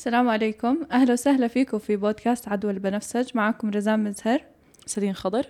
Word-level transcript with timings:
السلام 0.00 0.28
عليكم. 0.28 0.78
أهلا 0.92 1.12
وسهلا 1.12 1.48
فيكم 1.48 1.78
في 1.78 1.96
بودكاست 1.96 2.48
عدوى 2.48 2.70
البنفسج 2.72 3.30
معكم 3.34 3.70
رزان 3.70 4.04
مزهر. 4.04 4.42
سدين 4.86 5.14
خضر. 5.14 5.46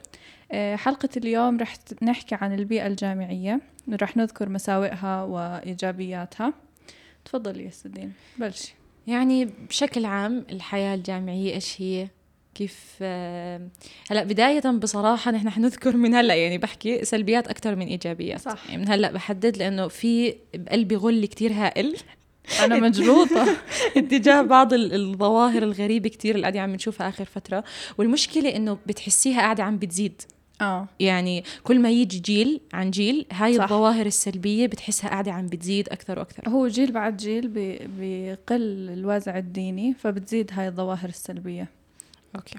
آه، 0.53 0.77
حلقة 0.77 1.09
اليوم 1.17 1.59
رح 1.59 1.75
نحكي 2.03 2.35
عن 2.35 2.55
البيئة 2.55 2.87
الجامعية. 2.87 3.61
رح 4.03 4.17
نذكر 4.17 4.49
مساوئها 4.49 5.23
وإيجابياتها. 5.23 6.53
تفضلي 7.25 7.65
يا 7.65 7.71
سدين 7.71 8.13
بلشي 8.39 8.75
يعني 9.07 9.45
بشكل 9.45 10.05
عام 10.05 10.45
الحياة 10.51 10.95
الجامعية 10.95 11.55
إيش 11.55 11.83
هي؟ 11.83 12.09
كيف 12.55 12.95
آه، 13.03 13.69
هلا 14.11 14.25
بداية 14.25 14.71
بصراحة 14.71 15.31
نحن 15.31 15.51
حنذكر 15.51 15.97
من 15.97 16.15
هلأ 16.15 16.35
يعني 16.35 16.59
بحكي 16.59 17.05
سلبيات 17.05 17.49
أكثر 17.49 17.77
من 17.77 17.87
إيجابيات. 17.87 18.41
صح. 18.41 18.71
يعني 18.71 18.83
من 18.83 18.89
هلأ 18.89 19.13
بحدد 19.13 19.57
لأنه 19.57 19.89
في 19.89 20.35
بقلبي 20.55 20.97
غل 20.97 21.27
كتير 21.27 21.53
هائل. 21.53 21.97
أنا 22.65 22.81
مجلوطة 22.81 23.47
اتجاه 23.97 24.43
بعض 24.43 24.73
ال- 24.73 24.95
الظواهر 24.95 25.63
الغريبة 25.63 26.09
كتير 26.09 26.35
اللي 26.35 26.43
قاعدة 26.43 26.61
عم 26.61 26.71
نشوفها 26.75 27.09
آخر 27.09 27.25
فترة. 27.25 27.65
والمشكلة 27.99 28.57
إنه 28.57 28.79
بتحسيها 28.87 29.41
قاعدة 29.41 29.63
عم 29.65 29.77
بتزيد. 29.79 30.23
آه. 30.61 30.89
يعني 31.01 31.45
كل 31.65 31.79
ما 31.81 31.91
يجي 31.91 32.19
جيل 32.19 32.61
عن 32.73 32.91
جيل 32.91 33.27
هاي 33.33 33.55
صح. 33.57 33.63
الظواهر 33.63 34.07
السلبية 34.07 34.67
بتحسها 34.67 35.11
قاعدة 35.11 35.33
عم 35.33 35.47
بتزيد 35.47 35.89
أكثر 35.89 36.19
وأكثر. 36.19 36.49
هو 36.49 36.69
جيل 36.69 36.93
بعد 36.93 37.17
جيل 37.17 37.49
بي- 37.49 37.79
بيقل 37.99 38.91
الوازع 38.91 39.39
الديني 39.39 39.95
فبتزيد 39.95 40.51
هاي 40.55 40.69
الظواهر 40.69 41.09
السلبية. 41.09 41.69
okay. 42.37 42.59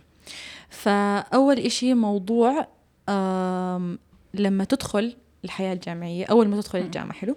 فأول 0.69 1.59
إشي 1.59 1.93
موضوع 1.93 2.67
لما 4.33 4.63
تدخل 4.63 5.15
الحياة 5.45 5.73
الجامعية 5.73 6.25
أول 6.25 6.47
ما 6.47 6.61
تدخل 6.61 6.79
الجامعة 6.79 7.13
حلو؟ 7.13 7.35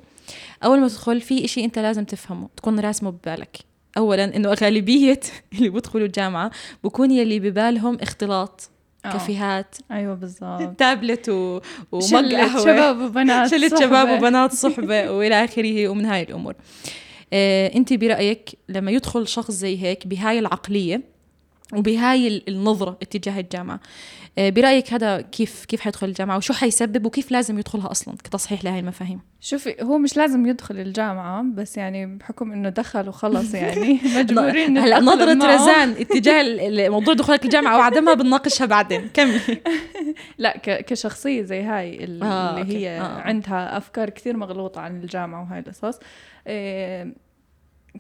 أول 0.64 0.80
ما 0.80 0.88
تدخل 0.88 1.20
في 1.20 1.45
إشي 1.45 1.64
أنت 1.64 1.78
لازم 1.78 2.05
تفهمه 2.05 2.48
تكون 2.56 2.80
راسمه 2.80 3.10
ببالك 3.10 3.59
اولا 3.96 4.37
إنه 4.37 4.48
غالبية 4.48 5.20
اللي 5.55 5.69
بيدخلوا 5.69 6.06
الجامعة 6.06 6.50
بكون 6.84 7.10
يلي 7.10 7.41
ببالهم 7.41 7.98
اختلاط 8.00 8.70
آه. 9.05 9.12
كافيهات 9.12 9.77
أيوة 9.91 10.14
بالضبط 10.14 10.77
تابلت 10.80 11.28
و... 11.28 11.61
ومج 11.92 12.34
قهوه 12.34 12.64
شباب 12.64 13.00
وبنات 13.00 13.50
شلة 13.50 13.69
صحبة. 13.69 13.80
شباب 13.86 14.19
وبنات 14.19 14.52
صحبة 14.64 15.11
وإلى 15.11 15.45
آخره 15.45 15.89
ومن 15.89 16.05
هاي 16.06 16.22
الأمور 16.22 16.55
آه، 17.33 17.75
أنت 17.75 17.92
برأيك 17.92 18.50
لما 18.69 18.91
يدخل 18.91 19.28
شخص 19.28 19.50
زي 19.50 19.83
هيك 19.83 20.06
بهاي 20.06 20.39
العقلية 20.39 21.14
وبهاي 21.73 22.29
ال- 22.29 22.48
النظرة 22.48 22.98
اتجاه 23.03 23.41
الجامعة 23.41 23.81
آه، 24.39 24.51
برأيك 24.51 24.93
هذا 24.93 25.20
كيف 25.20 25.65
كيف 25.65 25.81
حيدخل 25.81 26.09
الجامعة 26.09 26.37
وشو 26.37 26.53
حيسبب 26.53 27.07
وكيف 27.07 27.31
لازم 27.31 27.59
يدخلها 27.59 27.91
أصلا 27.91 28.15
كتصحيح 28.25 28.65
لهي 28.65 28.79
المفاهيم 28.81 29.20
شوفي 29.41 29.77
هو 29.83 29.98
مش 29.98 30.17
لازم 30.17 30.47
يدخل 30.47 30.79
الجامعة 30.79 31.45
بس 31.55 31.77
يعني 31.77 32.07
بحكم 32.17 32.53
إنه 32.53 32.69
دخل 32.69 33.09
وخلص 33.09 33.55
يعني 33.55 34.01
مجبورين 34.17 34.79
هلا 34.79 35.01
نظرة 35.01 35.35
معه. 35.35 35.55
رزان 35.55 35.91
اتجاه 35.91 36.89
موضوع 36.89 37.15
دخولك 37.15 37.45
الجامعة 37.45 37.79
وعدمها 37.79 38.15
بنناقشها 38.15 38.67
بعدين 38.67 39.09
كملي 39.15 39.39
لا 40.39 40.57
كشخصية 40.59 41.42
زي 41.42 41.62
هاي 41.62 42.01
آه، 42.01 42.05
اللي 42.05 42.25
أوكي. 42.61 42.77
هي 42.77 43.01
آه. 43.01 43.20
عندها 43.20 43.77
أفكار 43.77 44.11
كثير 44.11 44.37
مغلوطة 44.37 44.81
عن 44.81 44.97
الجامعة 45.01 45.42
وهاي 45.42 45.59
القصص 45.59 45.98
إيه، 46.47 47.15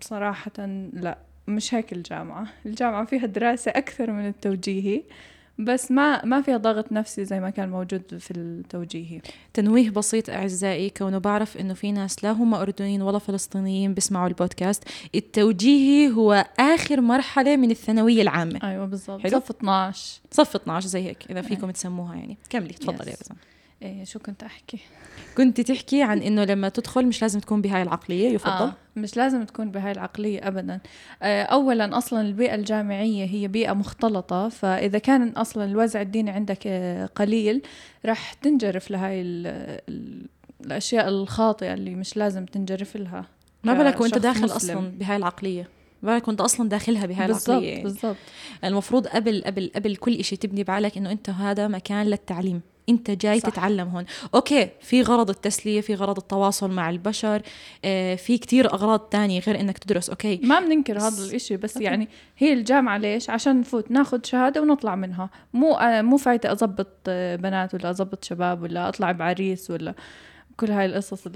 بصراحة 0.00 0.52
لا 0.92 1.18
مش 1.48 1.74
هيك 1.74 1.92
الجامعة. 1.92 2.46
الجامعة 2.66 3.04
فيها 3.04 3.26
دراسة 3.26 3.70
أكثر 3.70 4.10
من 4.12 4.26
التوجيهي 4.28 5.02
بس 5.58 5.90
ما 5.90 6.24
ما 6.24 6.42
فيها 6.42 6.56
ضغط 6.56 6.92
نفسي 6.92 7.24
زي 7.24 7.40
ما 7.40 7.50
كان 7.50 7.68
موجود 7.68 8.18
في 8.18 8.30
التوجيهي. 8.30 9.20
تنويه 9.54 9.90
بسيط 9.90 10.30
أعزائي 10.30 10.90
كونه 10.90 11.18
بعرف 11.18 11.56
إنه 11.56 11.74
في 11.74 11.92
ناس 11.92 12.24
لا 12.24 12.30
هم 12.30 12.54
أردنيين 12.54 13.02
ولا 13.02 13.18
فلسطينيين 13.18 13.94
بيسمعوا 13.94 14.28
البودكاست. 14.28 14.84
التوجيهي 15.14 16.12
هو 16.12 16.46
آخر 16.58 17.00
مرحلة 17.00 17.56
من 17.56 17.70
الثانوية 17.70 18.22
العامة. 18.22 18.60
أيوة 18.62 18.86
بالضبط. 18.86 19.26
صف 19.26 19.50
12 19.50 20.20
صف 20.30 20.56
12 20.56 20.86
زي 20.88 21.02
هيك 21.02 21.30
إذا 21.30 21.42
فيكم 21.42 21.70
تسموها 21.70 22.14
يعني. 22.14 22.38
كملي 22.50 22.72
تفضلي 22.72 23.10
يا 23.10 23.16
Yes. 23.16 23.53
إيه 23.84 24.04
شو 24.04 24.18
كنت 24.18 24.42
أحكي؟ 24.42 24.78
كنت 25.36 25.60
تحكي 25.60 26.02
عن 26.02 26.18
إنه 26.18 26.44
لما 26.44 26.68
تدخل 26.68 27.06
مش 27.06 27.22
لازم 27.22 27.40
تكون 27.40 27.60
بهاي 27.62 27.82
العقلية 27.82 28.28
يفضل؟ 28.28 28.52
آه 28.52 28.72
مش 28.96 29.16
لازم 29.16 29.44
تكون 29.44 29.70
بهاي 29.70 29.92
العقلية 29.92 30.48
أبدا. 30.48 30.80
آه 31.22 31.42
أولا 31.42 31.98
أصلا 31.98 32.20
البيئة 32.20 32.54
الجامعية 32.54 33.24
هي 33.24 33.48
بيئة 33.48 33.72
مختلطة 33.72 34.48
فإذا 34.48 34.98
كان 34.98 35.28
أصلا 35.28 35.64
الوازع 35.64 36.00
الديني 36.00 36.30
عندك 36.30 36.66
آه 36.66 37.06
قليل 37.06 37.62
راح 38.06 38.32
تنجرف 38.32 38.90
لهاي 38.90 39.20
ال 39.20 39.46
ال 39.88 40.26
الأشياء 40.66 41.08
الخاطئة 41.08 41.74
اللي 41.74 41.94
مش 41.94 42.16
لازم 42.16 42.46
تنجرف 42.46 42.96
لها 42.96 43.24
ما 43.64 43.74
بالك 43.74 43.94
كشخص 43.94 44.18
داخل 44.18 44.44
مسلم. 44.44 44.56
أصلا 44.56 44.88
بهاي 44.98 45.16
العقلية؟ 45.16 45.68
ما 46.02 46.12
بالك 46.12 46.28
وأنت 46.28 46.40
أصلا 46.40 46.68
داخلها 46.68 47.06
بهاي 47.06 47.26
بالضبط 47.26 47.48
العقلية؟ 47.48 47.70
يعني. 47.70 47.82
بالضبط. 47.82 48.16
المفروض 48.64 49.06
قبل 49.06 49.42
قبل 49.46 49.70
قبل 49.74 49.96
كل 49.96 50.14
إشي 50.14 50.36
تبني 50.36 50.64
بعقلك 50.64 50.96
إنه 50.96 51.12
أنت 51.12 51.30
هذا 51.30 51.68
مكان 51.68 52.06
للتعليم. 52.06 52.60
انت 52.88 53.10
جاي 53.10 53.40
صح. 53.40 53.48
تتعلم 53.48 53.88
هون. 53.88 54.04
أوكي 54.34 54.68
في 54.80 55.02
غرض 55.02 55.30
التسلية 55.30 55.80
في 55.80 55.94
غرض 55.94 56.16
التواصل 56.16 56.70
مع 56.70 56.90
البشر 56.90 57.42
آه 57.84 58.14
في 58.14 58.38
كتير 58.38 58.72
أغراض 58.72 59.00
تانية 59.00 59.40
غير 59.40 59.60
إنك 59.60 59.78
تدرس. 59.78 60.10
okay. 60.10 60.40
ما 60.42 60.60
بننكر 60.60 60.98
هذا 60.98 61.24
الإشي 61.24 61.56
بس 61.56 61.74
okay. 61.74 61.84
يعني 61.84 62.08
هي 62.38 62.52
الجامعة 62.52 62.98
ليش؟ 62.98 63.30
عشان 63.30 63.60
نفوت 63.60 63.90
ناخد 63.90 64.26
شهادة 64.26 64.62
ونطلع 64.62 64.94
منها. 64.94 65.30
مو 65.52 65.72
آه 65.74 66.02
مو 66.02 66.16
فايتة 66.16 66.50
أضبط 66.52 66.88
آه 67.08 67.36
بنات 67.36 67.74
ولا 67.74 67.90
أضبط 67.90 68.24
شباب 68.24 68.62
ولا 68.62 68.88
أطلع 68.88 69.12
بعريس 69.12 69.70
ولا 69.70 69.94
كل 70.56 70.70
هاي 70.70 70.86
القصص 70.86 71.26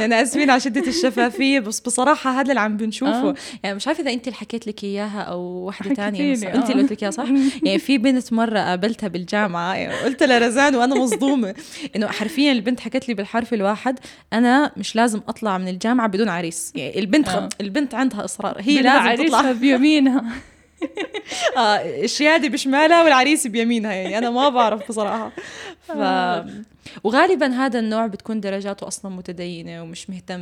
أنا 0.00 0.22
اسفين 0.22 0.50
على 0.50 0.60
شدة 0.60 0.86
الشفافيه 0.86 1.60
بس 1.60 1.80
بصراحة 1.80 2.30
هذا 2.40 2.48
اللي 2.48 2.60
عم 2.60 2.76
بنشوفه. 2.76 3.28
آه. 3.30 3.34
يعني 3.62 3.76
مش 3.76 3.88
عارفة 3.88 4.02
إذا 4.02 4.12
أنت 4.12 4.26
اللي 4.26 4.36
حكيت 4.36 4.66
لك 4.66 4.84
إياها 4.84 5.20
أو 5.20 5.40
وحدة 5.40 5.90
بس 5.90 6.20
لي، 6.20 6.32
انت 6.32 6.44
آه. 6.64 6.70
اللي 6.70 6.82
قلت 6.82 6.92
لك 6.92 7.02
إياها 7.02 7.10
صح؟ 7.10 7.26
يعني 7.62 7.78
في 7.78 7.98
بنت 7.98 8.32
مرة 8.32 8.58
قابلتها 8.58 9.08
بالجامعة 9.08 9.74
يعني 9.74 9.94
قلت 9.94 10.22
لها 10.22 10.38
رزان 10.38 10.74
وأنا 10.74 10.94
مصدومة. 10.94 11.54
إنه 11.96 12.06
حرفيا 12.06 12.52
البنت 12.52 12.80
حكت 12.80 13.08
لي 13.08 13.14
بالحرف 13.14 13.54
الواحد 13.54 13.98
أنا 14.32 14.72
مش 14.76 14.96
لازم 14.96 15.20
أطلع 15.28 15.58
من 15.58 15.68
الجامعة 15.68 16.08
بدون 16.08 16.28
عريس. 16.28 16.72
يعني 16.74 16.98
البنت 16.98 17.28
آه. 17.28 17.48
البنت 17.60 17.94
عندها 17.94 18.24
إصرار. 18.24 18.56
هي 18.60 18.82
لازم 18.82 18.98
عريسها 18.98 19.40
تطلع. 19.40 19.52
بيمينها. 19.52 20.24
آه 21.56 21.76
الشهاده 22.04 22.48
بشمالها 22.48 23.02
والعريس 23.02 23.46
بيمينها. 23.46 23.92
يعني 23.92 24.18
أنا 24.18 24.30
ما 24.30 24.48
بعرف 24.48 24.88
بصراحة. 24.88 25.32
ف... 25.88 25.92
وغالبا 27.04 27.46
هذا 27.46 27.78
النوع 27.78 28.06
بتكون 28.06 28.40
درجاته 28.40 28.86
أصلا 28.86 29.16
متدينة 29.16 29.82
ومش 29.82 30.10
مهتم 30.10 30.40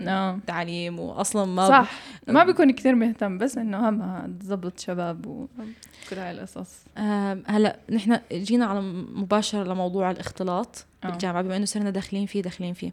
آه. 0.00 0.38
تعليم 0.46 1.00
واصلا 1.00 1.44
ما 1.44 1.68
صح. 1.68 1.90
ما 2.28 2.44
بيكون 2.44 2.70
كثير 2.70 2.94
مهتم 2.94 3.38
بس 3.38 3.58
إنه 3.58 3.88
همها 3.88 4.30
تزبط 4.40 4.80
شباب 4.80 5.26
وكل 5.26 6.16
هاي 6.16 6.30
القصص. 6.30 6.84
هلأ 7.46 7.76
نحن 7.90 8.18
جينا 8.32 8.66
على 8.66 8.80
مباشرة 9.14 9.64
لموضوع 9.64 10.10
الاختلاط 10.10 10.84
آه. 11.04 11.08
بالجامعة 11.08 11.42
بما 11.42 11.56
إنه 11.56 11.64
صرنا 11.64 11.90
داخلين 11.90 12.26
فيه 12.26 12.42
داخلين 12.42 12.74
فيه. 12.74 12.92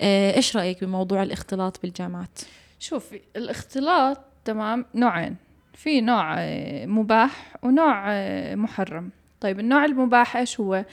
آه، 0.00 0.36
إيش 0.36 0.56
رأيك 0.56 0.84
بموضوع 0.84 1.22
الاختلاط 1.22 1.82
بالجامعات؟ 1.82 2.38
شوفي 2.78 3.20
الاختلاط 3.36 4.18
تمام 4.44 4.84
نوعين. 4.94 5.36
في 5.74 6.00
نوع 6.00 6.36
مباح 6.86 7.56
ونوع 7.62 8.04
محرم. 8.54 9.10
طيب 9.40 9.60
النوع 9.60 9.84
المباح 9.84 10.36
إيش 10.36 10.60
هو؟ 10.60 10.84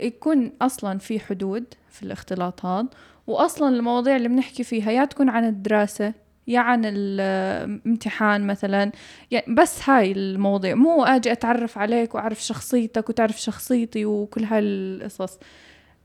يكون 0.00 0.52
أصلا 0.62 0.98
في 0.98 1.20
حدود 1.20 1.64
في 1.90 2.02
الاختلاط 2.02 2.66
هذا 2.66 2.88
واصلا 3.26 3.68
المواضيع 3.68 4.16
اللي 4.16 4.28
بنحكي 4.28 4.64
فيها 4.64 4.90
يا 4.90 5.04
تكون 5.04 5.28
عن 5.28 5.44
الدراسة 5.44 6.14
يا 6.46 6.60
عن 6.60 6.82
الامتحان 6.84 8.46
مثلا 8.46 8.92
يعني 9.30 9.54
بس 9.54 9.88
هاي 9.88 10.12
المواضيع. 10.12 10.74
مو 10.74 11.04
أجي 11.04 11.32
أتعرف 11.32 11.78
عليك 11.78 12.14
وأعرف 12.14 12.44
شخصيتك 12.44 13.08
وتعرف 13.08 13.40
شخصيتي 13.40 14.04
وكل 14.04 14.44
هاي 14.44 14.58
القصص 14.60 15.38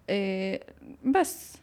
إيه 0.09 0.63
بس. 1.05 1.53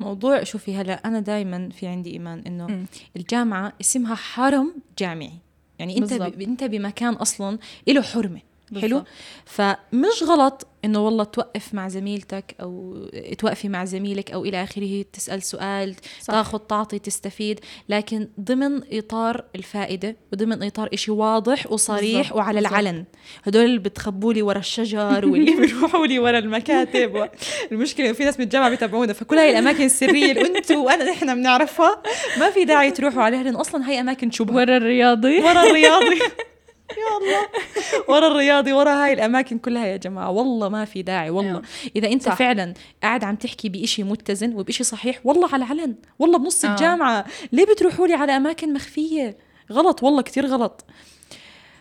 موضوع 0.00 0.42
شوفي 0.42 0.76
هلا 0.76 0.94
أنا 0.94 1.20
دائما 1.20 1.68
في 1.68 1.86
عندي 1.86 2.10
إيمان 2.10 2.42
إنه. 2.46 2.86
الجامعة 3.16 3.72
اسمها 3.80 4.14
حرم 4.14 4.74
جامعي. 4.98 5.32
يعني 5.78 5.98
أنت. 5.98 6.12
ب... 6.14 6.40
أنت 6.40 6.64
بمكان 6.64 7.14
أصلا 7.14 7.58
له 7.88 8.02
حرمة. 8.02 8.40
حلو 8.72 8.80
بالضبط. 8.80 9.06
فمش 9.44 10.22
غلط 10.22 10.66
إنه 10.84 11.04
والله 11.04 11.24
توقف 11.24 11.74
مع 11.74 11.88
زميلتك 11.88 12.54
أو 12.60 12.96
توقفي 13.38 13.68
مع 13.68 13.84
زميلك 13.84 14.30
أو 14.30 14.44
إلى 14.44 14.62
آخره 14.62 15.04
تسأل 15.12 15.42
سؤال 15.42 15.94
صح. 16.20 16.34
تاخذ 16.34 16.58
تعطي 16.58 16.98
تستفيد 16.98 17.60
لكن 17.88 18.28
ضمن 18.40 18.80
إطار 18.92 19.44
الفائدة 19.56 20.16
وضمن 20.32 20.62
إطار 20.62 20.88
إشي 20.94 21.10
واضح 21.10 21.72
وصريح 21.72 22.16
بالضبط، 22.18 22.36
وعلى. 22.36 22.58
العلن 22.58 23.04
هدول 23.44 23.64
اللي 23.64 23.78
بتخبوا 23.78 24.32
لي 24.32 24.42
ورا 24.42 24.58
الشجر 24.58 25.26
واللي 25.26 25.56
بيروحوا 25.66 26.06
لي 26.06 26.18
ورا 26.18 26.38
المكاتب 26.38 27.14
و... 27.14 27.26
المشكلة 27.72 28.12
في 28.12 28.24
ناس 28.24 28.38
من 28.38 28.44
الجامعة 28.44 28.70
بيتابعونا 28.70 29.12
فكل 29.12 29.36
هاي 29.38 29.50
الأماكن 29.50 29.84
السرية 29.84 30.32
اللي 30.32 30.58
أنتم 30.58 30.78
وأنا 30.78 31.10
نحن 31.10 31.34
بنعرفها 31.34 32.02
ما 32.38 32.50
في 32.50 32.64
داعي 32.64 32.90
تروحوا 32.90 33.22
عليها 33.22 33.42
لأنه 33.42 33.60
أصلا 33.60 33.88
هي 33.90 34.00
أماكن 34.00 34.30
شبهة 34.30 34.56
ورا 34.56 34.76
الرياضي 34.76 35.40
ورا 35.40 35.62
الرياضي 35.62 36.18
يا 36.90 37.16
الله. 37.18 37.48
ورا 38.08 38.26
الرياضي 38.26 38.72
ورا 38.72 39.04
هاي 39.04 39.12
الأماكن 39.12 39.58
كلها 39.58 39.86
يا 39.86 39.96
جماعة. 39.96 40.30
والله 40.30 40.68
ما 40.68 40.84
في 40.84 41.02
داعي 41.02 41.30
والله. 41.30 41.50
أيوة. 41.50 41.62
إذا 41.96 42.08
أنت 42.08 42.22
صح. 42.22 42.34
فعلا 42.34 42.74
قاعد 43.02 43.24
عم 43.24 43.36
تحكي 43.36 43.68
بإشي 43.68 44.02
متزن 44.02 44.54
وبإشي 44.54 44.84
صحيح 44.84 45.20
والله 45.24 45.48
على 45.54 45.64
علن. 45.64 45.94
والله 46.18 46.38
بنص 46.38 46.64
آه. 46.64 46.70
الجامعة. 46.70 47.24
ليه 47.52 47.64
بتروحوا 47.66 48.06
لي 48.06 48.14
على 48.14 48.36
أماكن 48.36 48.72
مخفية؟ 48.72 49.38
غلط 49.72 50.02
والله 50.02 50.22
كتير 50.22 50.46
غلط. 50.46 50.84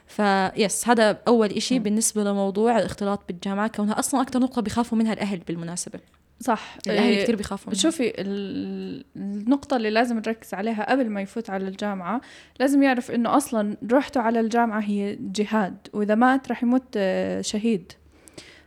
فيس 0.08 0.88
هذا 0.88 1.22
أول 1.28 1.52
إشي 1.52 1.80
بالنسبة 1.80 2.24
لموضوع 2.24 2.78
الاختلاط 2.80 3.24
بالجامعة 3.28 3.68
كونها 3.68 4.00
أصلا 4.00 4.22
أكثر 4.22 4.40
نقطة 4.40 4.62
بيخافوا 4.62 4.98
منها 4.98 5.14
الأهل 5.14 5.38
بالمناسبة. 5.40 6.00
صح 6.40 6.78
الأهل 6.88 7.04
إيه، 7.14 7.24
كتير 7.24 7.36
بيخافوا 7.36 7.70
منها 7.72 7.82
شوفي 7.82 8.14
ال- 8.22 9.06
النقطة 9.16 9.78
اللي 9.78 9.90
لازم 9.90 10.16
نركز 10.16 10.54
عليها 10.54 10.92
قبل 10.92 11.10
ما 11.10 11.22
يفوت 11.22 11.50
على 11.50 11.68
الجامعة 11.68 12.22
لازم 12.60 12.84
يعرف 12.84 13.12
إنه 13.12 13.38
أصلا 13.38 13.78
روحته 13.92 14.22
على 14.22 14.40
الجامعة 14.40 14.80
هي 14.80 15.18
جهاد 15.22 15.78
وإذا 15.94 16.16
مات 16.16 16.52
رح 16.52 16.64
يموت 16.64 16.84
آه، 16.98 17.42
شهيد 17.42 17.92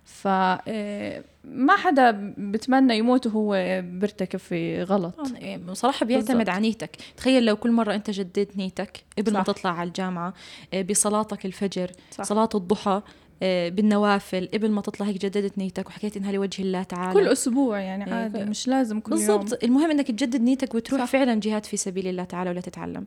ف 0.05 0.29
آه، 0.29 1.25
ما 1.45 1.77
حدا 1.77 2.35
بتمنى 2.39 2.99
يموت 2.99 3.27
وهو 3.27 3.81
بيرتكب 3.85 4.39
في 4.39 4.83
غلط 4.83 5.33
يعني 5.35 5.63
بصراحة 5.65 6.07
بيعتمد 6.07 6.29
بالضبط. 6.37 6.49
على 6.49 6.61
نيتك 6.63 6.91
تخيل 7.17 7.45
لو 7.45 7.57
كل 7.57 7.73
مرة 7.73 7.95
أنت 7.95 8.11
جددت 8.11 8.57
نيتك 8.57 9.05
قبل 9.19 9.33
ما. 9.33 9.43
تطلع 9.43 9.71
على 9.79 9.89
الجامعة 9.89 10.35
آه، 10.75 10.83
بصلاتك 10.83 11.47
الفجر 11.47 11.91
صح. 12.11 12.25
صلاة 12.25 12.49
الضحى 12.55 12.91
آه، 12.91 13.03
بالنوافل 13.41 14.49
قبل 14.55 14.71
ما 14.71 14.81
تطلع 14.83 15.07
هيك 15.07 15.19
جددت 15.19 15.59
نيتك 15.59 15.87
وحكيت 15.87 16.17
إنها 16.17 16.33
لوجه 16.33 16.63
الله 16.63 16.83
تعالى. 16.83 17.21
كل 17.21 17.29
أسبوع 17.29 17.81
يعني 17.81 18.07
إيه، 18.07 18.15
عادي 18.15 18.45
مش 18.45 18.69
لازم 18.69 19.01
كل 19.01 19.13
يوم. 19.13 19.39
بالضبط. 19.39 19.65
المهم 19.65 19.91
إنك 19.91 20.09
تجدد 20.09 20.41
نيتك 20.43 20.75
وتروح 20.75 21.01
صح. 21.01 21.11
فعلا 21.11 21.41
جهاد 21.41 21.65
في 21.65 21.77
سبيل 21.77 22.07
الله 22.07 22.25
تعالى 22.25 22.51
ولا 22.51 22.61
تتعلم. 22.61 23.07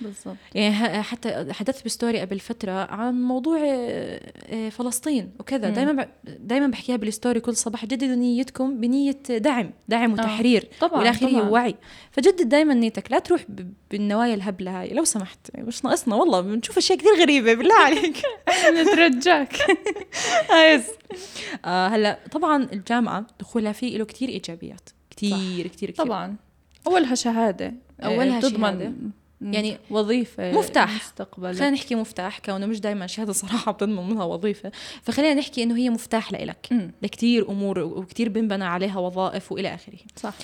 بالضبط. 0.00 0.36
يعني 0.54 1.02
حتى 1.02 1.52
حدثت 1.52 1.84
ب 1.84 1.90
story 1.90 2.20
قبل 2.20 2.38
فترة 2.40 2.72
عن 2.72 3.22
موضوع 3.22 3.58
آه، 3.64 4.32
آه، 4.50 4.68
فلسطين 4.68 5.30
وكذا. 5.40 5.70
دائما 5.70 6.08
دائما 6.24 6.66
بحكيها 6.66 6.96
بال 6.96 7.09
story 7.09 7.40
كل 7.40 7.56
صباح 7.56 7.86
جددوا 7.86 8.14
نيتكم 8.14 8.80
بنية 8.80 9.18
دعم 9.30 9.70
دعم 9.88 10.12
وتحرير 10.12 10.68
طبعا 10.80 11.10
آخره 11.10 11.30
طبعا. 11.30 11.42
ووعي. 11.42 11.74
فجدد 12.10 12.48
دايما 12.48 12.74
نيتك. 12.74 13.12
لا 13.12 13.18
تروح 13.18 13.44
بالنوايا 13.90 14.34
الهبلة 14.34 14.80
هاي. 14.80 14.94
لو 14.94 15.04
سمحت. 15.04 15.38
مش 15.58 15.84
ناقصنا 15.84 16.14
والله. 16.14 16.40
بنشوف 16.40 16.78
أشياء 16.78 16.98
كثير 16.98 17.20
غريبة. 17.20 17.54
بالله 17.54 17.74
عليك. 17.74 18.16
نترجاك. 18.80 19.52
هايس. 20.50 20.84
آه 21.64 21.88
هلا 21.88 22.18
طبعا 22.32 22.68
الجامعة 22.72 23.26
دخولها 23.40 23.72
فيه 23.72 23.98
له 23.98 24.04
كثير 24.04 24.28
إيجابيات. 24.28 24.90
كثير 25.10 25.66
كثير 25.66 25.90
طبعا. 25.90 26.36
أولها 26.86 27.14
شهادة. 27.14 27.74
أولها 28.04 28.36
آه، 28.36 28.40
تضمن 28.40 28.60
شهادة. 28.60 28.92
يعني 29.40 29.78
وظيفة 29.90 30.52
مفتاح. 30.52 30.94
مستقبلا 30.94 31.52
خلينا 31.52 31.70
نحكي 31.70 31.94
مفتاح 31.94 32.38
كونه 32.38 32.66
مش 32.66 32.80
دائما 32.80 33.06
شهادة 33.06 33.32
صراحة 33.32 33.72
بتضمن 33.72 34.10
منها 34.10 34.24
وظيفة. 34.24 34.72
فخلينا 35.02 35.34
نحكي 35.34 35.62
إنه 35.62 35.76
هي 35.76 35.90
مفتاح 35.90 36.32
لإلك. 36.32 36.90
لكثير 37.02 37.48
أمور 37.48 37.78
وكثير 37.78 38.28
بنبنى 38.28 38.64
عليها 38.64 38.98
وظائف 38.98 39.52
وإلى 39.52 39.74
آخره. 39.74 39.98
صح. 40.16 40.34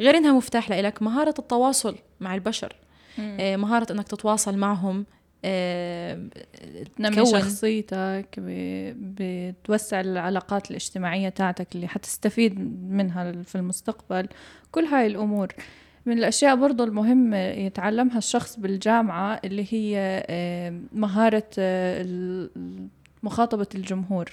غير 0.00 0.16
إنها 0.16 0.32
مفتاح 0.32 0.70
لإلك 0.70 1.02
مهارة 1.02 1.34
التواصل 1.38 1.96
مع 2.20 2.34
البشر. 2.34 2.76
آه، 3.20 3.56
مهارة 3.56 3.92
إنك 3.92 4.08
تتواصل 4.08 4.56
معهم. 4.56 5.06
تنمي 6.96 7.26
شخصيتك 7.26 8.26
بتوسع 8.96 10.00
العلاقات 10.00 10.70
الاجتماعية 10.70 11.28
تاعتك 11.28 11.74
اللي 11.74 11.88
حتستفيد 11.88 12.58
منها 12.90 13.32
في 13.42 13.54
المستقبل. 13.54 14.28
كل 14.72 14.84
هاي 14.84 15.06
الأمور. 15.06 15.48
من 16.06 16.18
الأشياء 16.18 16.56
برضو 16.56 16.84
المهم 16.84 17.34
يتعلمها 17.34 18.18
الشخص 18.18 18.56
بالجامعة 18.58 19.40
اللي 19.44 19.66
هي 19.70 20.22
مهارة 20.92 21.44
آه، 21.58 22.48
مخاطبة 23.22 23.66
الجمهور. 23.74 24.30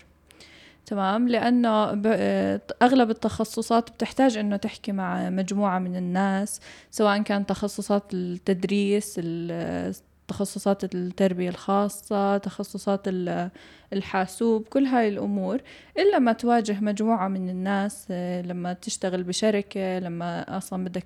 تمام؟ 0.86 1.28
لأنه 1.30 1.94
ب- 1.94 2.02
آه، 2.08 2.62
أغلب 2.82 3.10
التخصصات 3.10 3.90
بتحتاج 3.90 4.38
إنه 4.38 4.56
تحكي 4.58 4.92
مع 4.92 5.30
مجموعة 5.30 5.80
من 5.80 5.96
الناس 5.96 6.60
سواء 6.92 7.22
كان 7.22 7.46
تخصصات 7.46 8.14
التدريس 8.14 9.16
ال- 9.24 9.94
تخصصات 10.28 10.96
التربية 10.96 11.50
الخاصة 11.50 12.38
تخصصات 12.38 13.08
ال- 13.08 13.50
الحاسوب 13.94 14.68
كل 14.68 14.86
هاي 14.86 15.08
الأمور 15.10 15.62
إلا 15.98 16.20
ما 16.20 16.34
تواجه 16.34 16.80
مجموعة 16.80 17.28
من 17.28 17.50
الناس 17.50 18.08
آه، 18.12 18.42
لما 18.42 18.74
تشتغل 18.74 19.24
بشركة 19.24 20.00
لما 20.00 20.58
أصلا 20.58 20.84
بدك 20.84 21.06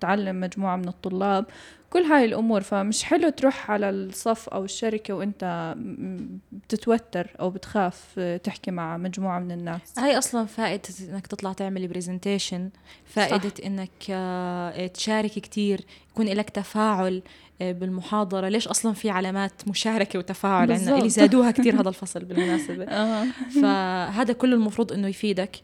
تعلم 0.00 0.40
مجموعة 0.40 0.76
من 0.76 0.88
الطلاب 0.88 1.44
كل 1.90 2.02
هاي 2.02 2.24
الأمور 2.24 2.60
فمش 2.60 3.04
حلو 3.04 3.28
تروح 3.28 3.70
على 3.70 3.90
الصف 3.90 4.48
أو 4.48 4.64
الشركة 4.64 5.14
وإنت 5.14 5.74
م- 5.78 6.38
بتتوتر 6.52 7.30
أو 7.40 7.50
بتخاف 7.50 8.04
آه، 8.18 8.36
تحكي 8.36 8.70
مع 8.70 8.96
مجموعة 8.96 9.38
من 9.38 9.52
الناس 9.52 9.98
هاي 9.98 10.18
أصلا 10.18 10.46
فائدة 10.46 10.82
إنك 11.10 11.26
تطلع 11.26 11.52
تعمل 11.52 11.88
برزنتيشن 11.88 12.70
فائدة 13.04 13.48
صح. 13.48 13.64
إنك 13.66 13.90
آه، 14.10 14.86
تشارك 14.86 15.30
كتير 15.30 15.80
يكون 16.10 16.26
لك 16.26 16.50
تفاعل 16.50 17.22
بالمحاضرة 17.60 18.48
ليش 18.48 18.68
أصلا 18.68 18.92
في 18.92 19.10
علامات 19.10 19.68
مشاركة 19.68 20.18
وتفاعل 20.18 20.72
عندنا. 20.72 20.98
اللي 20.98 21.08
زادوها 21.08 21.50
كتير 21.50 21.80
هذا 21.80 21.88
الفصل 21.88 22.24
بالمناسبة 22.24 22.84
آه. 23.02 23.26
فهذا 23.62 24.32
كله 24.32 24.54
المفروض 24.54 24.92
إنه 24.92 25.08
يفيدك 25.08 25.56
آه, 25.56 25.60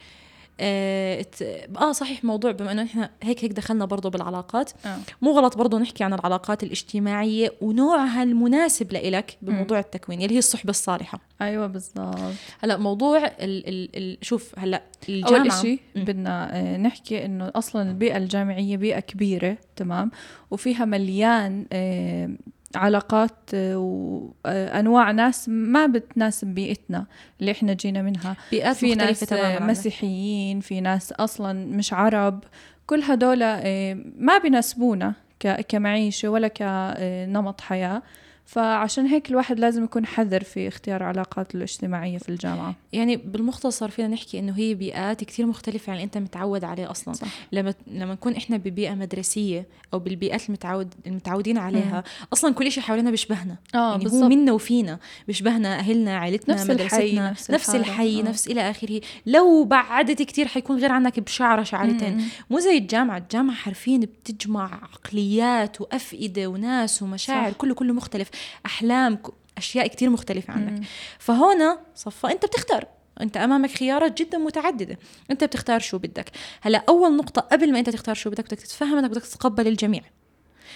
آه 0.60 1.92
صحيح 1.92 2.24
موضوع 2.24 2.52
بما 2.52 2.72
إنه 2.72 2.82
إحنا 2.82 3.10
هيك 3.22 3.44
هيك 3.44 3.52
دخلنا 3.52 3.84
برضه 3.84 4.10
بالعلاقات 4.10 4.70
آه. 4.86 4.98
مو 5.22 5.30
غلط 5.30 5.56
برضه 5.56 5.78
نحكي 5.78 6.04
عن 6.04 6.12
العلاقات 6.12 6.62
الاجتماعية 6.62 7.52
ونوعها 7.60 8.22
المناسب 8.22 8.92
لإلك 8.92 9.38
بموضوع 9.42 9.78
التكوين 9.78 10.22
اللي 10.22 10.34
هي 10.34 10.38
الصحبة 10.38 10.70
الصالحة 10.70 11.20
أيوة 11.42 11.66
بالضبط 11.66 12.18
هلأ 12.60 12.76
موضوع 12.76 13.26
ال 13.26 13.68
ال 13.68 13.96
ال 13.96 14.18
شوف 14.22 14.58
هلأ 14.58 14.82
الجامعة 15.08 15.60
إشي 15.60 15.80
مم. 15.96 16.04
بدنا 16.04 16.56
آه، 16.56 16.76
نحكي 16.76 17.24
إنه 17.24 17.52
أصلا 17.54 17.90
البيئة 17.90 18.16
الجامعية 18.16 18.76
بيئة 18.76 19.00
كبيرة 19.00 19.56
تمام 19.76 20.10
وفيها 20.50 20.84
مليان 20.84 21.66
آه، 21.72 22.30
علاقات 22.74 23.36
آه، 23.54 23.76
وأنواع 23.78 25.10
ناس 25.10 25.48
ما 25.48 25.86
بتناسب 25.86 26.46
بيئتنا 26.46 27.06
اللي 27.40 27.50
إحنا 27.52 27.72
جينا 27.72 28.02
منها. 28.02 28.36
بيئات 28.50 28.76
في 28.76 28.94
ناس 28.94 29.20
تماما 29.20 29.56
آه،. 29.56 29.60
مسيحيين 29.66 30.60
في 30.60 30.80
ناس 30.80 31.12
أصلا 31.12 31.52
مش 31.66 31.92
عرب. 31.92 32.44
كل 32.86 33.02
هدول 33.02 33.42
آه، 33.42 33.96
ما 34.18 34.38
بيناسبونا 34.38 35.14
ك- 35.40 35.60
كمعيشة 35.68 36.28
ولا 36.28 36.48
كنمط 36.48 37.60
حياة. 37.60 38.02
فعشان 38.50 39.06
هيك 39.06 39.30
الواحد 39.30 39.60
لازم 39.60 39.84
يكون 39.84 40.06
حذر 40.06 40.44
في 40.44 40.68
اختيار 40.68 41.02
علاقاته 41.02 41.56
الاجتماعية 41.56 42.18
في 42.18 42.28
الجامعة 42.28 42.74
يعني 42.92 43.16
بالمختصر 43.16 43.90
فينا 43.90 44.08
نحكي 44.08 44.38
إنه 44.38 44.52
هي 44.56 44.74
بيئات 44.74 45.24
كتير 45.24 45.46
مختلفة 45.46 45.90
عن 45.90 45.96
اللي 45.96 46.04
أنت 46.04 46.18
متعود 46.18 46.64
عليه 46.64 46.90
أصلا 46.90 47.14
صح. 47.14 47.26
لما 47.52 47.74
لما 47.86 48.12
نكون 48.12 48.36
إحنا 48.36 48.56
ببيئة 48.56 48.94
مدرسية 48.94 49.66
أو 49.94 49.98
بالبيئات 49.98 50.48
المتعود 50.48 50.94
المتعودين 51.06 51.58
عليها 51.58 52.04
أصلا 52.32 52.54
كل 52.54 52.72
شيء 52.72 52.82
حوالينا 52.82 53.10
بيشبهنا 53.10 53.56
آه 53.74 53.90
يعني 53.92 54.06
هو 54.10 54.28
منا 54.28 54.52
وفينا 54.52 54.98
بيشبهنا 55.26 55.78
أهلنا 55.78 56.16
عائلتنا 56.16 56.54
نفس 56.54 56.70
الحي، 56.70 56.84
مدرستنا 56.84 57.30
نفس 57.30 57.50
نفس 57.50 57.70
الحارة. 57.74 57.80
الحي 57.80 58.20
آه. 58.20 58.22
نفس 58.22 58.48
إلى 58.48 58.70
آخره 58.70 59.00
لو 59.26 59.64
بعدت 59.64 60.22
كتير 60.22 60.48
حيكون 60.48 60.76
غير 60.78 60.92
عنك 60.92 61.20
بشعرة 61.20 61.62
شعرتين 61.62 62.16
مم. 62.16 62.24
مو 62.50 62.58
زي 62.58 62.78
الجامعة 62.78 63.18
الجامعة 63.18 63.56
حرفيا 63.56 63.98
بتجمع 63.98 64.74
عقليات 64.82 65.80
وأفئدة 65.80 66.46
وناس 66.46 67.02
ومشاعر 67.02 67.50
صح. 67.50 67.56
كله 67.56 67.74
كله 67.74 67.92
مختلف 67.92 68.30
أحلام 68.66 69.18
أشياء 69.58 69.86
كتير 69.86 70.10
مختلفة 70.10 70.52
عنك. 70.52 70.72
مم. 70.72 70.84
فهنا 71.18 71.78
صفا 71.94 72.32
أنت 72.32 72.44
بتختار. 72.44 72.84
أنت 73.20 73.36
أمامك 73.36 73.70
خيارات 73.70 74.22
جدا 74.22 74.38
متعددة. 74.38 74.98
أنت 75.30 75.44
بتختار 75.44 75.80
شو 75.80 75.98
بدك. 75.98 76.30
هلأ 76.60 76.84
أول 76.88 77.16
نقطة 77.16 77.40
قبل 77.40 77.72
ما 77.72 77.78
أنت 77.78 77.90
تختار 77.90 78.14
شو 78.14 78.30
بدك 78.30 78.44
بدك 78.44 78.58
تتفهم 78.60 78.98
انك 78.98 79.10
بدك 79.10 79.22
تتقبل 79.22 79.68
الجميع. 79.68 80.02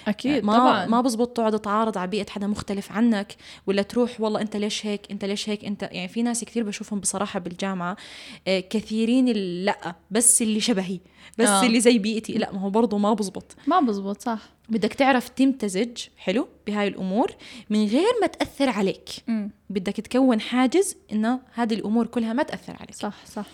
أكيد 0.09 0.45
ما 0.45 0.53
طبعا. 0.59 0.87
ما 0.87 1.01
بزبط 1.01 1.37
تقعد 1.37 1.59
تعارض 1.61 1.99
على 1.99 2.11
بيئة 2.11 2.31
حدا 2.31 2.47
مختلف 2.47 2.93
عنك 2.93 3.37
ولا 3.67 3.83
تروح 3.83 4.21
والله 4.21 4.41
أنت 4.41 4.57
ليش 4.57 4.87
هيك 4.87 5.11
أنت 5.11 5.25
ليش 5.25 5.49
هيك 5.49 5.65
أنت 5.65 5.83
يعني 5.93 6.09
في 6.09 6.23
ناس 6.23 6.45
كثير 6.45 6.63
بشوفهم 6.63 7.01
بصراحة 7.01 7.41
بالجامعة 7.41 7.97
آه، 8.49 8.61
كثيرين 8.61 9.29
لأ 9.65 9.95
بس 10.11 10.43
اللي 10.43 10.61
شبهي 10.61 11.01
بس 11.39 11.49
آه. 11.49 11.67
اللي 11.67 11.81
زي 11.81 11.99
بيئتي 11.99 12.33
لأ 12.33 12.53
ما 12.53 12.61
هو 12.61 12.71
برضه 12.71 12.99
ما 12.99 13.15
بزبط. 13.15 13.57
ما 13.67 13.81
بزبط 13.81 14.23
صح. 14.23 14.39
بدك 14.69 14.95
تعرف 14.95 15.29
تمتزج 15.29 15.99
حلو 16.17 16.49
بهاي 16.67 16.89
الأمور 16.89 17.31
من 17.71 17.87
غير 17.87 18.11
ما 18.21 18.27
تأثر 18.27 18.69
عليك. 18.69 19.09
مم. 19.29 19.51
بدك 19.71 19.93
تكون 19.93 20.41
حاجز 20.41 20.97
إنه 21.13 21.41
هذه 21.55 21.75
الأمور 21.75 22.07
كلها 22.07 22.33
ما 22.33 22.43
تأثر 22.43 22.77
عليك. 22.81 22.95
صح 22.95 23.15
صح. 23.27 23.47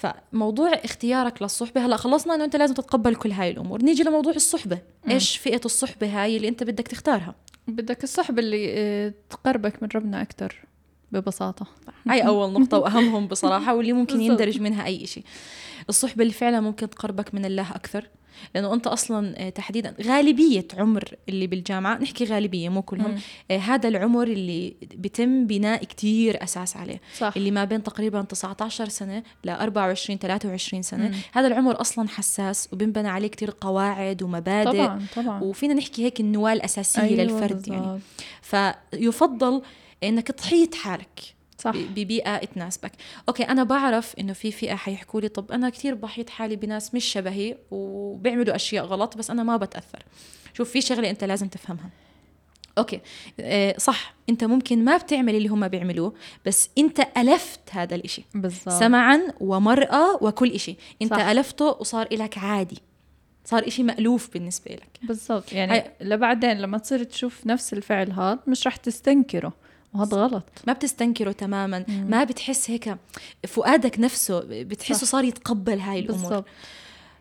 فموضوع 0.00 0.70
اختيارك 0.72 1.42
للصحبة 1.42 1.86
هلأ 1.86 1.96
خلصنا 1.96 2.34
إنه 2.34 2.44
أنت 2.44 2.56
لازم 2.56 2.74
تتقبل 2.74 3.14
كل 3.14 3.32
هاي 3.32 3.50
الأمور. 3.50 3.82
نيجي 3.82 4.02
لموضوع 4.02 4.32
الصحبة. 4.32 4.78
مم. 5.06 5.10
إيش 5.12 5.36
فئة 5.36 5.60
الصحبة 5.64 6.06
هاي 6.22 6.36
اللي 6.36 6.48
أنت 6.48 6.62
بدك 6.64 6.88
تختارها؟ 6.88 7.34
بدك 7.68 8.04
الصحبة 8.04 8.42
اللي 8.42 8.72
آه، 8.76 9.14
تقربك 9.30 9.82
من 9.82 9.88
ربنا 9.94 10.22
أكتر 10.22 10.64
ببساطة. 11.12 11.66
هاي 12.08 12.20
أول 12.26 12.52
نقطة 12.52 12.78
وأهمهم 12.78 13.26
بصراحة 13.26 13.74
واللي 13.74 13.92
ممكن. 13.92 14.20
يندرج 14.20 14.60
منها 14.60 14.86
أي 14.86 15.06
شيء 15.06 15.24
الصحبة 15.88 16.22
اللي 16.22 16.32
فعلا 16.34 16.60
ممكن 16.60 16.90
تقربك 16.90 17.34
من 17.34 17.44
الله 17.44 17.70
أكثر. 17.70 18.08
لأنه 18.54 18.74
أنت 18.74 18.86
أصلا 18.86 19.46
آه، 19.46 19.48
تحديدا 19.48 19.94
غالبية 20.02 20.66
عمر 20.78 21.04
اللي 21.28 21.46
بالجامعة 21.46 21.98
نحكي 21.98 22.24
غالبية 22.24 22.68
مو 22.68 22.82
كلهم. 22.82 23.18
آه، 23.50 23.58
هذا 23.58 23.88
العمر 23.88 24.22
اللي 24.26 24.74
بيتم 24.94 25.46
بناء 25.46 25.84
كتير 25.84 26.42
أساس 26.42 26.76
عليه. 26.76 27.00
صح. 27.18 27.32
اللي 27.36 27.50
ما 27.50 27.64
بين 27.64 27.82
تقريبا 27.82 28.22
19 28.22 28.88
سنة 28.88 29.22
ل 29.44 29.48
24 29.50 30.18
23 30.18 30.82
سنة. 30.82 31.08
مم. 31.08 31.14
هذا 31.32 31.46
العمر 31.46 31.80
أصلا 31.80 32.08
حساس 32.08 32.68
وبنبنى 32.72 33.08
عليه 33.08 33.28
كتير 33.28 33.54
قواعد 33.60 34.22
ومبادئ. 34.22 34.72
طبعا 34.72 35.06
طبعا. 35.16 35.42
وفينا 35.42 35.74
نحكي 35.74 36.04
هيك 36.04 36.20
النواة 36.20 36.52
الأساسية 36.52 37.02
أيوة 37.02 37.22
للفرد 37.22 37.68
يعني. 37.68 37.80
بالضبط. 37.80 38.00
فيفضل 38.42 39.62
إنك 40.02 40.28
تحيط 40.28 40.74
حالك. 40.74 41.39
صح. 41.60 41.76
ببيئة 41.76 42.36
تناسبك 42.36 42.92
okay 43.28 43.42
أنا 43.42 43.64
بعرف 43.64 44.14
إنه 44.18 44.32
في 44.32 44.52
فئة 44.52 44.74
حيحكوا 44.74 45.20
لي 45.20 45.28
طب 45.28 45.52
أنا 45.52 45.70
كثير 45.70 45.94
بحيط 45.94 46.30
حالي 46.30 46.56
بناس 46.56 46.94
مش 46.94 47.04
شبهي 47.04 47.56
وبيعملوا 47.70 48.54
أشياء 48.54 48.84
غلط 48.84 49.16
بس 49.16 49.30
أنا 49.30 49.42
ما 49.42 49.56
بتأثر. 49.56 50.02
شوف 50.54 50.70
في 50.70 50.80
شغلة 50.80 51.10
أنت 51.10 51.24
لازم 51.24 51.48
تفهمها. 51.48 51.90
okay 52.78 53.00
آه 53.40 53.74
صح 53.78 54.14
أنت 54.28 54.44
ممكن 54.44 54.84
ما 54.84 54.96
بتعمل 54.96 55.34
اللي 55.34 55.48
هم 55.48 55.68
بيعملوه 55.68 56.14
بس 56.46 56.70
أنت 56.78 57.00
ألفت 57.16 57.60
هذا 57.70 57.94
الإشي. 57.94 58.22
بالضبط. 58.34 58.68
مسمع 58.74 59.20
ومرأى 59.40 60.18
وكل 60.24 60.50
إشي. 60.50 60.76
أنت 61.02 61.14
صح. 61.14 61.20
ألفته 61.20 61.64
وصار 61.66 62.06
إلك 62.12 62.38
عادي. 62.38 62.78
صار 63.44 63.66
إشي 63.66 63.82
مألوف 63.82 64.32
بالنسبة 64.32 64.70
لك 64.74 64.88
بالضبط. 65.02 65.52
يعني 65.52 65.72
هاي- 65.72 65.90
لبعدين 66.00 66.58
لما 66.58 66.78
تصير 66.78 67.04
تشوف 67.04 67.46
نفس 67.46 67.72
الفعل 67.72 68.12
هذا 68.12 68.38
مش 68.46 68.66
رح 68.66 68.76
تستنكره. 68.76 69.52
وهذا 69.94 70.16
غلط. 70.16 70.44
ما 70.66 70.72
بتستنكره 70.72 71.32
تماما. 71.32 71.84
مم. 71.88 72.10
ما 72.10 72.24
بتحس 72.24 72.70
هيك 72.70 72.96
فؤادك 73.46 74.00
نفسه 74.00 74.42
بتحسه 74.46 75.06
صح. 75.06 75.12
صار 75.12 75.24
يتقبل 75.24 75.78
هاي 75.78 75.98
الأمور. 75.98 76.20
بالضبط. 76.22 76.44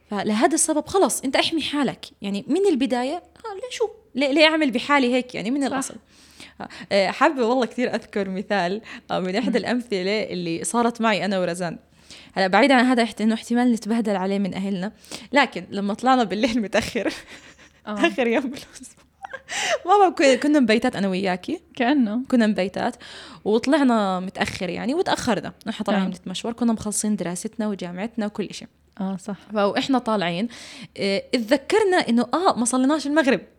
فلهذا 0.10 0.54
السبب 0.54 0.88
خلص 0.88 1.22
أنت 1.22 1.36
احمي 1.36 1.62
حالك. 1.62 2.06
يعني 2.22 2.46
من 2.48 2.66
البداية 2.70 3.16
آه 3.16 3.56
ليه 3.56 3.70
شو؟ 3.72 3.90
ليه, 4.16 4.32
ليه 4.32 4.46
أعمل 4.46 4.72
بحالي 4.72 5.14
هيك؟ 5.14 5.36
يعني 5.36 5.52
من 5.52 5.62
صح. 5.62 5.68
الأصل. 5.68 5.96
آه، 6.92 7.08
حابة 7.08 7.46
والله 7.46 7.66
كثير 7.66 7.96
أذكر 7.96 8.30
مثال 8.30 8.82
آه، 9.12 9.20
من 9.20 9.36
إحدى 9.36 9.58
الأمثلة 9.58 10.24
اللي 10.24 10.64
صارت 10.64 11.02
معي 11.02 11.26
أنا 11.26 11.40
ورزان. 11.40 11.80
هلا 12.34 12.48
بعيدا 12.48 12.76
عن 12.76 12.86
هذا 12.86 13.08
إنه 13.22 13.34
احتمال 13.34 13.72
نتبهدل 13.72 14.16
عليه 14.16 14.40
من 14.40 14.54
أهلنا. 14.54 14.92
لكن 15.34 15.66
لما 15.70 15.94
طلعنا 15.94 16.24
بالليل 16.24 16.62
متأخر 16.62 17.14
آه. 17.88 18.08
آخر 18.08 18.28
يوم 18.28 18.44
بالأسبوع. 18.44 19.09
ماما 19.86 20.10
كن- 20.10 20.36
كنا 20.36 20.60
مبيتات 20.60 20.96
أنا 20.96 21.08
وياكي. 21.08 21.60
كأنه. 21.76 22.22
كنا 22.32 22.48
مبيتات. 22.48 22.96
وطلعنا 23.46 24.20
متأخر 24.20 24.70
يعني 24.70 24.94
وتأخرنا. 24.94 25.54
نحن 25.68 25.84
طالعين 25.84 26.04
آه. 26.04 26.08
نتمشور 26.08 26.54
كنا 26.54 26.74
مخلصين 26.74 27.16
دراستنا 27.16 27.68
وجامعتنا 27.68 28.26
وكل 28.26 28.48
شيء 28.54 28.68
آه 29.02 29.18
صح. 29.18 29.36
وإحنا 29.54 30.00
طالعين 30.00 30.48
آه 30.98 31.24
اتذكرنا 31.36 31.98
إنه 32.10 32.28
آه 32.34 32.56
ما 32.60 32.66
صليناش 32.66 33.08
المغرب. 33.08 33.42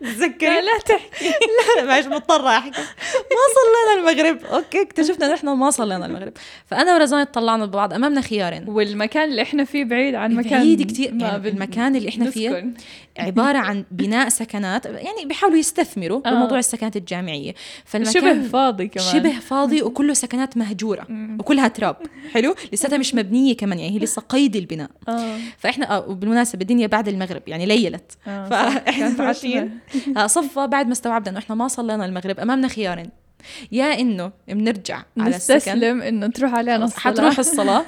تذكري 0.00 0.50
لا 0.50 0.60
لا 0.60 0.78
تحكي. 0.78 1.24
لا 1.78 1.84
معلش 1.84 2.06
مضطرة 2.06 2.48
أحكي. 2.48 2.80
ما 2.80 3.44
صلينا 3.56 4.10
المغرب. 4.10 4.44
أوكي 4.44 4.82
اكتشفنا 4.82 5.26
إنه 5.26 5.34
إحنا 5.34 5.54
ما 5.54 5.70
صلينا 5.70 6.06
المغرب. 6.06 6.32
فأنا 6.66 6.94
ورزان 6.94 7.24
طلعنا 7.24 7.66
ببعض 7.66 7.92
أمامنا 7.92 8.20
خيارين. 8.20 8.68
والمكان 8.68 9.30
اللي 9.30 9.42
إحنا 9.42 9.64
فيه 9.64 9.84
بعيد 9.84 10.14
عن 10.14 10.34
مكان 10.34 10.50
بعيد 10.58 10.82
كتير. 10.86 11.14
ما 11.14 11.26
يعني 11.26 11.48
المكان 11.48 11.96
اللي 11.96 12.08
إحنا 12.08 12.30
فيه 12.30 12.72
نسكن. 13.18 13.26
عبارة 13.26 13.58
عن 13.58 13.84
بناء 13.90 14.28
سكنات 14.28 14.86
يعني 14.86 15.24
بيحاولوا 15.24 15.58
يستثمروا 15.58 16.20
آه. 16.26 16.30
بموضوع 16.30 16.58
السكنات 16.58 16.96
الجامعية. 16.96 17.54
فالمكان 17.84 18.12
شبه 18.12 18.48
فاضي 18.48 18.88
كمان. 18.88 19.06
شبه 19.06 19.38
فاضي 19.50 19.82
وكله 19.82 20.14
سكنات 20.14 20.56
مهجورة 20.56 21.06
مم. 21.08 21.36
وكلها 21.40 21.68
تراب. 21.68 21.96
حلو؟ 22.32 22.54
لساتها 22.72 22.98
مش 22.98 23.14
مبنية 23.14 23.56
كمان 23.56 23.78
يعني 23.78 23.94
هي 23.94 23.98
لسه 23.98 24.22
قيد 24.22 24.56
البناء. 24.56 24.90
آه. 25.08 25.38
فإحنا 25.58 25.96
آه 25.96 26.08
وبالمناسبة 26.08 26.62
الدنيا 26.62 26.86
بعد 26.86 27.08
المغرب 27.08 27.42
يعني 27.46 27.66
ليلت. 27.66 28.12
آه،. 28.26 28.48
فإحنا 28.48 29.08
ماشيين. 29.08 29.78
آه، 30.16 30.26
صفى 30.26 30.66
بعد 30.66 30.86
ما 30.86 30.92
استوعبنا 30.92 31.30
إنه 31.30 31.38
إحنا 31.38 31.54
ما 31.54 31.68
صلينا 31.68 32.04
المغرب 32.04 32.40
أمامنا 32.40 32.68
خيارين. 32.68 33.23
يا 33.72 34.00
إنه 34.00 34.32
بنرجع 34.48 35.02
على 35.18 35.36
السكن. 35.36 35.56
نستسلم 35.56 36.02
إنه 36.02 36.26
تروح 36.26 36.54
علينا 36.54 36.84
الصلاة. 36.84 37.00
حتروح 37.00 37.38
الصلاة. 37.44 37.84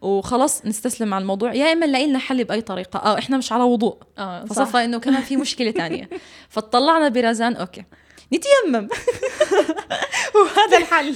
وخلص 0.00 0.62
نستسلم 0.66 1.14
على 1.14 1.22
الموضوع. 1.22 1.54
يا 1.54 1.72
إما 1.72 1.86
نلاقي 1.86 2.06
لنا 2.06 2.18
حل 2.18 2.44
بأي 2.44 2.60
طريقة. 2.60 2.98
آه 2.98 3.18
إحنا 3.18 3.36
مش 3.38 3.52
على 3.52 3.62
وضوء. 3.62 3.96
آه 4.18 4.44
صح. 4.44 4.52
فصفى 4.52 4.84
إنه 4.84 4.98
كمان 4.98 5.22
في 5.22 5.36
مشكلة 5.36 5.70
تانية. 5.70 6.08
فطلعنا 6.48 7.08
برزان. 7.08 7.56
okay. 7.56 7.84
نتيمم. 8.34 8.88
وهذا 10.34 10.78
الحل. 10.78 11.14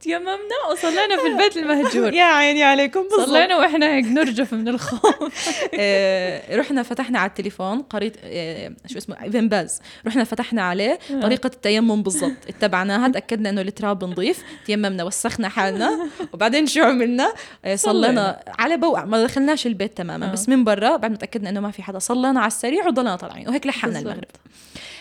تيممنا 0.00 0.56
وصلينا 0.72 1.16
في 1.16 1.26
البيت 1.26 1.56
المهجور. 1.56 2.14
يا 2.14 2.24
عيني 2.24 2.62
عليكم 2.62 3.02
بالضبط. 3.02 3.28
صلينا 3.28 3.56
وإحنا 3.56 3.94
هيك 3.94 4.04
نرجف 4.04 4.52
من 4.54 4.68
الخوف. 4.68 5.48
آه، 5.80 6.56
رحنا 6.56 6.82
فتحنا 6.82 7.18
على 7.18 7.28
التليفون 7.28 7.82
قريت 7.82 8.16
آه، 8.24 8.72
شو 8.86 8.98
اسمه 8.98 9.16
ابن 9.24 9.48
باز. 9.48 9.80
رحنا 10.06 10.24
فتحنا 10.24 10.62
عليه 10.62 10.98
طريقة 11.22 11.46
التيمم 11.46 12.02
بالضبط. 12.02 12.32
اتبعناها 12.48 13.08
تأكدنا 13.08 13.50
إنه 13.50 13.60
التراب 13.60 14.04
نظيف 14.04 14.44
تيممنا 14.66 15.04
وسخنا 15.04 15.48
حالنا 15.48 15.90
وبعدين 16.32 16.66
شو 16.66 16.82
عملنا؟ 16.82 17.32
آه، 17.64 17.76
صلينا. 17.76 18.42
على 18.58 18.76
بوقع 18.76 19.04
ما 19.04 19.24
دخلناش 19.24 19.66
البيت 19.66 19.96
تماما 19.96 20.26
آه. 20.28 20.32
بس 20.32 20.48
من 20.48 20.64
برا 20.64 20.96
بعد 20.96 21.10
ما 21.10 21.16
تأكدنا 21.16 21.50
إنه 21.50 21.60
ما 21.60 21.70
في 21.70 21.82
حدا 21.82 21.98
صلينا 21.98 22.40
على 22.40 22.46
السريع 22.46 22.86
وضلنا 22.86 23.16
طالعين 23.16 23.48
وهيك 23.48 23.66
لحقنا 23.66 23.92
بالضبط. 23.92 24.06
المغرب. 24.06 24.28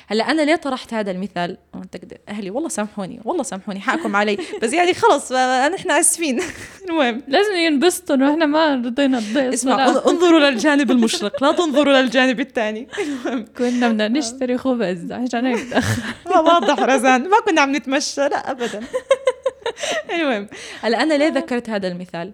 هلا 0.08 0.32
أنا 0.32 0.42
ليه 0.42 0.56
طرحت 0.56 0.94
هذا 0.94 1.12
المثال؟ 1.12 1.58
أهلي 2.30 2.50
والله 2.50 2.70
سامحوني 2.70 3.20
والله 3.26 3.44
سامحوني 3.44 3.80
حقكم 3.80 4.16
علي. 4.16 4.38
بس 4.62 4.74
يعني 4.74 4.94
خلص 4.94 5.32
نحن 5.74 5.92
آسفين. 5.92 6.42
المهم. 6.90 7.22
لازم 7.28 7.56
ينبسطوا 7.56 8.16
إنه 8.16 8.32
إحنا 8.32 8.46
ما 8.46 8.76
رضينا 8.76 9.20
نضيع 9.20 9.54
اسمع 9.54 9.86
انظروا 9.86 10.40
للجانب 10.40 10.92
المشرق 10.92 11.44
لا 11.44 11.52
تنظروا 11.52 12.02
للجانب 12.02 12.40
الثاني. 12.40 12.88
كنا 13.58 13.90
بدنا 13.90 14.08
نشتري 14.08 14.58
خبز 14.58 15.12
عشان 15.12 15.46
هيك. 15.46 15.70
تأخر 15.72 16.02
واضح 16.26 16.80
رزان 16.80 17.30
ما 17.30 17.38
كنا 17.46 17.62
عم 17.62 17.76
نتمشى 17.76 18.22
لا 18.22 18.52
ابدا. 18.52 18.82
المهم. 20.14 20.48
هلا 20.82 21.04
أنا 21.04 21.14
ليه 21.14 21.28
ذكرت 21.28 21.70
هذا 21.70 21.88
المثال؟ 21.88 22.34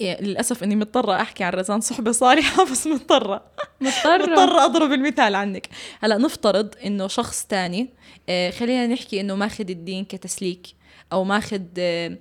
للأسف 0.00 0.62
إني 0.62 0.76
مضطرة 0.76 1.12
أحكي 1.22 1.44
عن 1.44 1.52
رزان 1.52 1.80
صحبة 1.80 2.12
صالحه 2.12 2.64
بس 2.72 2.86
مضطرة. 2.86 3.42
مضطرة. 3.80 4.16
مضطرة 4.26 4.64
أضرب 4.64 4.92
المثال 4.92 5.34
عنك. 5.34 5.68
هلأ 6.00 6.18
نفترض 6.18 6.74
إنه 6.86 7.08
شخص 7.08 7.44
تاني 7.44 7.88
آه، 8.28 8.50
خلينا 8.50 8.86
نحكي 8.86 9.20
إنه 9.20 9.34
ماخذ 9.34 9.70
الدين 9.70 10.04
كتسليك 10.04 10.66
أو 11.12 11.24
ماخذ 11.24 11.62
آه، 11.78 12.16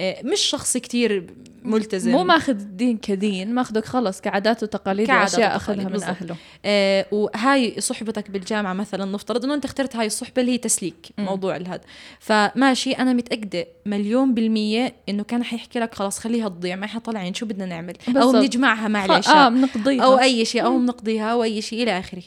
مش 0.00 0.40
شخص 0.40 0.76
كتير 0.76 1.26
ملتزم. 1.62 2.10
مو 2.10 2.24
ماخذ 2.24 2.52
الدين 2.60 2.96
كدين 2.96 3.54
ماخذك 3.54 3.84
خلص 3.84 4.20
كعادات 4.20 4.62
وتقاليد 4.62 5.06
كعادات 5.06 5.32
وأشياء 5.32 5.56
أخذها 5.56 5.88
من. 5.88 6.02
أهله. 6.02 6.36
آه 6.64 7.06
وهاي 7.12 7.80
صحبتك 7.80 8.30
بالجامعة 8.30 8.72
مثلا 8.72 9.04
نفترض 9.04 9.44
إنه 9.44 9.54
أنت 9.54 9.64
اخترت 9.64 9.96
هاي 9.96 10.06
الصحبة 10.06 10.40
اللي 10.42 10.52
هي 10.52 10.58
تسليك 10.58 11.08
مم. 11.18 11.24
موضوع 11.24 11.56
الهاد. 11.56 11.80
فماشي 12.20 12.92
أنا 12.92 13.12
متأكدة 13.12 13.66
مليون 13.86 14.34
بالمية 14.34 14.94
إنه 15.08 15.22
كان 15.22 15.44
حيحكي 15.44 15.78
لك 15.78 15.94
خلاص 15.94 16.18
خليها 16.18 16.48
تضيع 16.48 16.76
ما 16.76 16.98
طالعين 16.98 17.34
شو 17.34 17.46
بدنا 17.46 17.66
نعمل؟ 17.66 17.96
أو. 18.16 18.32
بنجمعها 18.32 18.88
مع 18.88 19.04
آه 19.04 19.48
بنقضيها 19.48 20.04
أو 20.04 20.18
أي 20.18 20.44
شيء 20.44 20.64
أو 20.64 20.78
بنقضيها 20.78 21.32
أو 21.32 21.42
أي 21.42 21.62
شيء 21.62 21.82
إلى 21.82 21.98
آخره. 21.98 22.22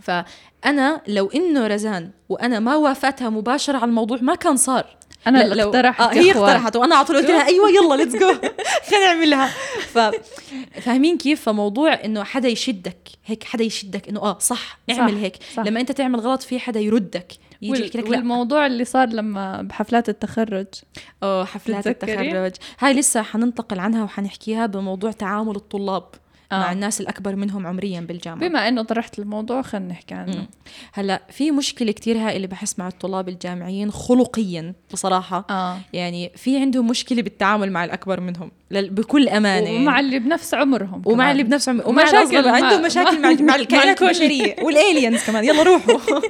فأنا 0.00 1.00
لو 1.08 1.26
إنه 1.26 1.66
رزان 1.66 2.10
وأنا 2.28 2.60
ما 2.60 2.76
وافقتها 2.76 3.30
مباشرة 3.30 3.76
على 3.76 3.88
الموضوع 3.88 4.18
ما 4.22 4.34
كان 4.34 4.56
صار. 4.56 4.97
أنا 5.26 5.42
اللي 5.44 5.62
اقترحت 5.62 6.00
آه 6.00 6.12
هي. 6.12 6.32
اقترحت 6.32 6.76
وأنا 6.76 6.94
على 6.94 7.04
طول 7.06 7.16
قلت 7.16 7.30
لها 7.30 7.46
أيوه 7.46 7.70
يلا 7.70 7.94
let's 7.94 8.16
go 8.16 8.34
خلينا 8.90 9.14
نعملها 9.14 9.46
ف 9.92 9.98
فاهمين 10.80 11.18
كيف؟ 11.18 11.40
فموضوع 11.42 11.92
إنه 12.04 12.24
حدا 12.24 12.48
يشدك 12.48 13.08
هيك 13.26 13.44
حدا 13.44 13.64
يشدك 13.64 14.08
إنه 14.08 14.20
آه 14.20 14.38
صح 14.38 14.78
اعمل 14.90 15.12
صح، 15.12 15.18
هيك. 15.18 15.36
صح. 15.56 15.62
لما 15.62 15.80
أنت 15.80 15.92
تعمل 15.92 16.20
غلط 16.20 16.42
في 16.42 16.58
حدا 16.58 16.80
يردك 16.80 17.32
يجي 17.62 17.84
يحكي 17.84 17.98
لك 17.98 18.08
والموضوع 18.08 18.66
اللي 18.66 18.84
صار 18.84 19.08
لما 19.08 19.62
بحفلات 19.62 20.08
التخرج. 20.08 20.66
آه 21.22 21.44
حفلات؟ 21.44 21.86
التخرج. 21.86 22.52
هاي 22.78 22.92
لسه 22.94 23.22
حننتقل 23.22 23.78
عنها 23.78 24.04
وحنحكيها 24.04 24.66
بموضوع 24.66 25.10
تعامل 25.12 25.56
الطلاب. 25.56 26.04
آه. 26.52 26.58
مع 26.58 26.72
الناس 26.72 27.00
الأكبر 27.00 27.36
منهم 27.36 27.66
عمريا 27.66 28.00
بالجامعة 28.00 28.48
بما 28.48 28.68
إنه 28.68 28.82
طرحت 28.82 29.18
الموضوع 29.18 29.62
خلينا 29.62 29.88
نحكي 29.88 30.14
عنه. 30.14 30.46
هلا 30.92 31.22
في 31.30 31.50
مشكلة 31.50 31.92
كتير 31.92 32.18
هائله 32.18 32.46
بحس 32.46 32.78
مع 32.78 32.88
الطلاب 32.88 33.28
الجامعيين 33.28 33.90
خلقيا 33.90 34.74
بصراحة 34.92 35.46
آه 35.50 35.78
يعني 35.92 36.30
في 36.36 36.60
عندهم 36.60 36.86
مشكلة 36.86 37.22
بالتعامل 37.22 37.72
مع 37.72 37.84
الأكبر 37.84 38.20
منهم 38.20 38.50
بكل 38.70 39.28
أمانة 39.28 39.66
يعني. 39.66 39.76
ومع 39.76 40.00
اللي 40.00 40.18
بنفس 40.18 40.54
عمرهم 40.54 41.02
ومع 41.06 41.14
كمان. 41.14 41.30
اللي 41.30 41.42
بنفس 41.42 41.68
عم... 41.68 41.82
ومع 41.86 42.02
الأصغر 42.02 42.44
مع- 42.46 42.52
عندهم 42.52 42.82
مشاكل 42.82 43.22
مع, 43.22 43.32
مع 43.32 43.54
الكائنات 43.54 44.02
الكل. 44.02 44.04
البشرية 44.06 44.56
والالينز 44.64 45.24
كمان 45.24 45.44
يلا 45.44 45.62
روحوا 45.62 45.94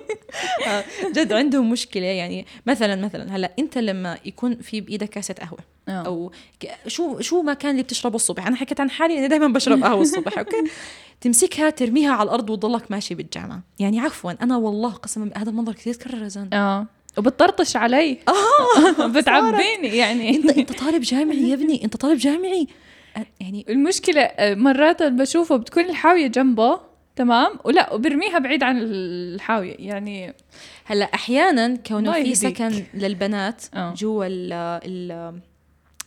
آه، 0.69 0.85
جد 1.15 1.33
عندهم 1.33 1.71
مشكلة 1.71 2.07
يعني 2.07 2.47
مثلا 2.67 2.97
مثلا 2.97 3.37
هلا 3.37 3.53
أنت 3.59 3.79
لما 3.79 4.19
يكون 4.25 4.57
في 4.57 4.81
بإيدك 4.81 5.09
كاسه 5.09 5.35
قهوة 5.35 5.59
آه. 5.89 6.03
أو 6.07 6.33
شو 6.87 7.21
شو 7.21 7.43
ما 7.43 7.55
كان 7.55 7.71
اللي 7.71 7.83
بتشربه 7.83 8.17
الصبح؟ 8.17 8.47
أنا 8.47 8.57
حكيت 8.57 8.81
عن 8.81 8.91
حالي 8.91 9.19
اني 9.19 9.29
دائما 9.29 9.49
بشرب 9.49 9.85
قهوه 9.85 10.03
الصبح 10.03 10.39
أوكي؟ 10.39 10.57
تمسكها 11.21 11.71
ترميها 11.71 12.13
على 12.13 12.23
الأرض 12.23 12.51
وتضلك 12.51 12.91
ماشي 12.91 13.15
بالجامعة. 13.15 13.63
يعني 13.79 14.01
عفوا 14.01 14.33
أنا 14.43 14.57
والله 14.57 14.91
قسما 14.91 15.31
هذا 15.37 15.51
المنظر 15.51 15.73
كثير 15.73 15.95
تكرر 15.95 16.23
رزان 16.23 16.55
آه. 16.55 16.87
وبتطرطش 17.19 17.77
علي. 17.77 18.19
آه. 18.29 19.07
بتعبيني 19.17 19.97
يعني. 19.97 20.37
إنت 20.37 20.59
إنت 20.59 20.73
طالب 20.73 21.03
جامعي 21.03 21.49
يا 21.49 21.55
ابني 21.55 21.85
إنت 21.85 21.97
طالب 21.97 22.19
جامعي. 22.19 22.67
يعني 23.41 23.67
المشكلة 23.69 24.21
آه، 24.21 24.55
مرات 24.55 25.03
بشوفه 25.03 25.57
بتكون 25.57 25.85
الحاوية 25.85 26.27
جنبه 26.27 26.81
تمام؟ 27.17 27.53
ولا 27.65 27.95
وبرميها 27.95 28.39
بعيد 28.39 28.63
عن 28.63 28.79
الحاوية 28.83 29.77
يعني 29.79 30.35
هلأ 30.85 31.05
أحيانا 31.15 31.77
كونه 31.77 32.13
في. 32.13 32.35
سكن 32.35 32.85
للبنات 32.95 33.65
آه. 33.75 33.95
جوا 33.95 34.27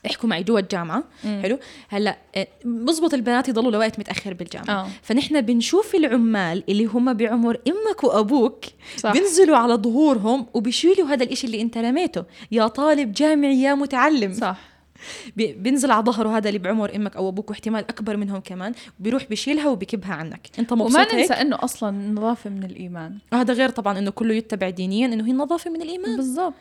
احكوا 0.06 0.30
معي 0.30 0.44
جوا 0.44 0.60
الجامعة 0.60 1.04
مم. 1.24 1.40
حلو. 1.44 1.60
هلأ 1.90 2.18
آه، 2.36 2.48
بزبط 2.66 3.14
البنات 3.14 3.50
يضلوا 3.50 3.72
لوقت 3.72 4.00
متأخر 4.00 4.34
بالجامعة. 4.34 4.70
آه. 4.84 4.88
فنحن 5.02 5.42
بنشوف 5.42 5.96
العمال 5.96 6.64
اللي 6.70 6.86
هم 6.86 7.14
بعمر 7.14 7.58
إمك 7.68 8.04
وأبوك 8.04 8.66
صح. 8.98 9.14
بينزلوا 9.14 9.58
على 9.58 9.74
ظهورهم 9.74 10.46
وبيشيلوا 10.54 11.08
هذا 11.08 11.24
الإشي 11.24 11.48
اللي 11.48 11.62
أنت 11.62 11.78
رميته. 11.78 12.24
يا 12.52 12.68
طالب 12.68 13.12
جامعي 13.14 13.62
يا 13.62 13.74
متعلم. 13.74 14.34
صح. 14.34 14.72
بي- 15.38 15.54
بينزل 15.54 15.92
على 15.92 16.04
ظهره 16.06 16.38
هذا 16.38 16.48
اللي 16.48 16.60
بعمر 16.60 16.96
إمك 16.96 17.16
أو 17.16 17.30
أبوك 17.30 17.50
واحتمال 17.50 17.80
أكبر 17.90 18.18
منهم 18.18 18.40
كمان. 18.40 18.74
بيروح 19.00 19.26
بيشيلها 19.26 19.68
وبيكبها 19.70 20.14
عنك. 20.14 20.48
أنت 20.60 20.74
مبسوط 20.74 20.96
وما 20.96 21.04
هيك؟ 21.04 21.14
ننسى 21.16 21.34
إنه 21.34 21.58
أصلا 21.60 21.90
النظافة 21.90 22.50
من 22.50 22.64
الإيمان. 22.64 23.18
هذا 23.34 23.54
غير 23.54 23.70
طبعا 23.70 24.00
إنه 24.00 24.12
كله 24.12 24.34
يتبع 24.34 24.70
دينيا 24.70 25.08
إنه 25.08 25.26
هي 25.28 25.32
النظافه 25.32 25.70
من 25.72 25.82
الإيمان. 25.82 26.16
بالضبط. 26.16 26.54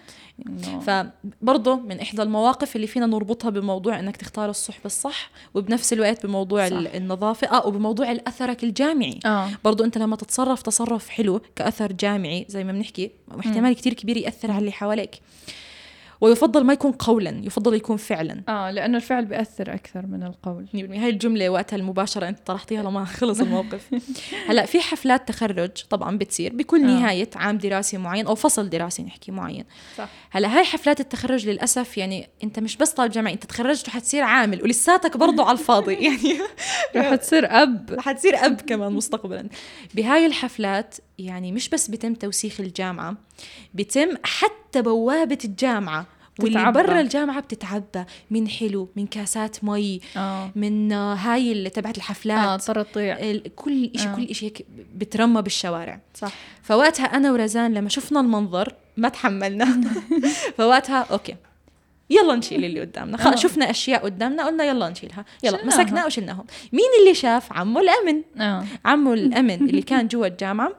إنه 0.47 0.81
فبرضه 0.81 1.77
من 1.77 2.01
إحدى 2.01 2.23
المواقف 2.23 2.77
اللي 2.77 2.87
فينا 2.87 3.07
نربطها 3.07 3.51
بموضوع 3.51 3.99
إنك 3.99 4.17
تختار 4.17 4.51
الصحبة 4.51 4.85
الصح 4.87 5.31
وبنفس 5.55 5.93
الوقت 5.93 6.27
بموضوع 6.27 6.69
صح. 6.69 6.77
ال- 6.77 6.87
النظافة 6.97 7.47
آه 7.47 7.67
وبموضوع 7.67 8.11
الاثرك 8.13 8.65
الجامعي. 8.65 9.19
آه. 9.27 9.49
برضو 9.65 9.85
أنت 9.85 9.99
لما 9.99 10.17
تتصرف 10.17 10.63
تصرف 10.63 11.09
حلو 11.09 11.41
كأثر 11.57 11.93
جامعي 11.93 12.47
زي 12.49 12.65
ما 12.65 12.73
بنحكي 12.73 13.11
احتمال 13.41 13.73
كتير 13.75 13.95
كبير 13.95 14.17
يأثر 14.17 14.51
على 14.51 14.59
اللي 14.59 14.73
حواليك. 14.73 15.21
ويفضل 16.21 16.65
ما 16.65 16.73
يكون 16.73 16.93
قولا 16.93 17.41
يفضل 17.45 17.75
يكون 17.75 17.97
فعلا. 17.97 18.43
آه 18.49 18.71
لأنه 18.71 18.97
الفعل 18.97 19.25
بيأثر 19.25 19.75
أكثر 19.75 20.07
من 20.07 20.23
القول. 20.23 20.67
100% 20.75 20.77
هاي 20.77 21.09
الجملة 21.11 21.49
وقتها 21.49 21.77
المباشرة 21.77 22.29
أنت 22.29 22.39
طرحتيها 22.47 22.83
لما 22.83 23.05
خلص 23.21 23.41
الموقف. 23.41 23.95
هلأ 24.49 24.67
في 24.67 24.81
حفلات 24.81 25.29
تخرج 25.29 25.71
طبعا 25.91 26.19
بتصير 26.19 26.57
بكل 26.57 26.83
آه. 26.85 26.87
نهاية 26.87 27.31
عام 27.37 27.59
دراسي 27.59 27.99
معين 27.99 28.27
أو 28.27 28.35
فصل 28.35 28.69
دراسي 28.69 29.03
نحكي 29.03 29.33
معين. 29.33 29.65
صح. 29.97 30.09
هلأ 30.31 30.59
هاي 30.59 30.65
حفلات 30.65 31.01
التخرج 31.01 31.49
للأسف 31.49 31.99
يعني 31.99 32.29
أنت 32.45 32.59
مش 32.59 32.77
بس 32.77 32.91
طالب 32.91 33.13
جامعي 33.13 33.33
أنت 33.33 33.45
تخرجت 33.45 33.89
وحتصير 33.89 34.23
عامل 34.23 34.63
ولساتك 34.63 35.17
برضو 35.17 35.43
على 35.43 35.59
الفاضي. 35.59 35.95
يعني 36.07 36.41
رح 36.97 37.15
تصير 37.15 37.63
أب. 37.63 37.97
حتصير 38.01 38.47
أب 38.47 38.61
كمان 38.61 38.93
مستقبلا. 38.93 39.49
بهاي 39.95 40.27
الحفلات 40.27 40.95
يعني 41.19 41.53
مش 41.53 41.69
بس 41.69 41.91
بتم 41.91 42.15
توسيخ 42.15 42.61
الجامعة 42.61 43.17
بتم 43.75 44.09
حتى 44.25 44.83
بوابة 44.83 45.39
الجامعة. 45.45 46.07
واللي. 46.41 46.73
برا 46.73 47.01
الجامعة 47.01 47.41
بتتعبى. 47.41 48.05
من 48.31 48.49
حلو 48.49 48.89
من 48.97 49.07
كاسات 49.07 49.65
مي 49.65 50.01
آه. 50.17 50.51
من 50.57 50.93
آه، 50.93 51.15
هاي 51.15 51.53
اللي 51.53 51.71
تبعت 51.71 51.95
آه 51.95 51.99
الحفلات 51.99 52.61
ال- 52.99 53.55
كل 53.57 53.91
شيء 53.97 54.09
آه. 54.11 54.15
كل 54.17 54.35
شيء 54.35 54.49
هيك 54.49 54.67
بترمى 54.95 55.43
بالشوارع. 55.43 56.01
صح. 56.15 56.33
فوقتها 56.63 57.05
أنا 57.07 57.33
ورزان 57.33 57.75
لما 57.75 57.89
شفنا 57.89 58.21
المنظر 58.21 58.75
ما 58.97 59.09
تحملنا. 59.09 59.81
فوقتها 60.59 61.07
أوكي. 61.11 61.37
يلا 62.11 62.35
نشيل 62.35 62.65
اللي 62.65 62.81
قدامنا. 62.81 63.33
آه. 63.33 63.37
شفنا 63.37 63.71
أشياء 63.71 64.05
قدامنا 64.05 64.47
قلنا 64.47 64.65
يلا 64.65 64.89
نشيلها. 64.89 65.25
يلا 65.45 65.59
شلناها. 65.59 65.81
مسكنا 65.83 66.07
وشلناهم. 66.07 66.45
مين 66.73 66.85
اللي 67.01 67.15
شاف؟ 67.15 67.53
عمو 67.53 67.81
الأمن. 67.81 68.23
آه. 68.41 68.65
عمو 68.85 69.13
الأمن 69.15 69.69
اللي 69.69 69.83
كان 69.83 70.09
جوا 70.09 70.27
الجامعة. 70.27 70.73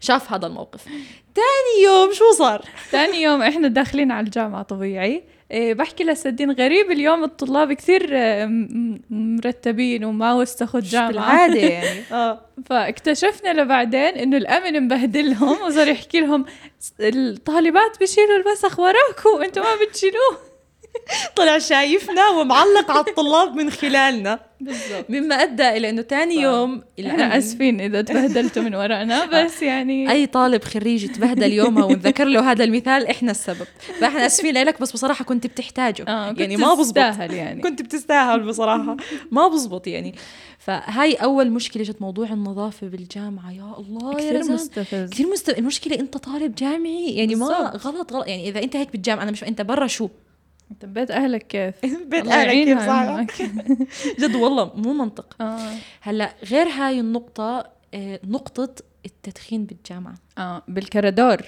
شاف 0.00 0.32
هذا 0.32 0.46
الموقف. 0.46 0.84
تاني 1.34 1.84
يوم 1.84 2.12
شو 2.12 2.32
صار؟ 2.32 2.64
ثاني 2.90 3.22
يوم 3.22 3.42
إحنا 3.42 3.68
داخلين 3.68 4.10
على 4.12 4.24
الجامعة 4.26 4.62
طبيعي. 4.62 5.22
إيه 5.50 5.74
بحكي 5.74 6.04
لسدين 6.04 6.50
غريب 6.52 6.90
اليوم 6.90 7.24
الطلاب 7.24 7.72
كثير 7.72 8.08
آه، 8.12 8.46
مرتبين 9.10 10.04
وما 10.04 10.34
وسخوا 10.34 10.80
الجامعة. 10.80 11.08
بالعادة 11.10 11.60
يعني. 11.78 12.00
آه. 12.12 12.40
فاكتشفنا 12.66 13.52
لبعدين 13.62 14.00
إنه 14.00 14.36
الأمن 14.36 14.82
مبهدلهم 14.82 15.62
وصار 15.62 15.88
يحكي 15.88 16.20
لهم 16.20 16.44
الطالبات 17.00 17.98
بيشيلوا 17.98 18.36
الوسخ 18.36 18.78
وراكم 18.78 19.30
وأنتم 19.38 19.60
ما 19.62 19.86
بتشيلوه. 19.88 20.38
طلع 21.36 21.58
شايفنا 21.58 22.28
ومعلق 22.28 22.90
على 22.90 23.00
الطلاب 23.08 23.54
من 23.56 23.70
خلالنا. 23.70 24.38
مما 25.08 25.34
أدى 25.34 25.68
إلى 25.68 25.90
إنه 25.90 26.02
تاني 26.02 26.34
يوم 26.34 26.82
إحنا 27.06 27.38
آسفين 27.38 27.80
إذا 27.80 28.02
تبهدلتوا 28.02 28.62
من 28.62 28.74
ورانا 28.74 29.26
بس 29.44 29.62
يعني 29.62 30.10
أي 30.10 30.26
طالب 30.26 30.64
خريج 30.64 31.12
تبهدل 31.12 31.52
يومها 31.52 31.84
ونذكر 31.84 32.24
له 32.24 32.50
هذا 32.52 32.64
المثال 32.64 33.06
إحنا 33.06 33.30
السبب. 33.30 33.66
فإحنا 34.00 34.26
آسفين 34.26 34.54
لك 34.64 34.80
بس 34.80 34.92
بصراحة 34.92 35.24
كنت 35.24 35.46
بتحتاجه. 35.46 36.04
آه 36.08 36.34
يعني 36.38 36.56
ما 36.56 36.74
بزبط. 36.74 36.96
يعني. 36.96 37.62
كنت 37.62 37.82
بتستاهل 37.82 38.40
بصراحة. 38.40 38.96
ما 39.30 39.48
بزبط 39.48 39.86
يعني. 39.86 40.14
فهاي 40.58 41.14
أول 41.14 41.50
مشكلة 41.50 41.82
جت 41.82 42.02
موضوع 42.02 42.26
النظافة 42.26 42.86
بالجامعة. 42.86 43.52
يا 43.52 43.74
الله 43.78 44.12
يا 44.12 44.16
كثير 44.16 44.38
رزان 44.38 44.54
مستفز. 44.54 45.10
كثير 45.10 45.26
مست... 45.26 45.48
المشكلة 45.48 46.00
أنت 46.00 46.16
طالب 46.16 46.54
جامعي 46.54 47.14
يعني 47.14 47.34
ما 47.34 47.46
بالضبط. 47.48 47.86
غلط 47.86 48.12
غلط. 48.12 48.26
يعني 48.26 48.48
إذا 48.48 48.62
أنت 48.62 48.76
هيك 48.76 48.92
بالجامعة 48.92 49.22
أنا 49.22 49.30
مش 49.30 49.44
أنت 49.44 49.62
برا 49.62 49.86
شو؟ 49.86 50.08
انت 50.72 50.84
بيت 50.84 51.10
أهلك 51.10 51.46
كيف؟ 51.46 51.74
بيت 52.10 52.26
أهلك 52.26 52.64
كيف 52.64 52.78
صح. 52.78 53.20
جد 54.20 54.34
والله 54.34 54.72
مو 54.76 54.92
منطق. 54.92 55.36
آه. 55.40 55.72
هلا 56.00 56.34
غير 56.44 56.66
هاي 56.68 57.00
النقطة 57.00 57.70
آه، 57.94 58.20
نقطة 58.24 58.74
التدخين 59.06 59.64
بالجامعة. 59.64 60.14
آه 60.38 60.62
بالكرادور 60.68 61.40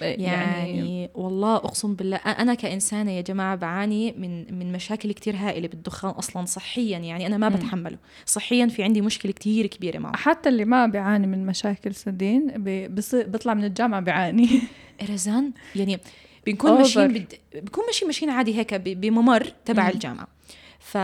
يعني, 0.00 0.22
يعني 0.24 1.10
والله 1.14 1.56
أقسم 1.56 1.94
بالله 1.94 2.16
أنا 2.16 2.54
كإنسانة 2.54 3.10
يا 3.10 3.20
جماعة 3.20 3.56
بعاني 3.56 4.12
من 4.12 4.58
من 4.58 4.72
مشاكل 4.72 5.12
كتير 5.12 5.36
هائلة 5.36 5.68
بالدخان 5.68 6.10
أصلا 6.10 6.44
صحيا 6.44 6.98
يعني 6.98 7.26
أنا 7.26 7.36
ما. 7.36 7.48
بتحمله. 7.48 7.98
صحيا 8.26 8.66
في 8.66 8.82
عندي 8.82 9.00
مشكلة 9.00 9.32
كتير 9.32 9.66
كبيرة 9.66 9.98
معه. 9.98 10.16
حتى 10.16 10.48
اللي 10.48 10.64
ما 10.64 10.86
بيعاني 10.86 11.26
من 11.26 11.46
مشاكل 11.46 11.94
سدين 11.94 12.46
بيطلع 12.56 13.54
من 13.54 13.64
الجامعة 13.64 14.00
بيعاني. 14.00 14.48
رزان؟ 15.10 15.52
يعني 15.76 15.98
بنكون. 16.46 16.72
ماشيين 16.72 17.08
بد... 17.08 17.34
بنكون 17.54 17.86
ماشيين 17.86 18.06
ماشيين 18.06 18.30
عادي 18.30 18.58
هيك 18.58 18.74
ب... 18.74 19.00
بممر 19.00 19.52
تبع. 19.64 19.88
الجامعة 19.88 20.28
ف 20.80 20.98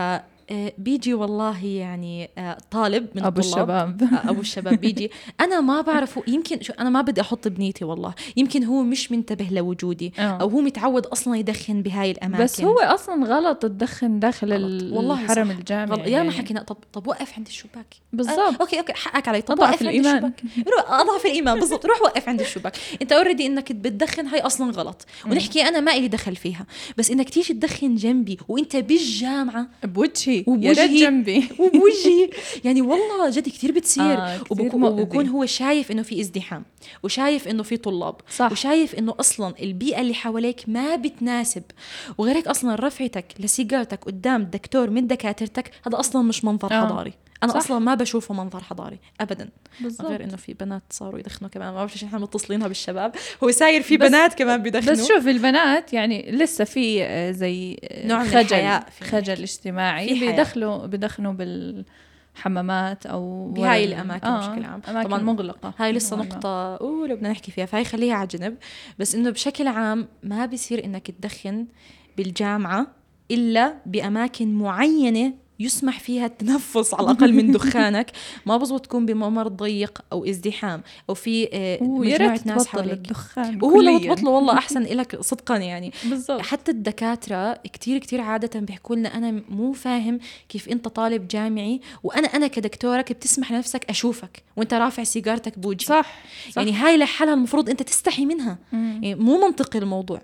بيجي 0.77 1.13
والله 1.13 1.65
يعني 1.65 2.29
آه، 2.37 2.57
طالب 2.71 3.07
من 3.15 3.23
أبو 3.23 3.39
الطلاب. 3.39 3.69
الشباب. 3.69 4.03
آه، 4.13 4.29
أبو 4.29 4.41
الشباب 4.41 4.73
بيجي. 4.73 5.11
أنا 5.41 5.61
ما 5.61 5.81
بعرفه 5.81 6.23
يمكن 6.27 6.61
شو 6.61 6.73
أنا 6.79 6.89
ما 6.89 7.01
بدي 7.01 7.21
أحط 7.21 7.47
بنيتي 7.47 7.85
والله. 7.85 8.13
يمكن 8.37 8.63
هو 8.63 8.83
مش 8.83 9.11
منتبه 9.11 9.47
لوجودي 9.51 10.13
آه. 10.19 10.21
أو 10.21 10.49
هو 10.49 10.61
متعود 10.61 11.05
أصلا 11.05 11.37
يدخن 11.37 11.81
بهاي 11.81 12.11
الأماكن. 12.11 12.43
بس 12.43 12.61
هو 12.61 12.79
أصلا 12.79 13.25
غلط 13.25 13.57
تدخن 13.57 14.19
داخل 14.19 14.53
غلط. 14.53 14.93
والله 14.93 15.23
الحرم. 15.23 15.51
الجامعي 15.51 15.97
غلط. 15.97 16.07
يا 16.07 16.09
ما 16.09 16.17
يعني. 16.17 16.31
حكينا. 16.31 16.61
طب 16.63 16.77
طب 16.93 17.07
وقف 17.07 17.33
عند 17.37 17.47
الشباك. 17.47 17.95
بالضبط. 18.13 18.39
آه، 18.39 18.55
أوكي 18.61 18.79
أوكي 18.79 18.93
حقك 18.93 19.27
علي. 19.27 19.41
طب 19.41 19.59
وقف 19.59 19.71
عند 19.71 19.81
الإيمان. 19.81 20.15
الشباك. 20.15 20.41
روح 20.77 20.91
أضعف 20.91 21.25
الإيمان. 21.25 21.59
بالضبط. 21.59 21.85
روح 21.85 22.01
وقف 22.01 22.29
عند 22.29 22.41
الشباك. 22.41 22.77
أنت 23.01 23.11
already 23.11 23.45
إنك 23.45 23.71
بتدخن 23.71 24.27
هاي 24.27 24.39
أصلا 24.39 24.71
غلط. 24.71 25.05
ونحكي 25.25 25.61
أنا 25.61 25.79
ما 25.79 25.91
إلي 25.91 26.07
دخل 26.07 26.35
فيها. 26.35 26.65
بس 26.97 27.11
إنك 27.11 27.29
تيجي 27.29 27.53
تدخن 27.53 27.95
جنبي 27.95 28.37
وأنت 28.47 28.75
بالجامعة. 28.75 29.67
بوجهي. 29.83 30.36
يا 30.37 30.43
وبوجهي. 30.47 30.71
ريت 30.73 30.91
جنبي 31.01 31.49
وبوجهي 31.59 32.29
يعني 32.63 32.81
والله 32.81 33.29
جد 33.29 33.49
كثير 33.49 33.71
بتصير 33.71 34.17
آه، 34.17 34.39
وبكون. 34.49 34.83
وبكون 34.83 35.27
هو 35.27 35.45
شايف 35.45 35.91
إنه 35.91 36.01
في 36.01 36.21
ازدحام 36.21 36.63
وشايف 37.03 37.47
إنه 37.47 37.63
في 37.63 37.77
طلاب 37.77 38.15
صح 38.29 38.51
وشايف 38.51 38.95
إنه 38.95 39.15
أصلا 39.19 39.53
البيئة 39.61 40.01
اللي 40.01 40.13
حواليك 40.13 40.61
ما 40.67 40.95
بتناسب 40.95 41.63
وغير 42.17 42.37
هيك 42.37 42.47
أصلا 42.47 42.75
رفعتك 42.75 43.25
لسيجارتك 43.39 44.03
قدام 44.03 44.43
دكتور 44.43 44.89
من 44.89 45.07
دكاترتك 45.07 45.71
هذا 45.87 45.99
أصلا 45.99 46.21
مش 46.21 46.45
منظر 46.45 46.71
آه. 46.71 46.85
حضاري 46.85 47.13
أنا 47.43 47.51
صح. 47.51 47.57
أصلا 47.57 47.79
ما 47.79 47.95
بشوفه 47.95 48.33
منظر 48.33 48.63
حضاري 48.63 48.99
ابدا. 49.21 49.49
بالضبط. 49.81 50.07
غير 50.07 50.23
إنه 50.23 50.37
في 50.37 50.53
بنات 50.53 50.83
صاروا 50.89 51.19
يدخنوا 51.19 51.49
كمان. 51.49 51.67
ما 51.67 51.75
بعرف 51.75 51.91
ليش 51.93 52.03
إحنا 52.03 52.19
متصلينها 52.19 52.67
بالشباب. 52.67 53.15
هو 53.43 53.51
ساير 53.51 53.81
في 53.81 53.97
بنات 53.97 54.33
كمان 54.33 54.63
بيدخنوا. 54.63 54.93
بس 54.93 55.07
شوف 55.07 55.27
البنات 55.27 55.93
يعني 55.93 56.31
لسه 56.31 56.63
في 56.63 57.03
آه، 57.03 57.31
زي 57.31 57.77
آه، 57.83 58.07
نوع 58.07 58.23
من 58.23 58.29
خجل 58.29 58.79
خجل 59.11 59.41
اجتماعي. 59.41 60.19
بيدخلوا 60.19 60.85
بيدخنوا 60.85 61.33
بالحمامات 61.33 63.05
أو 63.05 63.51
بهاي 63.51 63.85
الأماكن 63.85 64.27
آه، 64.27 64.39
بشكل 64.39 64.65
عام. 64.65 64.81
أماكن 64.89 65.07
طبعاً 65.09 65.21
مغلقة. 65.23 65.73
هاي 65.77 65.91
لسه 65.91 66.15
ما. 66.15 66.23
نقطة 66.25 66.75
أولى 66.75 67.15
بدنا 67.15 67.29
نحكي 67.29 67.51
فيها 67.51 67.65
فهي 67.65 67.83
خليها 67.83 68.15
على 68.15 68.27
جنب 68.27 68.57
بس 68.99 69.15
إنه 69.15 69.29
بشكل 69.29 69.67
عام 69.67 70.07
ما 70.23 70.45
بيصير 70.45 70.85
إنك 70.85 71.11
تدخن 71.11 71.67
بالجامعة 72.17 72.87
إلا 73.31 73.73
بأماكن 73.85 74.53
معينة 74.53 75.33
يسمح 75.59 75.99
فيها 75.99 76.25
التنفس 76.25 76.93
على 76.93 77.03
الأقل 77.11 77.33
من 77.33 77.51
دخانك. 77.51 78.11
ما 78.45 78.57
بزبط 78.57 78.85
تكون 78.85 79.05
بممر 79.05 79.47
ضيق 79.47 80.01
أو 80.11 80.25
ازدحام 80.25 80.83
أو 81.09 81.13
في 81.13 81.49
آه، 81.53 81.79
ريت 82.17 82.47
ناس 82.47 82.67
حواليك. 82.67 82.93
الدخان 82.93 83.59
وهو 83.63 83.81
لو. 83.81 83.97
تبطله 83.99 84.29
والله 84.29 84.53
أحسن 84.63 84.81
إلك 84.81 85.21
صدقا 85.21 85.57
يعني. 85.57 85.91
بالضبط. 86.05 86.41
حتى 86.41 86.71
الدكاترة 86.71 87.53
كتير 87.53 87.97
كتير 87.97 88.21
عادة 88.21 88.59
بيحكوا 88.59 88.95
لنا 88.95 89.17
أنا 89.17 89.43
مو 89.49 89.71
فاهم 89.73 90.19
كيف 90.49 90.69
أنت 90.69 90.87
طالب 90.87 91.27
جامعي 91.27 91.81
وأنا 92.03 92.27
أنا 92.27 92.47
كدكتورك 92.47 93.11
بتسمح 93.11 93.51
لنفسك 93.51 93.85
أشوفك 93.89 94.43
وأنت 94.57 94.73
رافع 94.73 95.03
سيجارتك 95.03 95.59
بوجهي 95.59 95.85
صح, 95.87 96.15
صح. 96.51 96.57
يعني 96.57 96.73
هاي 96.73 96.97
لحالها 96.97 97.33
المفروض 97.33 97.69
أنت 97.69 97.83
تستحي 97.83 98.25
منها. 98.25 98.57
مم. 98.71 98.99
يعني 99.03 99.15
مو 99.15 99.45
منطقي 99.47 99.79
الموضوع. 99.79 100.21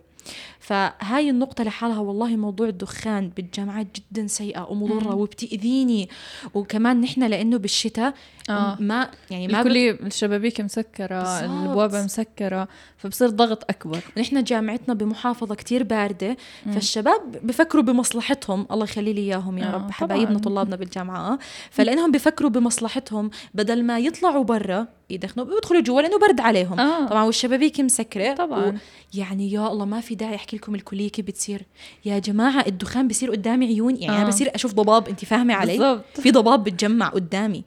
فهاي 0.63 1.29
النقطة 1.29 1.63
لحالها 1.63 1.99
والله 1.99 2.35
موضوع 2.35 2.67
الدخان 2.67 3.29
بالجامعات 3.29 3.87
جدا 3.95 4.27
سيئة 4.27 4.67
ومضرة. 4.69 5.15
وبتأذيني 5.15 6.09
وكمان 6.53 7.01
نحن 7.01 7.23
لأنه 7.23 7.57
بالشتاء 7.57 8.13
آه. 8.49 8.77
ما 8.79 9.09
يعني 9.31 9.47
ما 9.47 9.61
بت... 9.61 9.65
الكلية 9.67 9.91
الشبابيك 9.91 10.61
مسكرة. 10.61 11.21
البوابة 11.45 12.03
مسكرة 12.03 12.67
فبصير 12.97 13.29
ضغط 13.29 13.63
أكبر 13.69 13.99
نحن 14.17 14.43
جامعتنا 14.43 14.93
بمحافظة 14.93 15.55
كتير 15.55 15.83
باردة 15.83 16.37
مم. 16.65 16.71
فالشباب 16.73 17.21
بفكروا 17.43 17.83
بمصلحتهم 17.83 18.67
الله 18.71 18.83
يخلي 18.83 19.13
لي 19.13 19.21
إياهم 19.21 19.57
يا 19.57 19.65
آه، 19.65 19.75
رب 19.75 19.91
حبايبنا. 19.91 20.39
طلابنا 20.39 20.75
بالجامعة 20.75 21.33
آه. 21.33 21.39
فلأنهم 21.71 22.11
بفكروا 22.11 22.49
بمصلحتهم 22.49 23.29
بدل 23.53 23.83
ما 23.83 23.99
يطلعوا 23.99 24.43
برا 24.43 24.87
يدخنوا 25.09 25.45
بيدخلوا 25.45 25.81
جوا 25.81 26.01
لأنه 26.01 26.19
برد 26.19 26.39
عليهم 26.39 26.79
آه. 26.79 27.05
طبعا 27.07 27.23
والشبابيك 27.23 27.79
مسكرة 27.79 28.33
طبعاً. 28.33 28.65
و... 28.65 28.73
يعني 29.13 29.51
يا 29.51 29.67
الله 29.67 29.85
ما 29.85 30.01
في 30.01 30.15
داعي 30.15 30.35
احكي 30.53 30.65
لكم 30.65 30.75
الكليه 30.75 31.09
كيف 31.09 31.25
بتصير. 31.25 31.65
يا 32.05 32.19
جماعة 32.19 32.65
الدخان 32.67 33.07
بصير 33.07 33.31
قدامي 33.31 33.65
عيون 33.65 33.95
يعني 33.95 34.17
أنا 34.17 34.25
آه. 34.25 34.27
بصير 34.27 34.55
أشوف 34.55 34.73
ضباب 34.73 35.07
انت 35.07 35.25
فاهمة 35.25 35.53
علي؟ 35.53 35.77
بالضبط. 35.77 36.19
في 36.19 36.31
ضباب 36.31 36.63
بتجمع 36.63 37.07
قدامي. 37.07 37.63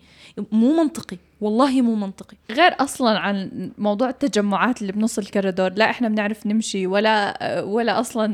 مو 0.52 0.76
منطقي. 0.76 1.18
والله 1.40 1.82
مو 1.82 1.94
منطقي. 1.94 2.36
غير 2.50 2.72
أصلا 2.80 3.18
عن 3.18 3.70
موضوع 3.78 4.08
التجمعات 4.08 4.82
اللي 4.82 4.92
بنص 4.92 5.18
الكوريدور 5.18 5.72
لا 5.72 5.90
إحنا 5.90 6.08
بنعرف 6.08 6.46
نمشي 6.46 6.86
ولا 6.86 7.62
ولا 7.62 8.00
أصلا 8.00 8.26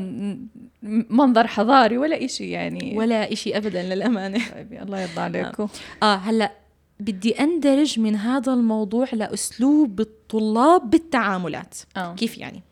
منظر 1.09 1.47
حضاري 1.47 1.97
ولا 1.97 2.25
إشي 2.25 2.49
يعني. 2.49 2.97
ولا 2.97 3.33
إشي 3.33 3.57
ابدا 3.57 3.83
للأمانة. 3.83 4.39
طيب 4.53 4.73
الله 4.73 5.01
يرضى 5.01 5.21
عليكم. 5.21 5.67
آه 6.03 6.15
هلأ 6.15 6.51
بدي 6.99 7.31
أندرج 7.31 7.99
من 7.99 8.15
هذا 8.15 8.53
الموضوع 8.53 9.07
لأسلوب 9.13 9.99
الطلاب 9.99 10.89
بالتعاملات. 10.89 11.77
آه. 11.97 12.15
كيف 12.15 12.37
يعني؟ 12.37 12.63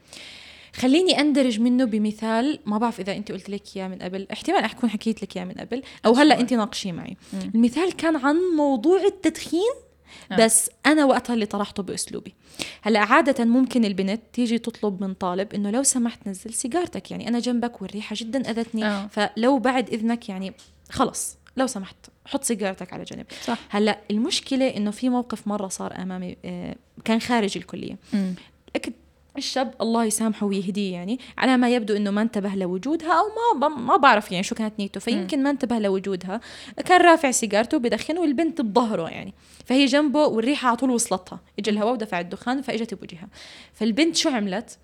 خليني 0.75 1.19
أندرج 1.19 1.59
منه 1.59 1.85
بمثال 1.85 2.59
ما 2.65 2.77
بعرف 2.77 2.99
إذا 2.99 3.15
أنت 3.15 3.31
قلت 3.31 3.49
لك 3.49 3.61
إياه 3.75 3.87
من 3.87 3.97
قبل. 3.97 4.27
احتمال 4.33 4.63
أكون 4.63 4.89
حكيت 4.89 5.23
لك 5.23 5.37
إياه 5.37 5.45
من 5.45 5.53
قبل. 5.53 5.81
أو 6.05 6.13
هلأ 6.13 6.39
أنت 6.39 6.53
ناقشيه 6.53 6.91
معي. 6.91 7.17
مم. 7.33 7.51
المثال 7.55 7.93
كان 7.93 8.15
عن 8.15 8.35
موضوع 8.57 9.01
التدخين 9.05 9.71
آه. 10.31 10.35
بس 10.35 10.69
أنا 10.85 11.05
وقتها 11.05 11.33
اللي 11.33 11.45
طرحته 11.45 11.83
بأسلوبي. 11.83 12.33
هلأ 12.81 12.99
عادة 12.99 13.45
ممكن 13.45 13.85
البنت 13.85 14.21
تيجي 14.33 14.57
تطلب 14.57 15.03
من 15.03 15.13
طالب 15.13 15.53
إنه 15.53 15.69
لو 15.71 15.83
سمحت 15.83 16.27
نزل 16.27 16.53
سيجارتك. 16.53 17.11
يعني 17.11 17.27
أنا 17.27 17.39
جنبك 17.39 17.81
والريحة 17.81 18.15
جدا 18.19 18.51
أذتني. 18.51 18.85
آه. 18.85 19.07
فلو 19.07 19.59
بعد 19.59 19.89
إذنك 19.89 20.29
يعني 20.29 20.53
خلص 20.89 21.37
لو 21.57 21.67
سمحت 21.67 21.95
حط 22.25 22.43
سيجارتك 22.43 22.93
على 22.93 23.03
جنب. 23.03 23.25
صح. 23.43 23.57
هلأ 23.69 23.99
المشكلة 24.11 24.67
إنه 24.67 24.91
في 24.91 25.09
موقف 25.09 25.47
مرة 25.47 25.67
صار 25.67 26.01
أمامي 26.01 26.37
آه، 26.45 26.75
كان 27.05 27.19
خارج 27.19 27.57
الكلية. 27.57 27.97
مم. 28.13 28.35
الشاب 29.37 29.73
الله 29.81 30.05
يسامحه 30.05 30.45
ويهديه 30.45 30.93
يعني 30.93 31.19
على 31.37 31.57
ما 31.57 31.69
يبدو 31.69 31.95
إنه 31.95 32.11
ما 32.11 32.21
انتبه 32.21 32.55
لوجودها 32.55 33.13
أو 33.13 33.55
ما 33.55 33.67
ما 33.67 33.97
بعرف 33.97 34.31
يعني 34.31 34.43
شو 34.43 34.55
كانت 34.55 34.79
نيته. 34.79 34.99
فيمكن 34.99 35.43
ما 35.43 35.49
انتبه 35.49 35.79
لوجودها. 35.79 36.41
كان 36.85 37.01
رافع 37.01 37.31
سيجارته 37.31 37.77
بدخن 37.77 38.17
والبنت 38.17 38.61
بظهره 38.61 39.09
يعني. 39.09 39.33
فهي 39.65 39.85
جنبه 39.85 40.25
والريحة 40.25 40.67
على 40.67 40.77
طول 40.77 40.89
وصلتها. 40.89 41.39
اجى 41.59 41.71
الهواء 41.71 41.93
ودفع 41.93 42.19
الدخان 42.19 42.61
فإجت 42.61 42.93
بوجهها. 42.93 43.27
فالبنت 43.73 44.15
شو 44.15 44.29
عملت؟ 44.29 44.77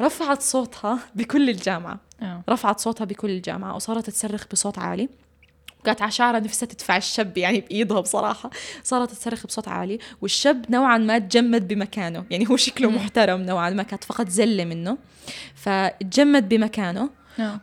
رفعت 0.00 0.42
صوتها 0.42 0.98
بكل 1.14 1.50
الجامعة. 1.50 2.00
آه. 2.22 2.42
رفعت 2.48 2.80
صوتها 2.80 3.04
بكل 3.04 3.30
الجامعة 3.30 3.76
وصارت 3.76 4.10
تصرخ 4.10 4.44
بصوت 4.52 4.78
عالي. 4.78 5.08
كانت 5.94 6.12
شعرها 6.12 6.40
نفسها 6.40 6.66
تدفع 6.66 6.96
الشاب 6.96 7.38
يعني 7.38 7.60
بإيدها 7.60 8.00
بصراحة 8.00 8.50
صارت 8.82 9.10
تصرخ 9.10 9.46
بصوت 9.46 9.68
عالي 9.68 9.98
والشاب 10.22 10.70
نوعا 10.70 10.98
ما 10.98 11.18
تجمد 11.18 11.68
بمكانه 11.68 12.24
يعني 12.30 12.48
هو 12.50 12.56
شكله. 12.56 12.90
محترم 12.90 13.40
نوعا 13.40 13.70
ما 13.70 13.82
كانت 13.82 14.04
فقط 14.04 14.28
زلة 14.28 14.64
منه 14.64 14.98
فتجمد 15.54 16.48
بمكانه 16.48 17.10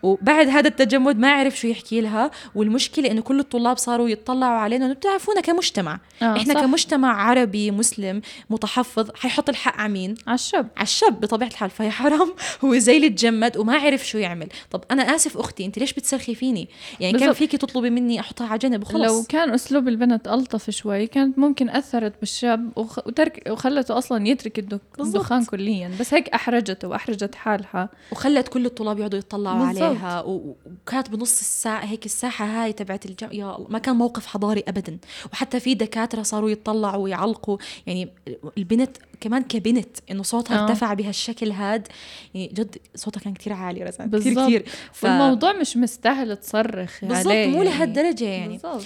وبعد 0.04 0.48
هذا 0.48 0.68
التجمد 0.68 1.20
ما 1.20 1.32
عرف 1.32 1.60
شو 1.60 1.68
يحكي 1.68 2.02
لها 2.02 2.32
والمشكلة 2.56 3.12
إنه 3.12 3.22
كل 3.22 3.40
الطلاب 3.40 3.78
صاروا 3.78 4.10
يتطلعوا 4.10 4.60
علينا 4.60 4.86
إنه 4.86 4.94
بتعرفونا 4.94 5.42
كمجتمع. 5.42 6.00
آه، 6.22 6.38
إحنا 6.38 6.54
صح. 6.54 6.62
كمجتمع 6.62 7.22
عربي 7.22 7.72
مسلم 7.72 8.22
متحفظ 8.50 9.10
حيحط 9.16 9.50
الحق 9.50 9.78
على 9.78 9.94
مين 9.94 10.16
على 10.28 10.36
الشاب 10.36 10.68
على 10.78 10.84
الشاب 10.84 11.22
بطبيعة 11.22 11.48
الحال 11.48 11.70
فيا 11.70 11.90
حرام. 11.90 12.34
هو 12.64 12.78
زي 12.78 12.96
اللي 12.98 13.10
تجمد 13.10 13.58
وما 13.58 13.78
عرف 13.78 14.08
شو 14.08 14.18
يعمل. 14.18 14.48
طب 14.72 14.84
أنا 14.92 15.04
آسف 15.16 15.38
أختي 15.38 15.66
أنت 15.66 15.80
ليش 15.80 15.94
بتصرخي 15.94 16.36
فيني؟ 16.36 16.70
يعني 17.00 17.14
كان 17.14 17.20
بالضبط. 17.20 17.38
فيكي 17.38 17.58
تطلبي 17.58 17.90
مني 17.90 18.20
أحطها 18.20 18.48
على 18.48 18.60
جنب 18.60 18.82
وخلص 18.82 19.12
لو 19.12 19.24
كان 19.30 19.50
أسلوب 19.54 19.88
البنت 19.88 20.28
ألطف 20.28 20.70
شوي 20.70 21.08
كانت 21.08 21.40
ممكن 21.40 21.70
أثرت 21.70 22.14
بالشاب 22.20 22.72
وخ... 22.76 23.08
وترك 23.08 23.44
وخلته 23.50 23.98
أصلا 23.98 24.28
يترك. 24.28 24.60
الدخان 25.00 25.46
كليا. 25.46 25.92
بس 26.00 26.14
هيك 26.14 26.30
أحرجته 26.30 26.88
وأحرجت 26.88 27.36
حالها. 27.36 27.90
وخلت 28.12 28.48
كل 28.48 28.66
الطلاب 28.66 29.00
يقعدوا 29.00 29.20
بالضبط. 29.20 29.63
عليها 29.68 30.22
وكانت 30.22 31.10
بنص 31.10 31.40
الساعة 31.40 31.86
هيك 31.86 32.06
الساحة 32.06 32.46
هاي 32.46 32.74
تبعت 32.74 33.06
الجامعة 33.06 33.34
يا 33.34 33.56
الله 33.56 33.68
ما 33.70 33.80
كان 33.80 33.96
موقف 33.96 34.26
حضاري 34.26 34.64
ابدا. 34.68 34.98
وحتى 35.34 35.60
في 35.60 35.76
دكاترة 35.76 36.22
صاروا 36.22 36.50
يطلعوا 36.50 37.04
ويعلقوا. 37.04 37.58
يعني 37.88 38.10
البنت 38.58 38.98
كمان 39.22 39.44
كبنت 39.44 39.98
إنه 40.12 40.24
صوتها 40.24 40.60
آه. 40.60 40.64
ارتفع 40.64 40.94
بهالشكل 40.94 41.52
هاد. 41.52 41.88
يعني 42.34 42.48
جد 42.48 42.78
صوتها 42.96 43.22
كان 43.22 43.34
كتير 43.34 43.54
عالي 43.54 43.84
رزان 43.84 44.10
بالضبط. 44.10 44.46
كتير. 44.46 44.66
ف... 44.94 45.04
والموضوع 45.04 45.54
مش 45.54 45.78
مستاهل 45.78 46.38
تصرخ 46.38 47.00
بالضبط 47.02 47.28
عليه 47.28 47.48
مو 47.48 47.64
يعني. 47.64 47.70
لهالدرجة 47.70 48.26
يعني. 48.26 48.54
بالضبط. 48.54 48.86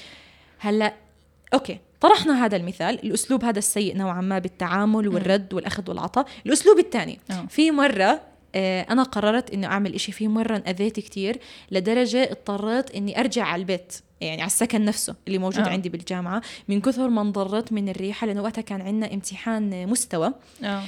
هلا 0.60 0.94
أوكي 1.54 1.80
طرحنا 2.02 2.46
هذا 2.46 2.58
المثال. 2.58 3.04
الأسلوب 3.06 3.46
هذا 3.46 3.60
السيء 3.60 3.98
نوعا 3.98 4.22
ما 4.22 4.40
بالتعامل 4.40 5.08
والرد 5.08 5.54
والأخذ 5.54 5.90
والعطاء. 5.90 6.26
الأسلوب 6.46 6.80
الثاني 6.80 7.20
آه. 7.32 7.46
في 7.50 7.72
مرة 7.72 8.22
أنا 8.60 9.04
قررت 9.04 9.52
إنه 9.52 9.68
أعمل 9.68 9.94
إشي 9.94 10.12
في 10.12 10.28
مره 10.28 10.56
انأذيت 10.56 11.00
كتير 11.00 11.40
لدرجة 11.72 12.32
اضطريت 12.32 12.92
إني 12.92 13.20
أرجع 13.20 13.44
على 13.44 13.60
البيت 13.60 13.94
يعني 14.22 14.42
على 14.42 14.48
السكن 14.48 14.86
نفسه 14.86 15.16
اللي 15.28 15.38
موجود 15.38 15.64
آه. 15.64 15.68
آه. 15.68 15.72
عندي 15.72 15.90
بالجامعة 15.90 16.42
من 16.68 16.82
كثر 16.82 17.10
ما 17.10 17.22
انضرت 17.22 17.74
من 17.74 17.90
الريحة 17.90 18.28
لأنه 18.28 18.42
وقتها 18.42 18.62
كان 18.62 18.82
عندنا 18.82 19.14
امتحان 19.14 19.88
مستوى 19.90 20.34
آه 20.64 20.84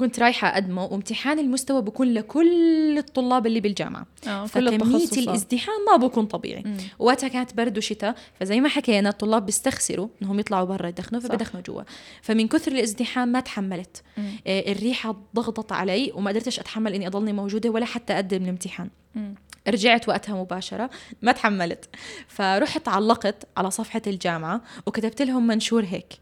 كنت 0.00 0.20
رايحة 0.20 0.48
اقدمه 0.48 0.84
وامتحان 0.84 1.38
المستوى 1.38 1.82
بكون 1.82 2.14
لكل 2.14 2.98
الطلاب 2.98 3.46
اللي 3.46 3.60
بالجامعة 3.60 4.06
كل 4.24 4.48
فكمية 4.48 5.08
الازدحام 5.16 5.74
ما 5.90 5.96
بكون 5.96 6.26
طبيعي 6.26 6.62
مم. 6.66 6.76
وقتها 6.98 7.28
كانت 7.28 7.54
برد 7.54 7.78
وشتاء 7.78 8.14
فزي 8.40 8.60
ما 8.60 8.68
حكينا 8.68 9.08
الطلاب 9.08 9.46
بيستخسروا 9.46 10.08
إنهم 10.22 10.40
يطلعوا 10.40 10.66
برا 10.66 10.88
يدخنوا. 10.88 11.20
فبدخنوا 11.20 11.62
جوا 11.62 11.82
فمن 12.22 12.48
كثر 12.48 12.72
الازدحام 12.72 13.28
ما 13.28 13.40
تحملت 13.40 14.02
مم. 14.16 14.30
آه، 14.46 14.72
الريحة 14.72 15.16
ضغطت 15.34 15.72
علي 15.72 16.12
وما 16.14 16.30
قدرتش 16.30 16.60
أتحمل 16.60 16.94
إني 16.94 17.06
أضلني 17.06 17.32
موجودة 17.32 17.70
ولا 17.70 17.84
حتى 17.84 18.12
أقدم 18.12 18.42
الامتحان 18.42 18.90
مم. 19.14 19.34
رجعت 19.68 20.08
وقتها 20.08 20.34
مباشرة 20.34 20.90
ما 21.22 21.32
تحملت 21.32 21.88
فرحت 22.28 22.88
علقت 22.88 23.48
على 23.56 23.70
صفحة 23.70 24.02
الجامعة 24.06 24.62
وكتبت 24.86 25.22
لهم 25.22 25.46
منشور 25.46 25.84
هيك. 25.84 26.12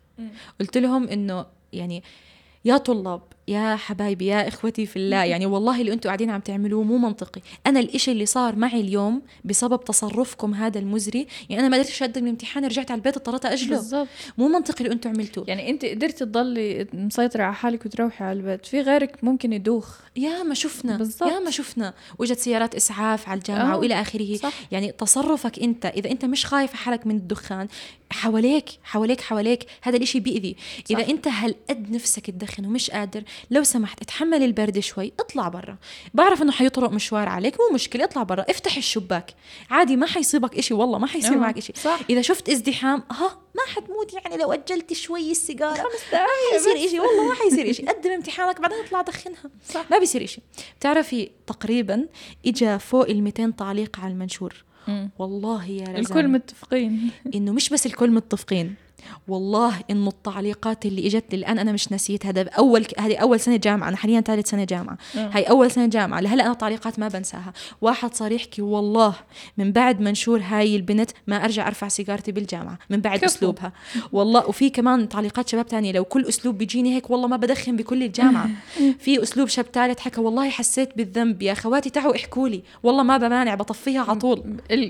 قلت 0.61 0.79
لهم 0.79 1.09
إنه 1.09 1.47
يعني 1.73 2.03
يا 2.65 2.77
طلاب 2.77 3.23
يا 3.51 3.77
حبايبي 3.77 4.27
يا 4.27 4.49
إخوتي 4.49 4.87
في 4.87 4.99
الله. 4.99 5.25
يعني 5.25 5.47
والله 5.47 5.81
اللي 5.81 5.93
أنتم 5.93 6.09
قاعدين 6.09 6.31
عم 6.31 6.41
تعملوه 6.41 6.83
مو 6.83 6.99
منطقي. 6.99 7.41
أنا 7.67 7.81
الإشي 7.81 8.13
اللي 8.13 8.27
صار 8.27 8.57
معي 8.57 8.81
اليوم 8.81 9.23
بسبب 9.45 9.85
تصرفكم 9.85 10.55
هذا 10.55 10.79
المزري 10.79 11.27
يعني 11.49 11.61
أنا 11.63 11.69
ما 11.69 11.77
قدرتش 11.77 12.03
اقدم 12.03 12.25
الامتحان 12.25 12.65
رجعت 12.65 12.91
على 12.91 12.99
البيت 12.99 13.17
اضطريت 13.17 13.47
أجله. 13.47 13.77
بالضبط. 13.77 14.09
مو 14.39 14.49
منطقي 14.49 14.85
اللي 14.85 14.93
أنتم 14.95 15.11
عملتوه. 15.11 15.45
يعني 15.49 15.71
أنت 15.71 15.85
قدرتي 15.85 16.25
تضلي 16.25 16.87
مسيطرة 16.93 17.43
على 17.43 17.55
حالك 17.55 17.87
وتروحي 17.87 18.25
على 18.25 18.39
البيت. 18.39 18.67
في 18.67 18.81
غيرك 18.81 19.25
ممكن 19.25 19.53
يدوخ. 19.53 19.99
يا 20.17 20.43
ما 20.43 20.55
شفنا. 20.55 20.97
بالضبط. 20.97 21.31
يا 21.31 21.39
ما 21.39 21.51
شفنا. 21.51 21.95
وجت 22.19 22.39
سيارات 22.39 22.75
إسعاف 22.75 23.29
على 23.29 23.39
الجامعة 23.39 23.75
آه، 23.75 23.79
وإلى 23.79 24.01
آخره. 24.01 24.37
صح. 24.37 24.53
يعني 24.73 24.93
تصرفك 24.93 25.59
أنت 25.59 25.87
إذا 25.87 26.11
أنت 26.11 26.25
مش 26.25 26.47
خايف 26.47 26.73
حالك 26.73 27.07
من 27.07 27.17
الدخان 27.17 27.69
حواليك 28.11 28.69
حواليك 28.85 29.21
حواليك 29.21 29.67
هذا 29.83 29.97
الإشي 29.97 30.21
بيأذي. 30.21 30.57
صح. 30.91 30.97
إذا 30.99 31.11
أنت 31.11 31.29
هالقد 31.29 31.91
نفسك 31.91 32.31
تدخن 32.31 32.67
ومش 32.67 32.91
قادر 32.91 33.23
لو 33.51 33.63
سمحت 33.63 34.03
اتحمل 34.03 34.43
البرد 34.43 34.79
شوي 34.79 35.13
اطلع 35.21 35.49
برا. 35.49 35.77
بعرف 36.15 36.43
إنه 36.43 36.53
حيطرق 36.53 36.91
مشوار 36.91 37.29
عليك 37.29 37.57
مو 37.61 37.75
مشكلة 37.75 38.05
اطلع 38.05 38.23
برا. 38.23 38.45
افتح 38.49 38.77
الشباك. 38.77 39.35
عادي 39.71 39.97
ما 39.97 40.07
حيصيبك 40.07 40.59
إشي 40.59 40.75
والله 40.75 40.99
ما 40.99 41.07
حيصير 41.07 41.39
معك 41.39 41.59
إشي. 41.59 41.73
صح. 41.77 42.01
إذا 42.11 42.23
شفت 42.23 42.49
ازدحام 42.49 43.03
ها 43.11 43.39
ما 43.55 43.63
حتموت. 43.75 44.15
يعني 44.15 44.37
لو 44.37 44.53
أجلت 44.53 44.93
شوي 44.93 45.31
السيجارة 45.31 45.75
خمس 45.75 46.13
ما 46.13 46.27
حيصير. 46.53 46.87
إشي 46.87 47.01
والله 47.01 47.29
ما 47.29 47.35
حيصير 47.35 47.71
إشي. 47.71 47.83
قدم 47.83 48.11
امتحانك 48.11 48.61
بعدين 48.61 48.79
اطلع 48.79 49.03
دخنها. 49.03 49.51
صح. 49.69 49.91
ما 49.91 49.99
بيصير 49.99 50.25
إشي. 50.25 50.41
بتعرفي 50.79 51.31
تقريبا 51.47 52.07
اجى 52.47 52.79
فوق 52.79 53.09
ال 53.09 53.23
200 53.23 53.51
تعليق 53.51 54.01
على 54.01 54.13
المنشور. 54.13 54.65
والله 55.19 55.67
يا 55.71 55.83
رزان 55.83 55.97
الكل 55.97 56.29
متفقين. 56.29 57.11
إنه 57.35 57.53
مش 57.53 57.69
بس 57.69 57.87
الكل 57.87 58.11
متفقين. 58.11 58.75
والله 59.29 59.75
انه 59.91 60.09
التعليقات 60.09 60.87
اللي 60.87 61.07
إجت 61.07 61.25
لي 61.31 61.37
الان 61.37 61.59
أنا 61.59 61.73
مش 61.73 61.93
نسيت. 61.93 62.27
هذا 62.27 62.43
أول 62.43 62.87
هذه 62.99 63.17
أول 63.17 63.41
سنة 63.41 63.57
جامعة. 63.57 63.89
أنا 63.89 63.97
حاليا 63.97 64.21
ثالث 64.21 64.51
سنة 64.51 64.65
جامعة. 64.65 64.99
هاي 65.15 65.43
أول 65.43 65.71
سنة 65.71 65.87
جامعة. 65.87 66.21
لهلأ 66.21 66.47
أنا 66.47 66.55
تعليقات 66.55 66.99
ما 66.99 67.09
بنساها. 67.09 67.53
واحد 67.81 68.15
صار 68.15 68.33
يحكي 68.33 68.63
والله 68.63 69.15
من 69.59 69.73
بعد 69.73 70.01
منشور 70.01 70.41
هاي 70.41 70.77
البنت 70.77 71.11
ما 71.27 71.45
أرجع 71.45 71.67
أرفع 71.67 71.89
سيجارتي 71.89 72.33
بالجامعة. 72.33 72.79
من 72.91 73.01
بعد 73.01 73.19
كفو. 73.19 73.27
أسلوبها. 73.27 73.73
والله 74.13 74.47
وفي 74.47 74.71
كمان 74.71 75.09
تعليقات 75.09 75.49
شباب 75.49 75.67
تانية. 75.67 75.93
لو 75.93 76.05
كل 76.05 76.25
أسلوب 76.29 76.59
بيجيني 76.59 76.95
هيك 76.95 77.11
والله 77.11 77.29
ما 77.29 77.37
بدخن 77.37 77.77
بكل 77.77 78.03
الجامعة. 78.03 78.51
في 79.05 79.23
أسلوب 79.23 79.49
شاب 79.49 79.67
ثالث 79.73 79.99
حكى 79.99 80.21
والله 80.21 80.51
حسيت 80.51 80.97
بالذنب. 80.97 81.43
يا 81.43 81.53
اخواتي 81.53 81.91
تعوا 81.91 82.17
احكوا 82.17 82.49
لي. 82.49 82.63
والله 82.83 83.03
ما 83.03 83.17
بمانع 83.17 83.55
بطفيها 83.55 84.01
على 84.01 84.19
طول. 84.19 84.43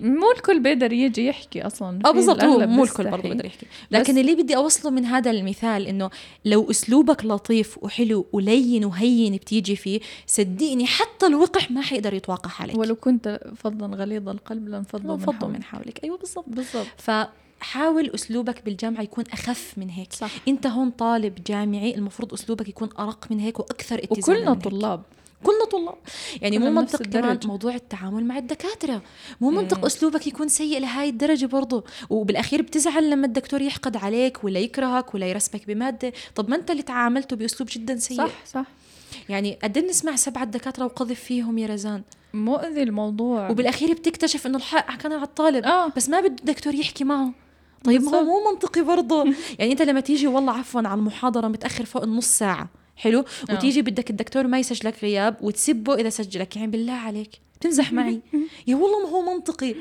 مو 0.03 0.33
الكل 0.37 0.61
بيقدر 0.61 0.93
يجي 0.93 1.27
يحكي 1.27 1.67
أصلا. 1.67 1.99
آه 2.07 2.11
بالضبط. 2.11 2.45
مو 2.45 2.85
الكل. 2.85 3.11
برضه 3.11 3.29
بقدر 3.29 3.45
يحكي. 3.47 3.67
لكن 4.01 4.19
اللي 4.19 4.35
بدي 4.35 4.57
أوصله 4.57 4.91
من 4.91 5.05
هذا 5.05 5.31
المثال 5.31 5.87
إنه 5.87 6.11
لو 6.45 6.71
أسلوبك 6.71 7.25
لطيف 7.25 7.79
وحلو 7.83 8.27
ولين 8.33 8.85
وهين 8.85 9.37
بتيجي 9.37 9.77
فيه 9.77 10.01
صدقني 10.27 10.87
حتى 10.87 11.27
الوقح 11.27 11.71
ما 11.71 11.81
حيقدر 11.81 12.15
يتوقح 12.15 12.63
عليك. 12.63 12.79
ولو 12.79 12.95
كنت 12.95 13.41
فظا 13.57 13.87
غليظ 13.87 14.29
القلب 14.29 14.69
لانفضوا 14.69 15.17
من 15.17 15.25
حولك. 15.25 15.45
من 15.45 15.63
حولك. 15.63 16.05
أيوه 16.05 16.19
بالضبط. 16.19 16.45
بالضبط. 16.49 16.87
فحاول 16.97 18.11
أسلوبك 18.15 18.65
بالجامعة 18.65 19.03
يكون 19.03 19.25
أخف 19.33 19.75
من 19.77 19.91
هيك. 19.91 20.13
صح. 20.13 20.31
أنت 20.49 20.67
هون 20.67 20.91
طالب 20.91 21.39
جامعي 21.47 21.95
المفروض 21.95 22.33
أسلوبك 22.33 22.69
يكون 22.69 22.89
أرق 22.99 23.27
من 23.31 23.41
هيك 23.41 23.61
وأكثر 23.61 23.99
اتزانا 23.99 24.39
وكلنا 24.39 24.51
من 24.51 24.57
هيك. 24.57 24.65
طلاب. 24.65 25.03
كلنا 25.43 25.65
طلاب. 25.65 25.99
يعني 26.43 26.59
مو 26.59 26.71
منطق 26.71 27.03
كمان. 27.03 27.39
موضوع 27.45 27.75
التعامل 27.75 28.25
مع 28.25 28.39
الدكاترة. 28.39 29.03
مو 29.41 29.51
منطق 29.51 29.79
مم. 29.79 29.85
أسلوبك 29.85 30.27
يكون 30.27 30.49
سيء 30.49 30.81
لهاي 30.81 31.09
الدرجة 31.09 31.47
برضه 31.47 31.85
وبالأخير 32.11 32.63
بتزعل 32.63 33.11
لما 33.11 33.27
الدكتور 33.27 33.63
يحقد 33.63 33.97
عليك 33.97 34.45
ولا 34.45 34.61
يكرهك 34.61 35.15
ولا 35.15 35.27
يرسمك 35.27 35.67
بمادة. 35.67 36.13
طب 36.35 36.51
ما 36.51 36.57
أنت 36.57 36.71
اللي 36.71 36.83
تعاملته 36.83 37.37
بأسلوب 37.37 37.69
جدا 37.73 37.97
سيء. 37.97 38.17
صح 38.17 38.47
صح. 38.47 38.67
يعني 39.29 39.59
قد 39.63 39.77
إيه 39.79 39.87
بنسمع 39.87 40.17
سبعة 40.17 40.45
دكاترة 40.45 40.85
وقذف 40.85 41.21
فيهم 41.21 41.59
يا 41.59 41.67
رزان؟ 41.67 42.03
مؤذي 42.35 42.83
الموضوع. 42.83 43.51
وبالأخير 43.51 43.93
بتكتشف 43.93 44.47
إنه 44.47 44.57
الحق 44.57 44.97
كان 44.97 45.13
على 45.13 45.23
الطالب. 45.23 45.65
آه. 45.65 45.93
بس 45.97 46.09
ما 46.09 46.21
بده 46.21 46.29
الدكتور 46.29 46.75
يحكي 46.75 47.05
معه. 47.05 47.33
طيب 47.85 48.03
ما 48.03 48.11
هو. 48.19 48.25
مو 48.25 48.51
منطقي 48.51 48.83
برضه 48.83 49.25
يعني 49.59 49.73
أنت 49.73 49.83
لما 49.83 50.01
تيجي 50.01 50.27
والله 50.27 50.53
عفوا 50.53 50.81
على 50.81 50.99
المحاضرة 50.99 51.49
متأخر 51.49 51.85
فوق 51.85 52.03
النص 52.03 52.27
ساعة. 52.27 52.69
حلو؟ 53.01 53.25
آه. 53.51 53.55
وتيجي 53.55 53.83
بدك 53.83 54.11
الدكتور 54.11 54.47
ما 54.47 54.59
يسجلك 54.59 54.95
غياب 55.03 55.37
وتسبه 55.41 55.95
إذا 55.95 56.11
سجلك. 56.11 56.57
يعني 56.57 56.69
بالله 56.69 56.93
عليك 56.93 57.31
تمزح 57.61 57.93
معي. 57.93 58.21
يا 58.67 58.77
والله 58.77 59.07
ما 59.07 59.09
هو 59.09 59.35
منطقي. 59.35 59.75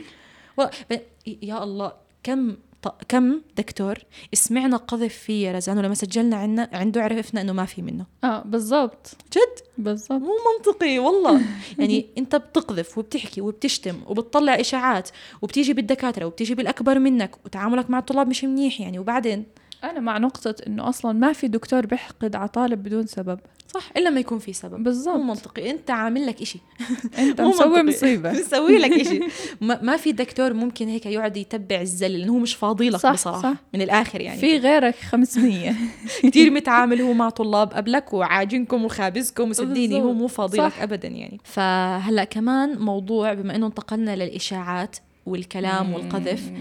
و... 0.57 0.65
ب... 0.91 0.99
يا 1.41 1.63
الله 1.63 1.91
كم 2.23 2.55
ط... 2.81 2.87
كم 3.07 3.41
دكتور 3.57 3.95
سمعنا 4.33 4.77
قذف 4.77 5.13
فيه 5.17 5.47
يا 5.47 5.51
رزان؟ 5.51 5.77
ولما 5.77 5.95
سجلنا 5.95 6.35
عنا 6.35 6.69
عنده 6.73 7.03
عرفنا 7.03 7.41
إنه 7.41 7.53
ما 7.53 7.65
في 7.65 7.81
منه. 7.81 8.05
آه 8.23 8.43
بالضبط. 8.45 9.07
جد؟ 9.33 9.65
بالضبط. 9.77 10.21
مو 10.21 10.33
منطقي 10.57 10.99
والله. 10.99 11.41
يعني 11.79 12.05
أنت 12.17 12.35
بتقذف 12.35 12.97
وبتحكي 12.97 13.41
وبتشتم 13.41 14.01
وبتطلع 14.07 14.59
إشاعات 14.59 15.09
وبتيجي 15.41 15.73
بالدكاترة 15.73 16.25
وبتيجي 16.25 16.55
بالأكبر 16.55 16.99
منك 16.99 17.45
وتعاملك 17.45 17.89
مع 17.89 17.99
الطلاب 17.99 18.27
مش 18.27 18.43
منيح 18.43 18.81
يعني. 18.81 18.99
وبعدين؟ 18.99 19.45
أنا 19.83 19.99
مع 19.99 20.17
نقطة 20.17 20.55
إنه 20.67 20.89
أصلا 20.89 21.11
ما 21.11 21.33
في 21.33 21.47
دكتور 21.47 21.85
بيحقد 21.85 22.35
على 22.35 22.47
طالب 22.47 22.83
بدون 22.83 23.07
سبب. 23.07 23.39
صح 23.73 23.91
إلا 23.97 24.09
ما 24.09 24.19
يكون 24.19 24.39
في 24.39 24.53
سبب. 24.53 24.77
مو 24.77 24.83
بالضبط. 24.83 25.15
منطقي. 25.17 25.71
أنت 25.71 25.91
عامل 25.91 26.25
لك 26.27 26.41
إشي. 26.41 26.59
أنت 27.19 27.41
مو 27.41 27.49
مسوي. 27.49 27.83
مصيبة. 27.83 28.31
مسوي 28.39 28.77
لك 28.77 28.91
إشي. 28.91 29.19
ما, 29.61 29.79
ما 29.81 29.97
في 29.97 30.11
دكتور 30.11 30.53
ممكن 30.53 30.87
هيك 30.87 31.05
يقعد 31.05 31.37
يتبع 31.37 31.81
الزل 31.81 32.11
لأنه 32.11 32.33
هو 32.33 32.39
مش 32.39 32.55
فاضي 32.55 32.89
لك 32.89 32.99
صح، 32.99 33.11
بصراحة. 33.13 33.41
صح. 33.41 33.53
من 33.73 33.81
الآخر 33.81 34.21
يعني. 34.21 34.39
في 34.39 34.57
غيرك 34.57 34.95
500 34.95 35.73
كثير 36.23 36.51
متعامل 36.51 37.01
هو 37.01 37.13
مع 37.13 37.29
طلاب 37.29 37.73
قبلك 37.73 38.13
وعاجنكم 38.13 38.85
وخابزكم 38.85 39.49
وصدقيني 39.49 40.01
هو 40.01 40.13
مو 40.13 40.27
فاضي 40.27 40.57
لك. 40.57 40.73
ابدا 40.81 41.07
يعني. 41.07 41.39
فهلأ 41.43 42.23
كمان 42.23 42.79
موضوع 42.79 43.33
بما 43.33 43.55
إنه 43.55 43.67
انتقلنا 43.67 44.15
للإشاعات 44.15 44.95
والكلام 45.25 45.93
والقذف 45.93 46.51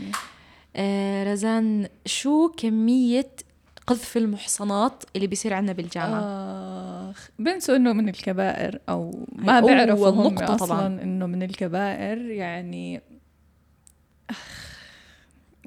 رزان 1.24 1.88
شو 2.06 2.48
كمية 2.48 3.30
قذف 3.86 4.16
المحصنات 4.16 5.04
اللي 5.16 5.26
بيصير 5.26 5.54
عندنا 5.54 5.72
بالجامعة؟ 5.72 6.20
آخ 7.10 7.30
بنسوا 7.38 7.76
إنه 7.76 7.92
من 7.92 8.08
الكبائر 8.08 8.80
أو 8.88 9.26
ما 9.32 9.60
بيعرفوا 9.60 10.08
هم 10.08 10.34
نقطة 10.34 10.54
أصلا 10.54 10.66
طبعاً. 10.66 10.86
إنه 10.86 11.26
من 11.26 11.42
الكبائر 11.42 12.18
يعني 12.18 13.02
أخ، 14.30 14.78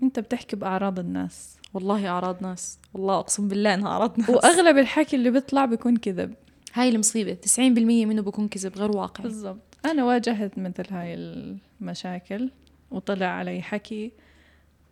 أنت 0.03 0.19
بتحكي 0.19 0.55
بأعراض 0.55 0.99
الناس. 0.99 1.57
والله 1.73 2.07
أعراض 2.07 2.43
ناس. 2.43 2.79
والله 2.93 3.19
أقسم 3.19 3.47
بالله 3.47 3.73
إنها 3.73 3.87
أعراض 3.87 4.19
ناس. 4.19 4.29
وأغلب 4.29 4.77
الحكي 4.77 5.15
اللي 5.15 5.31
بيطلع 5.31 5.65
بيكون 5.65 5.97
كذب. 5.97 6.33
هاي 6.73 6.89
المصيبة. 6.89 7.33
90% 7.33 7.59
منه 8.05 8.21
بكون 8.21 8.47
كذب 8.47 8.77
غير 8.77 8.97
واقعي. 8.97 9.23
بالضبط. 9.23 9.77
أنا 9.85 10.05
واجهت 10.05 10.57
مثل 10.57 10.93
هاي 10.93 11.13
المشاكل 11.13 12.51
وطلع 12.91 13.25
علي 13.25 13.61
حكي 13.61 14.11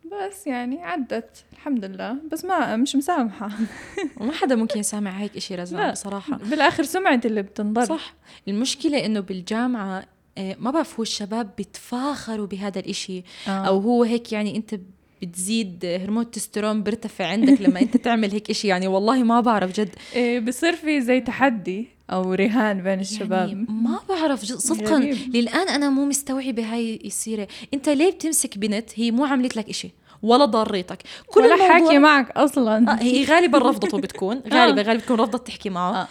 بس 0.04 0.46
يعني 0.46 0.84
عدت 0.84 1.44
الحمد 1.52 1.84
لله. 1.84 2.16
بس 2.32 2.44
ما 2.44 2.76
مش 2.76 2.96
مسامحة. 2.96 3.50
وما 4.20 4.32
حدا 4.32 4.54
ممكن 4.54 4.80
يسامع 4.80 5.10
هيك 5.10 5.36
إشي 5.36 5.54
رزان 5.54 5.80
لا. 5.80 5.90
بصراحة. 5.90 6.36
بالآخر 6.36 6.82
سمعتي 6.82 7.28
اللي 7.28 7.42
بتنضر 7.42 7.84
صح. 7.84 8.14
المشكلة 8.48 9.06
إنه 9.06 9.20
بالجامعة 9.20 10.04
آه، 10.38 10.56
ما 10.58 10.70
بعرف 10.70 10.96
هو 10.96 11.02
الشباب 11.02 11.50
بيتفاخروا 11.56 12.46
بهذا 12.46 12.78
الإشي 12.80 13.22
آه. 13.48 13.50
أو 13.50 13.78
هو 13.78 14.02
هيك 14.02 14.32
يعني 14.32 14.56
أنت 14.56 14.80
بتزيد 15.22 15.84
هرمون 15.84 16.22
التستيرون 16.22 16.82
بيرتفع 16.82 17.26
عندك 17.26 17.60
لما 17.62 17.80
أنت 17.80 17.96
تعمل 17.96 18.30
هيك 18.32 18.50
إشي. 18.50 18.68
يعني 18.68 18.86
والله 18.88 19.22
ما 19.22 19.40
بعرف 19.40 19.72
جد. 19.80 19.94
إيه 20.14 20.40
بصير 20.40 20.76
في 20.76 21.00
زي 21.00 21.20
تحدي. 21.20 21.88
أو 22.12 22.34
رهان 22.34 22.82
بين 22.82 23.00
الشباب. 23.00 23.48
يعني 23.48 23.66
ما 23.68 24.00
بعرف 24.08 24.44
صدقا 24.44 24.96
غريب. 24.96 25.36
للآن 25.36 25.68
أنا 25.68 25.90
مو 25.90 26.04
مستوعبة 26.04 26.74
هاي 26.74 27.00
السيره 27.04 27.48
أنت 27.74 27.88
ليه 27.88 28.10
بتمسك 28.12 28.58
بنت؟ 28.58 28.90
هي 28.94 29.10
مو 29.10 29.24
عملت 29.24 29.56
لك 29.56 29.68
إشي 29.68 29.90
ولا 30.22 30.44
ضريتك. 30.44 30.98
كل 31.26 31.40
ولا 31.40 31.54
الموضوع- 31.54 31.78
حاكي 31.78 31.98
معك 31.98 32.30
أصلا. 32.30 32.92
آه 32.92 33.02
هي 33.02 33.24
غالبا 33.24 33.58
رفضته 33.58 33.98
بتكون. 34.00 34.36
غالبا 34.52 34.82
غالبا 34.82 34.94
بتكون 34.94 35.20
رفضت 35.20 35.46
تحكي 35.46 35.70
معه. 35.70 36.02
آه. 36.02 36.08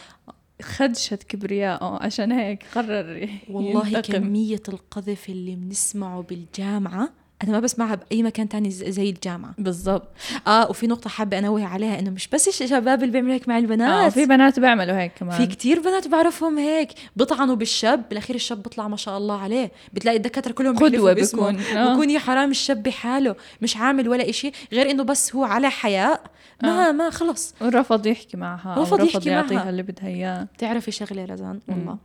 خدشت 0.61 1.23
كبرياءه 1.23 2.03
عشان 2.03 2.31
هيك 2.31 2.63
قرر 2.75 3.29
والله 3.49 3.87
ينتقم. 3.87 4.13
كمية 4.13 4.61
القذف 4.69 5.29
اللي 5.29 5.55
بنسمعه 5.55 6.21
بالجامعة 6.21 7.09
أنا 7.43 7.51
ما 7.51 7.59
بسمعها 7.59 7.95
بأي 7.95 8.23
مكان 8.23 8.49
تاني 8.49 8.71
زي 8.71 9.09
الجامعة. 9.09 9.53
بالضبط. 9.57 10.07
آه 10.47 10.69
وفي 10.69 10.87
نقطة 10.87 11.09
حابة 11.09 11.39
أنوه 11.39 11.65
عليها 11.65 11.99
إنه 11.99 12.09
مش 12.09 12.27
بس 12.27 12.47
الشباب 12.47 13.03
اللي 13.03 13.11
بيعملوا 13.11 13.33
هيك 13.33 13.47
مع 13.47 13.55
آه 13.55 13.59
البنات 13.59 14.13
في 14.13 14.25
بنات 14.25 14.59
بيعملوا 14.59 14.99
هيك 14.99 15.11
كمان. 15.19 15.37
في 15.37 15.47
كتير 15.47 15.79
بنات 15.79 16.07
بعرفهم 16.07 16.57
هيك. 16.57 16.89
بيطعنوا 17.15 17.55
بالشاب 17.55 18.09
بالأخير 18.09 18.35
الشاب 18.35 18.63
بيطلع 18.63 18.87
ما 18.87 18.97
شاء 18.97 19.17
الله 19.17 19.41
عليه. 19.41 19.71
بتلاقي 19.93 20.17
الدكاترة 20.17 20.51
كلهم 20.51 20.75
باسمه. 20.75 21.13
بيكون. 21.13 21.59
آه. 21.59 21.93
بكون 21.93 22.09
يا 22.09 22.19
حرام 22.19 22.51
الشاب 22.51 22.83
بحاله. 22.83 23.35
مش 23.61 23.77
عامل 23.77 24.09
ولا 24.09 24.29
إشي. 24.29 24.51
غير 24.73 24.91
إنه 24.91 25.03
بس 25.03 25.35
هو 25.35 25.43
على 25.43 25.69
حياء. 25.69 26.21
ما 26.63 26.89
آه. 26.89 26.91
ما 26.91 27.09
خلص. 27.09 27.55
ورفض 27.61 28.05
يحكي 28.05 28.37
معها. 28.37 28.75
رفض 28.81 28.93
رفض 29.01 29.15
يحكي 29.15 29.29
يعطيها 29.29 29.57
معها. 29.57 29.69
اللي 29.69 29.83
بدها 29.83 30.07
إياه. 30.07 30.47
بتعرفي 30.55 30.91
شغلة 30.91 31.25
رزان؟ 31.25 31.59
والله. 31.67 31.97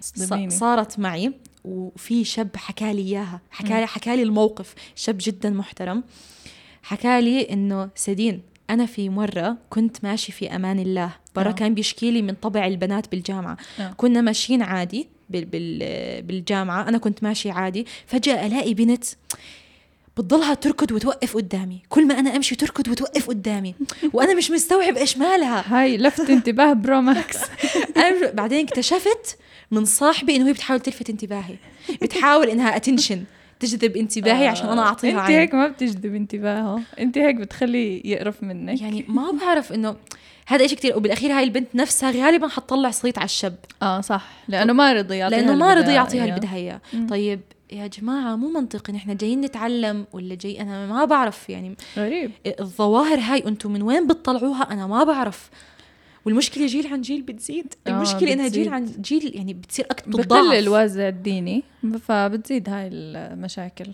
صدميني. 0.00 0.50
صارت 0.50 0.98
معي. 0.98 1.32
وفي 1.66 2.24
شاب 2.24 2.56
حكى 2.56 2.92
لي 2.92 3.02
إياها. 3.02 3.40
حكى 3.50 3.80
لي 3.80 3.86
حكى 3.86 4.16
لي 4.16 4.22
الموقف. 4.22 4.74
شاب 4.94 5.18
جدا 5.20 5.50
محترم. 5.50 6.04
حكى 6.82 7.20
لي 7.20 7.40
إنه 7.52 7.90
سدين 7.94 8.42
أنا 8.70 8.86
في 8.86 9.08
مرة 9.08 9.56
كنت 9.70 10.04
ماشي 10.04 10.32
في 10.32 10.56
أمان 10.56 10.78
الله. 10.78 11.12
برا 11.36 11.48
آه. 11.48 11.52
كان 11.52 11.74
بيشكي 11.74 12.10
لي 12.10 12.22
من 12.22 12.34
طبع 12.34 12.66
البنات 12.66 13.10
بالجامعة. 13.10 13.56
آه. 13.80 13.92
كنا 13.96 14.20
ماشيين 14.20 14.62
عادي 14.62 15.08
بال 15.30 15.44
بال 15.44 16.22
بالجامعة. 16.22 16.88
أنا 16.88 16.98
كنت 16.98 17.22
ماشي 17.22 17.50
عادي. 17.50 17.86
فجأة 18.06 18.46
ألاقي 18.46 18.74
بنت 18.74 19.04
بتضلها 20.16 20.54
تركض 20.54 20.92
وتوقف 20.92 21.36
قدامي. 21.36 21.82
كل 21.88 22.06
ما 22.06 22.18
أنا 22.18 22.36
أمشي 22.36 22.54
تركض 22.54 22.88
وتوقف 22.88 23.28
قدامي. 23.28 23.74
وأنا 24.12 24.34
مش 24.34 24.50
مستوعب 24.50 24.96
إيش 24.96 25.18
مالها. 25.18 25.64
هاي 25.66 25.96
لفت 25.96 26.30
انتباه 26.30 26.72
pro 26.72 27.00
max. 27.00 27.38
أنا 27.96 28.30
بعدين 28.30 28.66
اكتشفت 28.66 29.38
من 29.70 29.84
صاحبي 29.84 30.36
إنه 30.36 30.48
هي 30.48 30.52
بتحاول 30.52 30.80
تلفت 30.80 31.10
انتباهي. 31.10 31.56
بتحاول 32.02 32.48
إنها 32.48 32.76
attention 32.76 33.24
تجذب 33.60 33.96
انتباهي 33.96 34.48
عشان 34.48 34.68
أنا 34.68 34.82
أعطيها 34.82 35.20
انت 35.20 35.30
هيك 35.30 35.54
ما 35.54 35.68
بتجذب 35.68 36.14
انتباهه. 36.14 36.80
انت 36.98 37.18
هيك 37.18 37.36
بتخليه 37.36 38.00
يقرف 38.04 38.42
منك. 38.42 38.80
يعني 38.80 39.04
ما 39.08 39.30
بعرف 39.40 39.72
إنه 39.72 39.96
هذا 40.46 40.64
إشي 40.64 40.76
كتير. 40.76 40.96
وبالأخير 40.96 41.32
هاي 41.32 41.44
البنت 41.44 41.68
نفسها 41.74 42.10
غالبا 42.10 42.48
حتطلع 42.48 42.90
صيت 42.90 43.18
على 43.18 43.24
الشاب. 43.24 43.56
آه 43.82 44.00
صح. 44.00 44.28
لأنه 44.48 44.72
ما 44.72 44.92
رضي 44.92 45.16
يعطيها 45.16 45.38
لأنه 45.38 45.54
ما 45.54 45.74
رضي 45.74 45.92
يعطيها 45.92 46.24
اللي. 46.24 46.36
بدها 46.36 46.56
اياه. 46.56 46.80
طيب 47.10 47.40
يا 47.72 47.86
جماعة 47.86 48.36
مو 48.36 48.48
منطقي 48.48 48.92
نحن 48.92 49.16
جايين 49.16 49.40
نتعلم 49.40 50.06
ولا 50.12 50.34
جاي؟ 50.34 50.60
أنا 50.60 50.86
ما 50.86 51.04
بعرف 51.04 51.50
يعني 51.50 51.76
غريب. 51.96 52.30
الظواهر 52.60 53.18
هاي 53.18 53.46
أنتم 53.46 53.72
من 53.72 53.82
وين 53.82 54.06
بتطلعوها؟ 54.06 54.72
أنا 54.72 54.86
ما 54.86 55.04
بعرف. 55.04 55.50
والمشكلة 56.24 56.66
جيل 56.66 56.86
عن 56.86 57.00
جيل 57.00 57.22
بتزيد. 57.22 57.74
آه، 57.86 57.90
المشكلة 57.90 58.32
إنها 58.32 58.48
جيل. 58.48 58.68
عن 58.68 58.84
جيل 59.00 59.36
يعني 59.36 59.54
بتصير 59.54 59.86
أكتر 59.90 60.10
بقل 60.10 60.22
بتضاعف 60.22 60.52
الوازع 60.58 61.08
الديني 61.08 61.62
فبتزيد 62.02 62.68
هاي 62.68 62.88
المشاكل. 62.92 63.86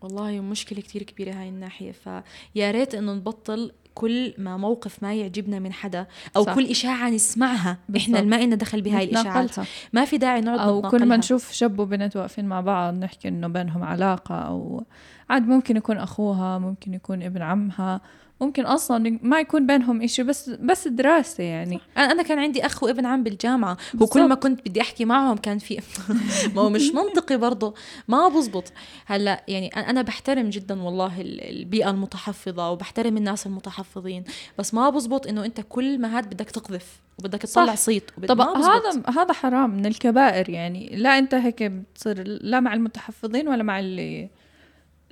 والله 0.00 0.40
مشكلة 0.40 0.80
كتير 0.80 1.02
كبيرة 1.02 1.32
هاي 1.32 1.48
الناحية. 1.48 1.92
فيا 1.92 2.70
ريت 2.70 2.94
إنه 2.94 3.12
نبطل 3.12 3.72
كل 3.96 4.34
ما 4.38 4.56
موقف 4.56 5.02
ما 5.02 5.14
يعجبنا 5.14 5.58
من 5.58 5.72
حدا 5.72 6.06
أو 6.36 6.44
صح. 6.44 6.54
كل 6.54 6.66
إشاعة 6.66 7.10
نسمعها 7.10 7.78
بالضبط. 7.88 8.16
إحنا 8.16 8.22
ما 8.22 8.44
لنا 8.44 8.56
دخل 8.56 8.82
بهاي 8.82 9.04
الإشاعات 9.04 9.56
ما 9.92 10.04
في 10.04 10.18
داعي 10.18 10.40
نقعد 10.40 10.58
أو 10.58 10.82
كل 10.82 11.06
ما 11.06 11.16
نشوف 11.16 11.52
شاب 11.52 11.78
وبنت 11.78 12.16
واقفين 12.16 12.44
مع 12.44 12.60
بعض 12.60 12.94
نحكي 12.94 13.28
إنه 13.28 13.48
بينهم 13.48 13.84
علاقة 13.84 14.34
أو 14.34 14.84
عاد 15.30 15.48
ممكن 15.48 15.76
يكون 15.76 15.98
أخوها 15.98 16.58
ممكن 16.58 16.94
يكون 16.94 17.22
ابن 17.22 17.42
عمها 17.42 18.00
ممكن 18.40 18.66
أصلا 18.66 19.18
ما 19.22 19.40
يكون 19.40 19.66
بينهم 19.66 20.02
إشي 20.02 20.22
بس 20.22 20.50
بس 20.50 20.88
دراسة 20.88 21.44
يعني. 21.44 21.80
أنا 21.96 22.22
كان 22.22 22.38
عندي 22.38 22.66
أخ 22.66 22.82
وابن 22.82 23.06
عم 23.06 23.22
بالجامعة 23.22 23.76
وكل 24.00 24.28
ما 24.28 24.34
كنت 24.34 24.68
بدي 24.68 24.80
أحكي 24.80 25.04
معهم 25.04 25.36
كان 25.36 25.58
في 25.58 25.80
ما 26.54 26.62
هو 26.62 26.70
مش 26.70 26.90
منطقي 26.94 27.36
برضه 27.36 27.74
ما 28.08 28.28
بزبط. 28.28 28.72
هلأ 29.06 29.44
يعني 29.48 29.68
أنا 29.68 30.02
بحترم 30.02 30.50
جدا 30.50 30.82
والله 30.82 31.20
البيئة 31.20 31.90
المتحفظة 31.90 32.70
وبحترم 32.70 33.16
الناس 33.16 33.46
المتحفظين 33.46 34.24
بس 34.58 34.74
ما 34.74 34.90
بزبط 34.90 35.26
إنه 35.26 35.44
أنت 35.44 35.60
كل 35.68 35.98
ما 35.98 36.18
هاد 36.18 36.30
بدك 36.30 36.50
تقذف 36.50 37.00
وبدك 37.18 37.42
تطلع 37.42 37.74
صيت 37.74 38.10
طب 38.28 38.40
هذا 38.40 39.02
هذا 39.08 39.32
حرام 39.32 39.70
من 39.70 39.86
الكبائر 39.86 40.50
يعني. 40.50 40.96
لا 40.96 41.18
أنت 41.18 41.34
هيك 41.34 41.62
بتصير 41.62 42.22
لا 42.26 42.60
مع 42.60 42.74
المتحفظين 42.74 43.48
ولا 43.48 43.62
مع 43.62 43.78
اللي 43.78 44.28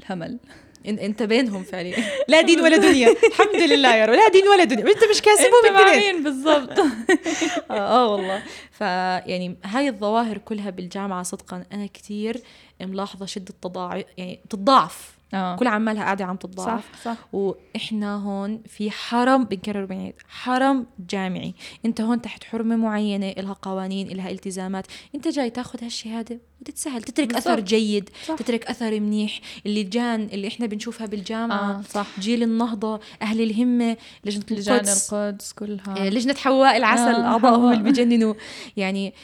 الهمل. 0.01 0.39
انت 0.87 1.23
بينهم 1.23 1.63
فعليا. 1.63 1.97
لا 2.29 2.41
دين 2.41 2.61
ولا 2.61 2.77
دنيا. 2.77 3.09
الحمد 3.09 3.63
لله 3.71 3.95
يا 3.95 4.07
رب. 4.07 4.15
لا 4.15 4.29
دين 4.29 4.49
ولا 4.49 4.65
دنيا. 4.65 4.83
انت 4.83 5.05
مش 5.11 5.23
كاسبهم 5.23 5.77
انت 5.77 5.97
مين 5.97 6.23
بالضبط. 6.23 6.79
آه،, 7.71 7.75
آه 7.75 8.09
والله. 8.09 8.43
فيعني 8.73 9.57
هاي 9.65 9.89
الظواهر 9.89 10.39
كلها 10.39 10.71
بالجامعة 10.71 11.23
صدقا 11.23 11.65
أنا 11.73 11.87
كثير 11.87 12.41
ملاحظة 12.81 13.27
شدة 13.27 13.55
تضاعف 13.63 14.05
يعني 14.19 14.41
تتضاعف 14.51 15.15
آه. 15.35 15.57
كل 15.57 15.67
عمالها 15.67 16.05
قاعدة 16.05 16.25
عم 16.25 16.37
تتضاعف 16.37 16.85
صح 16.95 17.03
صح. 17.05 17.17
وإحنا 17.33 18.17
هون 18.17 18.63
في 18.69 18.91
حرم 18.91 19.45
بنكرر 19.45 19.85
بنعيد 19.85 20.15
حرم 20.29 20.87
جامعي. 21.11 21.55
أنت 21.85 22.01
هون 22.01 22.23
تحت 22.23 22.45
حرمة 22.45 22.77
معينة 22.77 23.31
لها 23.31 23.53
قوانين 23.53 24.09
لها 24.09 24.31
التزامات. 24.31 24.87
أنت 25.15 25.29
جاي 25.29 25.51
تاخذ 25.51 25.85
هالشهادة؟ 25.85 26.39
وتتسهل 26.65 27.03
تترك 27.03 27.27
بالضبط. 27.27 27.47
اثر 27.47 27.61
جيد 27.61 28.11
صح. 28.27 28.35
تترك 28.37 28.67
أثر 28.67 29.01
منيح. 29.01 29.41
اللجان 29.67 30.29
اللي 30.33 30.49
إحنا 30.49 30.67
بنشوفها 30.67 31.07
بالجامعة 31.07 31.71
آه 31.71 31.83
صح. 31.91 32.07
جيل 32.21 32.43
النهضة 32.43 33.01
أهل 33.23 33.41
الهمة 33.41 33.97
لجنة 34.25 34.45
لجان 34.51 34.75
القدس, 34.75 35.13
القدس 35.13 35.53
كلها. 35.53 35.95
آه 35.97 36.09
لجنة 36.09 36.35
حواء 36.35 36.77
العسل 36.77 37.15
آه 37.15 37.25
اعضائهم 37.27 37.73
اللي 37.73 37.91
بجننوا 37.91 38.35
يعني 38.77 39.15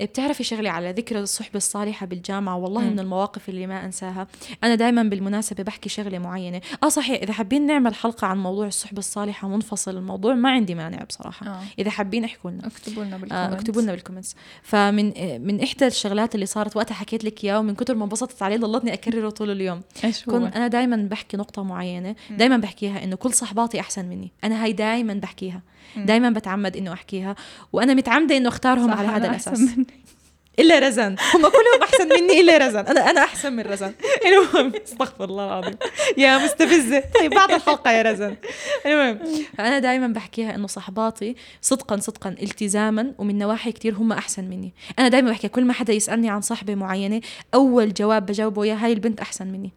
بتعرفي 0.00 0.44
شغله 0.44 0.70
على 0.70 0.90
ذكر 0.92 1.18
الصحبة 1.18 1.56
الصالحة 1.56 2.06
بالجامعة؟ 2.06 2.56
والله 2.56 2.80
م. 2.80 2.92
من 2.92 3.00
المواقف 3.00 3.48
اللي 3.48 3.66
ما 3.66 3.84
أنساها. 3.84 4.26
أنا 4.64 4.74
دائما 4.74 5.02
بالمناسبة 5.02 5.64
بحكي 5.64 5.88
شغلة 5.88 6.18
معينة. 6.18 6.60
آه 6.82 6.88
صحيح 6.88 7.22
إذا 7.22 7.32
حابين 7.32 7.66
نعمل 7.66 7.94
حلقة 7.94 8.26
عن 8.26 8.38
موضوع 8.38 8.66
الصحبة 8.66 8.98
الصالحة 8.98 9.48
منفصل 9.48 9.96
الموضوع 9.96 10.34
ما 10.34 10.50
عندي 10.50 10.74
مانع 10.74 11.04
بصراحة. 11.04 11.46
آه. 11.46 11.62
إذا 11.78 11.90
حابين 11.90 12.24
احكوا 12.24 12.50
لنا 12.50 12.66
اكتبوا 12.66 13.04
لنا 13.04 13.16
بالكومنتس. 13.16 13.52
آه 13.52 13.52
اكتبوا 13.60 13.82
لنا 13.82 13.92
بال 13.92 14.00
comments. 14.00 14.36
فمن 14.62 15.12
من 15.46 15.62
إحدى 15.62 15.86
الشغلات 15.86 16.27
اللي 16.34 16.46
صارت 16.46 16.76
وقتها 16.76 16.94
حكيت 16.94 17.24
لك 17.24 17.44
إياه 17.44 17.58
ومن 17.58 17.74
كثر 17.74 17.94
ما 17.94 18.04
انبسطت 18.04 18.42
عليه 18.42 18.56
ضلتني 18.56 18.94
أكرره 18.94 19.30
طول 19.30 19.50
اليوم. 19.50 19.80
إيش 20.04 20.28
هو؟ 20.28 20.36
أنا 20.36 20.68
دائما 20.68 20.96
بحكي 20.96 21.36
نقطة 21.36 21.62
معينة 21.62 22.16
دائما 22.30 22.56
بحكيها 22.56 23.04
إنه 23.04 23.16
كل 23.16 23.32
صحباتي 23.32 23.80
أحسن 23.80 24.04
مني. 24.04 24.32
أنا 24.44 24.64
هاي 24.64 24.72
دائما 24.72 25.14
بحكيها. 25.14 25.62
دائما 25.96 26.30
بتعمد 26.30 26.76
إنه 26.76 26.92
أحكيها. 26.92 27.36
وأنا 27.72 27.94
متعمدة 27.94 28.36
إنه 28.36 28.48
أختارهم 28.48 28.90
على 28.90 29.08
هذا 29.08 29.30
الأساس. 29.30 29.60
إلا 30.58 30.78
رزن. 30.78 31.16
هم 31.34 31.40
كلهم 31.40 31.82
أحسن 31.82 32.08
مني 32.08 32.40
إلا 32.40 32.58
رزن. 32.58 32.86
أنا 32.86 33.10
أنا 33.10 33.20
أحسن 33.20 33.52
من 33.52 33.62
رزن. 33.62 33.92
المهم 34.26 34.72
استغفر 34.84 35.24
الله 35.24 35.44
العظيم. 35.44 35.76
يا 36.16 36.38
مستفزة. 36.38 37.02
طيب 37.20 37.30
بعد 37.30 37.50
الحلقة 37.50 37.90
يا 37.90 38.02
رزن. 38.02 38.36
المهم 38.86 39.18
فانا 39.58 39.78
دائما 39.78 40.06
بحكيها 40.06 40.54
إنه 40.54 40.66
صحباتي 40.66 41.36
صدقا 41.62 41.96
صدقا 41.96 42.36
التزاما 42.42 43.14
ومن 43.18 43.38
نواحي 43.38 43.72
كتير 43.72 43.94
هم 43.94 44.12
أحسن 44.12 44.44
مني. 44.44 44.74
أنا 44.98 45.08
دائما 45.08 45.30
بحكي 45.30 45.48
كل 45.48 45.64
ما 45.64 45.72
حدا 45.72 45.92
يسألني 45.92 46.30
عن 46.30 46.40
صاحبة 46.40 46.74
معينة 46.74 47.20
أول 47.54 47.94
جواب 47.94 48.26
بجاوبه 48.26 48.64
يا 48.64 48.74
هاي 48.74 48.92
البنت 48.92 49.20
أحسن 49.20 49.46
مني. 49.46 49.72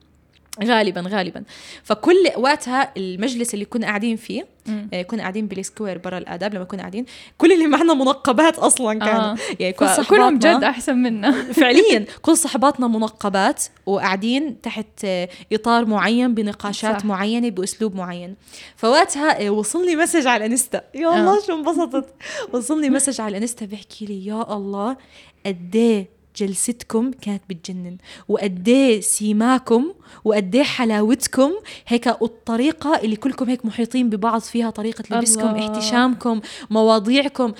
غالبا 0.64 1.04
غالبا. 1.08 1.44
فكل 1.84 2.16
وقتها 2.38 2.92
المجلس 2.98 3.54
اللي 3.54 3.66
كنا 3.66 3.88
قاعدين 3.88 4.16
فيه 4.16 4.46
آه 4.94 5.02
كنا 5.02 5.22
قاعدين 5.22 5.48
بالسكوير 5.48 5.98
برا 5.98 6.18
الآداب 6.18 6.54
لما 6.54 6.64
كنا 6.64 6.80
قاعدين. 6.80 7.06
كل 7.38 7.52
اللي 7.52 7.68
معنا 7.68 7.94
منقبات 7.94 8.60
أصلا 8.60 9.00
كانوا 9.00 9.22
آه. 9.22 9.38
يعني 9.60 9.74
كل 9.74 10.06
كلهم 10.10 10.38
جد 10.38 10.64
أحسن 10.64 10.96
منا. 10.98 11.44
فعليا 11.54 12.06
كل 12.22 12.38
صحباتنا 12.38 12.88
منقبات 12.88 13.64
وقاعدين 13.86 14.62
تحت 14.62 15.06
آه، 15.06 15.30
إطار 15.54 15.86
معين 15.86 16.34
بنقاشات 16.34 17.00
صح. 17.00 17.06
معينة 17.06 17.50
بأسلوب 17.50 17.96
معين. 17.96 18.36
فوقتها 18.76 19.46
آه، 19.46 19.50
وصلني 19.50 19.96
message 19.96 20.28
على 20.28 20.46
ال 20.46 20.51
Insta. 20.51 20.82
يا 20.96 21.08
آه. 21.08 21.20
الله 21.20 21.42
شو 21.48 21.54
انبسطت. 21.54 22.14
وصلني 22.54 22.90
message 22.96 23.22
على 23.22 23.38
ال 23.38 23.42
Insta 23.42 23.66
بيحكي 23.66 24.06
لي 24.06 24.26
يا 24.26 24.56
الله 24.56 24.98
قد 25.46 26.06
جلستكم 26.36 27.12
كانت 27.12 27.42
بتجنن. 27.50 27.98
وقديه 28.28 29.00
سيماكم 29.00 29.94
وقديه 30.24 30.64
حلاوتكم. 30.64 31.52
هيك 31.88 32.08
الطريقة 32.08 33.00
اللي 33.04 33.16
كلكم 33.16 33.50
هيك 33.50 33.66
محيطين 33.66 34.10
ببعض 34.10 34.42
فيها 34.42 34.70
طريقة 34.70 35.18
لبسكم 35.18 35.48
الله. 35.48 35.60
احتشامكم 35.60 36.42
مواضيعكم. 36.70 37.54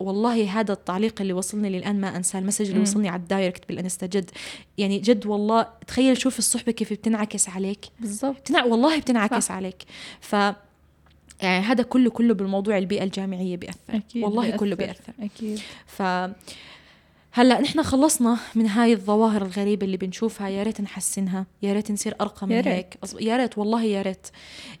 والله 0.00 0.60
هذا 0.60 0.72
التعليق 0.72 1.20
اللي 1.20 1.32
وصلني 1.32 1.70
للآن 1.70 2.00
ما 2.00 2.16
انساه 2.16 2.38
ال 2.38 2.42
message 2.42 2.68
اللي 2.68 2.80
وصلني 2.80 3.08
على 3.08 3.22
ال 3.22 3.29
direct 3.29 3.68
بال 3.68 3.79
Insta 3.79 4.06
جد 4.06 4.30
يعني 4.78 4.98
جد 4.98 5.26
والله 5.26 5.66
تخيل 5.86 6.18
شوف 6.18 6.38
الصحبة 6.38 6.72
كيف 6.72 6.92
بتنعكس 6.92 7.48
عليك. 7.48 7.84
بالضبط. 8.00 8.36
بتنع... 8.36 8.64
والله 8.64 8.98
بتنعكس 8.98 9.46
صح. 9.46 9.54
عليك. 9.54 9.82
ف 10.20 10.32
يعني 10.32 11.64
هذا 11.64 11.82
كله 11.82 12.10
كله 12.10 12.34
بالموضوع 12.34 12.78
البيئة 12.78 13.04
الجامعية 13.04 13.56
بيأثر. 13.56 13.78
أكيد 13.90 14.24
والله 14.24 14.42
بيأثر. 14.42 14.56
كله 14.56 14.76
بيأثر. 14.76 15.12
أكيد. 15.20 15.60
ف 15.86 16.02
هلا 17.32 17.60
نحن 17.60 17.82
خلصنا 17.82 18.36
من 18.54 18.66
هاي 18.66 18.92
الظواهر 18.92 19.42
الغريبة 19.42 19.86
اللي 19.86 19.96
بنشوفها. 19.96 20.48
يا 20.48 20.62
ريت 20.62 20.80
نحسنها 20.80 21.46
يا 21.62 21.72
ريت 21.72 21.92
نصير 21.92 22.14
أرقى 22.20 22.46
من 22.46 22.66
هيك. 22.68 22.98
يا 23.20 23.36
ريت 23.36 23.58
والله 23.58 23.82
يا 23.82 24.02
ريت. 24.02 24.26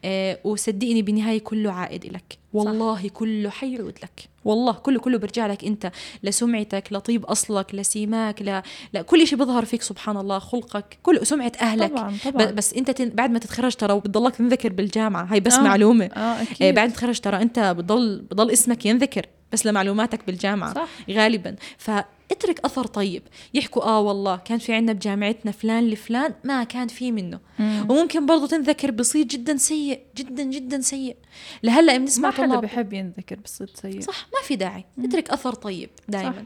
آه 0.04 0.38
وصدقني 0.44 1.02
بالنهايه 1.02 1.38
كله 1.38 1.72
عائد 1.72 2.06
لك 2.06 2.38
والله 2.52 2.96
صح. 2.96 3.06
كله 3.06 3.50
حيعود 3.50 3.98
لك. 4.02 4.28
والله 4.44 4.72
كله 4.72 4.98
كله 4.98 5.18
برجع 5.18 5.46
لك 5.46 5.64
أنت 5.64 5.92
لسمعتك 6.22 6.92
لطيب 6.92 7.24
أصلك 7.24 7.74
لسيماك 7.74 8.42
ل... 8.42 8.62
لكل 8.94 9.26
شيء 9.26 9.38
بيظهر 9.38 9.64
فيك 9.64 9.82
سبحان 9.82 10.16
الله 10.16 10.38
خلقك 10.38 10.98
كل 11.02 11.26
سمعة 11.26 11.52
أهلك. 11.60 11.90
طبعا 11.90 12.16
طبعا. 12.24 12.46
بس 12.46 12.74
أنت 12.74 12.90
تن... 12.90 13.08
بعد 13.08 13.30
ما 13.30 13.38
تتخرج 13.38 13.74
ترى 13.74 13.92
وبتضلك 13.92 14.36
تنذكر 14.36 14.72
بالجامعة. 14.72 15.24
هاي 15.24 15.40
بس 15.40 15.54
آه. 15.54 15.62
معلومة. 15.62 16.04
آه 16.04 16.42
أكيد. 16.42 16.62
آه 16.62 16.70
بعد 16.70 16.92
تخرج 16.92 17.20
ترى 17.20 17.42
أنت 17.42 17.74
بضل 17.78 18.20
بضل 18.30 18.50
اسمك 18.50 18.86
ينذكر. 18.86 19.26
بس 19.52 19.66
لمعلوماتك 19.66 20.26
بالجامعة. 20.26 20.74
صح. 20.74 20.88
غالبا. 21.10 21.56
ف 21.78 21.90
اترك 22.30 22.60
أثر 22.64 22.86
طيب. 22.86 23.22
يحكوا 23.54 23.82
آه 23.82 24.00
والله 24.00 24.36
كان 24.36 24.58
في 24.58 24.74
عندنا 24.74 24.92
بجامعتنا 24.92 25.52
فلان 25.52 25.90
لفلان 25.90 26.34
ما 26.44 26.64
كان 26.64 26.88
في 26.88 27.12
منه. 27.12 27.40
مم. 27.58 27.86
وممكن 27.90 28.26
برضه 28.26 28.46
تنذكر 28.46 28.90
بصيت 28.90 29.26
جدا 29.26 29.56
سيء 29.56 30.00
جدا 30.16 30.42
جدا 30.42 30.80
سيء. 30.80 31.16
لهلأ 31.62 31.96
بنسمع 31.96 32.28
ما 32.28 32.34
حدا 32.34 32.60
بحب 32.60 32.92
ينذكر 32.92 33.36
بصيت 33.44 33.76
سيء. 33.76 34.00
صح 34.00 34.26
ما 34.34 34.46
في 34.46 34.56
داعي. 34.56 34.84
مم. 34.96 35.04
اترك 35.04 35.30
أثر 35.30 35.54
طيب 35.54 35.90
دائما 36.08 36.44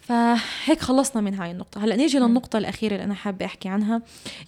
فهيك 0.00 0.80
خلصنا 0.80 1.22
من 1.22 1.34
هاي 1.34 1.50
النقطة. 1.50 1.84
هلأ 1.84 1.96
نيجي 1.96 2.18
للنقطة 2.18 2.58
الأخيرة 2.58 2.92
اللي 2.92 3.04
أنا 3.04 3.14
حابة 3.14 3.46
أحكي 3.46 3.68
عنها 3.68 4.02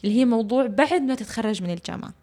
اللي 0.04 0.18
هي 0.18 0.24
موضوع 0.24 0.66
بعد 0.66 1.02
ما 1.02 1.14
تتخرج 1.14 1.62
من 1.62 1.70
الجامعة. 1.70 2.21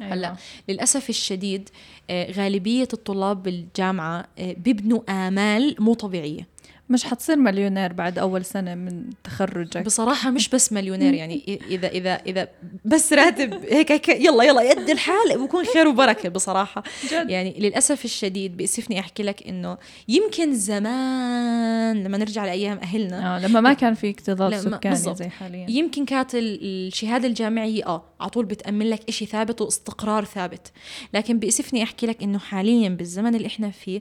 أيوة. 0.00 0.12
هلا 0.12 0.34
للأسف 0.68 1.10
الشديد 1.10 1.68
آه، 2.10 2.32
غالبية 2.32 2.88
الطلاب 2.92 3.42
بالجامعة 3.42 4.26
آه، 4.38 4.52
بيبنوا 4.52 5.00
آمال 5.28 5.76
مو 5.78 5.94
طبيعية. 5.94 6.60
مش 6.90 7.04
حتصير 7.04 7.36
مليونير 7.36 7.92
بعد 7.92 8.18
أول 8.18 8.44
سنة 8.44 8.74
من 8.74 9.04
تخرجك. 9.24 9.82
بصراحة 9.84 10.30
مش 10.30 10.48
بس 10.48 10.72
مليونير 10.72 11.14
يعني 11.14 11.60
إذا 11.70 11.88
إذا 11.88 12.14
إذا 12.14 12.48
بس 12.84 13.12
راتب 13.12 13.54
هيك, 13.74 13.92
هيك 13.92 14.08
يلا 14.08 14.44
يلا 14.44 14.62
يد 14.62 14.90
الحال 14.90 15.38
بكون 15.46 15.64
خير 15.64 15.88
وبركة 15.88 16.28
بصراحة. 16.28 16.82
جد. 17.12 17.30
يعني 17.30 17.54
للأسف 17.58 18.04
الشديد 18.04 18.56
بيأسفني 18.56 19.00
أحكي 19.00 19.22
لك 19.22 19.48
إنه 19.48 19.78
يمكن 20.08 20.54
زمان 20.54 22.04
لما 22.04 22.18
نرجع 22.18 22.44
لأيام 22.44 22.78
أهلنا 22.78 23.36
آه 23.36 23.46
لما 23.46 23.60
ما 23.60 23.72
كان 23.72 23.94
في 23.94 24.10
اكتظاظ 24.10 24.54
سكاني 24.54 24.96
زي 24.96 25.28
حاليا. 25.28 25.66
يمكن 25.70 26.04
كانت 26.04 26.30
الشهادة 26.34 27.28
الجامعية 27.28 27.86
آه 27.86 28.02
على 28.20 28.30
طول 28.30 28.44
بتأمن 28.44 28.90
لك 28.90 29.08
إشي 29.08 29.26
ثابت 29.26 29.60
واستقرار 29.60 30.24
ثابت 30.24 30.72
لكن 31.14 31.38
بيأسفني 31.38 31.82
أحكي 31.82 32.06
لك 32.06 32.22
إنه 32.22 32.38
حاليا 32.38 32.88
بالزمن 32.88 33.34
اللي 33.34 33.46
إحنا 33.46 33.70
فيه 33.70 34.00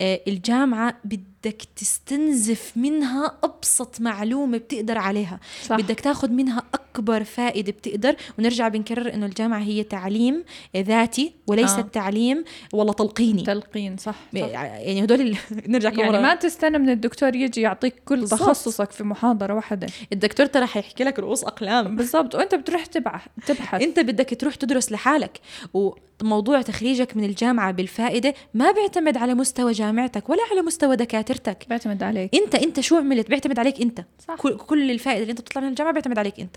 آه 0.00 0.20
الجامعة 0.28 0.96
بدك 1.04 1.62
تستنزف 1.76 2.72
منها 2.76 3.38
أبسط 3.44 4.00
معلومة 4.00 4.58
بتقدر 4.58 4.98
عليها 4.98 5.40
صح. 5.66 5.76
بدك 5.76 6.00
تاخذ 6.00 6.28
منها 6.30 6.62
أك 6.74 6.89
أكبر 6.90 7.24
فائدة 7.24 7.72
بتقدر. 7.72 8.16
ونرجع 8.38 8.68
بنكرر 8.68 9.14
إنه 9.14 9.26
الجامعة 9.26 9.58
هي 9.60 9.82
تعليم 9.82 10.44
ذاتي 10.76 11.32
وليس 11.46 11.70
آه. 11.70 11.80
تعليم 11.80 12.44
والله 12.72 12.92
تلقيني. 12.92 13.42
تلقين 13.42 13.96
صح, 13.96 14.14
صح. 14.34 14.40
يعني 14.40 15.04
هدول 15.04 15.20
ال- 15.20 15.36
نرجع 15.72 15.90
يعني 15.90 16.18
ما 16.22 16.34
تستنى 16.34 16.78
من 16.78 16.88
الدكتور 16.90 17.34
يجي 17.36 17.60
يعطيك 17.60 17.94
كل 18.04 18.20
بالضبط. 18.20 18.40
تخصصك 18.40 18.90
في 18.90 19.04
محاضرة 19.04 19.54
واحدة. 19.54 19.86
الدكتور 20.12 20.46
ترى 20.46 20.66
حيحكي 20.66 21.04
لك 21.04 21.18
رؤوس 21.18 21.44
أقلام. 21.44 21.96
بالضبط. 21.96 22.34
وأنت 22.34 22.54
بتروح 22.54 22.86
تبع 22.86 23.20
تبحث. 23.46 23.82
أنت 23.82 24.00
بدك 24.00 24.36
تروح 24.40 24.54
تدرس 24.54 24.92
لحالك. 24.92 25.40
وموضوع 25.74 26.62
تخريجك 26.62 27.16
من 27.16 27.24
الجامعة 27.24 27.72
بالفائدة 27.72 28.34
ما 28.54 28.72
بيعتمد 28.72 29.16
على 29.16 29.34
مستوى 29.34 29.72
جامعتك 29.72 30.28
ولا 30.30 30.40
على 30.50 30.62
مستوى 30.62 30.96
دكاترتك. 30.96 31.64
بيعتمد 31.68 32.02
عليك. 32.02 32.34
أنت 32.34 32.54
أنت 32.54 32.80
شو 32.80 32.96
عملت؟ 32.96 33.28
بيعتمد 33.28 33.58
عليك 33.58 33.80
أنت. 33.80 34.04
صح. 34.28 34.34
كل, 34.36 34.56
كل 34.56 34.90
الفائدة 34.90 35.20
اللي 35.22 35.30
أنت 35.30 35.40
بتطلع 35.40 35.62
من 35.62 35.68
الجامعة 35.68 35.92
بيعتمد 35.92 36.18
عليك 36.18 36.40
أنت. 36.40 36.56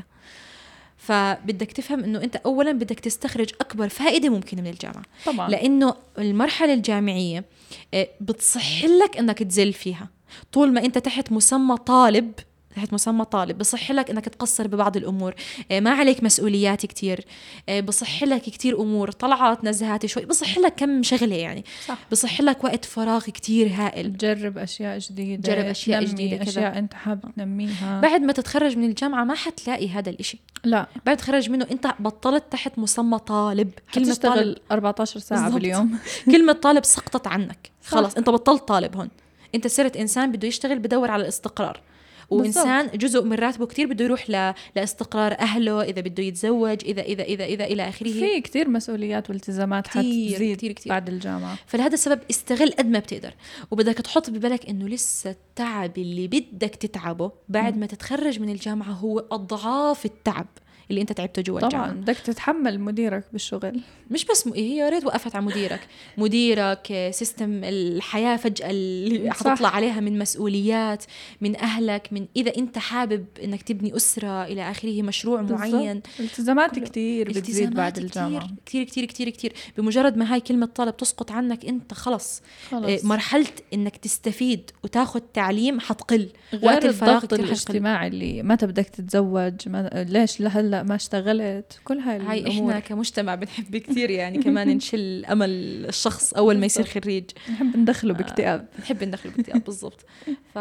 فبدك 1.05 1.71
تفهم 1.71 2.03
إنه 2.03 2.23
أنت 2.23 2.35
اولا 2.35 2.71
بدك 2.71 2.99
تستخرج 2.99 3.49
أكبر 3.61 3.89
فائدة 3.89 4.29
ممكنة 4.29 4.61
من 4.61 4.67
الجامعة. 4.67 5.03
طبعا. 5.25 5.49
لأنه 5.49 5.95
المرحلة 6.17 6.73
الجامعية 6.73 7.45
آه، 7.93 8.07
بتصح 8.21 8.83
لك 8.85 9.17
إنك 9.17 9.43
تزل 9.43 9.73
فيها. 9.73 10.09
طول 10.51 10.73
ما 10.73 10.85
أنت 10.85 10.97
تحت 10.97 11.31
مسمى 11.31 11.77
طالب 11.77 12.31
تحت 12.75 12.93
مسمى 12.93 13.25
طالب 13.25 13.57
بصح 13.57 13.91
لك 13.91 14.09
إنك 14.09 14.25
تقصر 14.25 14.67
ببعض 14.67 14.97
الأمور. 14.97 15.33
آه، 15.71 15.79
ما 15.79 15.89
عليك 15.89 16.23
مسؤوليات 16.23 16.85
كتير. 16.85 17.25
آه، 17.69 17.79
بصح 17.79 18.23
لك 18.23 18.41
كتير 18.41 18.81
أمور 18.81 19.11
طلعات 19.11 19.63
نزهات 19.63 20.05
شوي 20.05 20.25
بصح 20.25 20.57
لك 20.57 20.73
كم 20.75 21.03
شغلة 21.03 21.35
يعني. 21.35 21.65
صح. 21.87 21.97
بصح 22.11 22.41
لك 22.41 22.63
وقت 22.63 22.85
فراغ 22.85 23.23
كتير 23.23 23.67
هائل. 23.73 24.13
تجرب 24.13 24.57
أشياء 24.57 24.97
جديدة 24.99 25.41
تجرب 25.41 25.65
أشياء 25.65 25.99
تنمي 25.99 26.13
جديدة 26.13 26.37
كذا. 26.37 26.49
أشياء 26.49 26.77
أنت 26.77 26.93
حابب 26.93 27.31
تنميها. 27.35 28.01
بعد 28.01 28.21
ما 28.21 28.33
تتخرج 28.33 28.77
من 28.77 28.83
الجامعة 28.83 29.23
ما 29.23 29.33
حتلاقي 29.33 29.89
هذا 29.89 30.09
الإشي. 30.09 30.39
لا. 30.63 30.87
بعد 31.05 31.17
تخرج 31.17 31.49
منه 31.49 31.67
أنت 31.71 31.93
بطلت 31.99 32.43
تحت 32.51 32.79
مسمى 32.79 33.19
طالب. 33.19 33.71
كلمة 33.93 34.05
طالب. 34.05 34.09
حتشتغل 34.09 34.59
14 34.71 35.19
ساعة 35.19 35.41
بالضبط. 35.43 35.61
باليوم. 35.61 35.99
كلمة 36.31 36.53
طالب 36.53 36.83
سقطت 36.85 37.27
عنك. 37.27 37.71
صح. 37.83 37.89
خلاص 37.89 38.15
أنت 38.15 38.29
بطلت 38.29 38.67
طالب 38.67 38.95
هون. 38.95 39.09
أنت 39.55 39.67
صرت 39.67 39.97
إنسان 39.97 40.31
بده 40.31 40.47
يشتغل 40.47 40.79
بدور 40.79 41.11
على 41.11 41.23
الاستقرار. 41.23 41.81
وإنسان 42.29 42.87
جزء 42.87 43.23
من 43.23 43.33
راتبه 43.33 43.65
كتير 43.65 43.87
بده 43.87 44.05
يروح 44.05 44.29
ل... 44.29 44.53
لاستقرار 44.75 45.31
أهله 45.39 45.81
إذا 45.81 46.01
بده 46.01 46.23
يتزوج 46.23 46.77
اذا 46.85 47.01
اذا 47.01 47.23
اذا 47.23 47.45
إذا 47.45 47.65
إلى 47.65 47.89
آخره. 47.89 48.11
في 48.11 48.41
كتير 48.41 48.69
مسؤوليات 48.69 49.29
والتزامات 49.29 49.87
حتزيد 49.87 50.55
كتير- 50.57 50.71
كتير. 50.71 50.89
بعد 50.89 51.09
الجامعة. 51.09 51.57
فلهذا 51.65 51.93
السبب 51.93 52.19
استغل 52.29 52.71
قد 52.71 52.85
ما 52.85 52.99
بتقدر. 52.99 53.33
وبدك 53.71 53.97
تحط 53.97 54.29
ببالك 54.29 54.69
إنه 54.69 54.87
لسه 54.87 55.29
التعب 55.29 55.97
اللي 55.97 56.27
بدك 56.27 56.75
تتعبه 56.75 57.31
بعد. 57.49 57.77
ما 57.77 57.85
تتخرج 57.85 58.39
من 58.39 58.49
الجامعة 58.49 58.91
هو 58.91 59.19
أضعاف 59.31 60.05
التعب. 60.05 60.47
اللي 60.89 61.01
انت 61.01 61.11
تعبته 61.11 61.41
جوا 61.41 61.59
طبعا 61.59 61.91
بدك 61.91 62.17
تتحمل 62.17 62.79
مديرك 62.79 63.23
بالشغل. 63.31 63.79
مش 64.11 64.25
بس 64.25 64.47
م... 64.47 64.53
هي 64.53 64.77
يا 64.77 64.89
ريت 64.89 65.05
وقفت 65.05 65.35
على 65.35 65.45
مديرك. 65.45 65.79
مديرك 66.17 66.87
آه، 66.91 67.11
سيستم 67.11 67.63
الحياة 67.63 68.37
فجأة 68.37 68.69
اللي. 68.69 69.31
حتطلع 69.31 69.69
عليها 69.69 69.99
من 69.99 70.19
مسؤوليات 70.19 71.03
من 71.41 71.55
أهلك 71.55 72.07
من 72.11 72.25
إذا 72.35 72.57
أنت 72.57 72.77
حابب 72.77 73.25
إنك 73.43 73.61
تبني 73.61 73.95
أسرة 73.95 74.43
إلى 74.43 74.71
آخره 74.71 75.01
مشروع 75.01 75.41
معين. 75.41 75.73
بالضبط. 75.73 76.19
التزامات. 76.19 76.79
كتير 76.79 77.29
بتزيد 77.29 77.73
بعد 77.73 77.97
الجامعة. 77.97 78.49
كتير 78.65 78.83
كتير 78.83 79.05
كتير 79.05 79.29
كتير. 79.29 79.53
بمجرد 79.77 80.17
ما 80.17 80.33
هاي 80.33 80.39
كلمة 80.39 80.65
طالب 80.65 80.97
تسقط 80.97 81.31
عنك 81.31 81.65
أنت 81.65 81.93
خلص. 81.93 82.41
خلص. 82.69 82.85
إيه، 82.85 82.99
مرحلة 83.03 83.45
إنك 83.73 83.97
تستفيد 83.97 84.71
وتاخذ 84.83 85.19
تعليم 85.33 85.79
حتقل. 85.79 86.29
وقت 86.63 86.85
الفراغ 86.85 87.23
الضغط. 87.23 87.33
الاجتماعي 87.33 88.07
اللي 88.07 88.43
متى 88.43 88.67
بدك 88.67 88.87
تتزوج 88.87 89.53
ما 89.69 90.05
ليش؟ 90.09 90.41
لهلا 90.41 90.72
ما 90.81 90.95
اشتغلت. 90.95 91.79
كل 91.83 91.99
هاي 91.99 92.19
هاي 92.19 92.47
إحنا 92.47 92.79
كمجتمع 92.79 93.35
بنحب 93.35 93.77
كثير 93.77 94.09
يعني 94.09 94.37
كمان 94.43 94.67
نشل 94.67 95.25
أمل 95.25 95.49
الشخص 95.85 96.33
أول 96.33 96.57
ما 96.57 96.65
يصير. 96.65 96.85
خريج. 96.85 97.23
نحب 97.51 97.77
ندخله 97.77 98.13
باكتئاب. 98.13 98.67
بنحب 98.77 99.03
ندخل 99.03 99.29
باكتئاب 99.29 99.63
بالضبط. 99.63 100.05
ف 100.53 100.55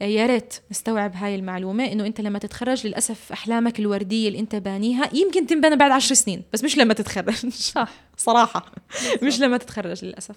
يا 0.00 0.26
ريت 0.26 0.54
نستوعب 0.70 1.12
هاي 1.14 1.34
المعلومة 1.34 1.84
إنه 1.84 2.06
أنت 2.06 2.20
لما 2.20 2.38
تتخرج 2.38 2.86
للأسف 2.86 3.32
أحلامك 3.32 3.78
الوردية 3.80 4.28
اللي 4.28 4.38
أنت 4.38 4.56
بانيها 4.56 5.10
يمكن 5.12 5.46
تنبنى 5.46 5.76
بعد 5.76 5.90
عشر 5.90 6.14
سنين 6.14 6.42
بس 6.52 6.64
مش 6.64 6.78
لما 6.78 6.94
تتخرج. 6.94 7.48
صح. 7.48 7.88
صراحة. 8.16 8.72
مش 9.22 9.40
لما 9.40 9.56
تتخرج 9.56 10.04
للأسف. 10.04 10.36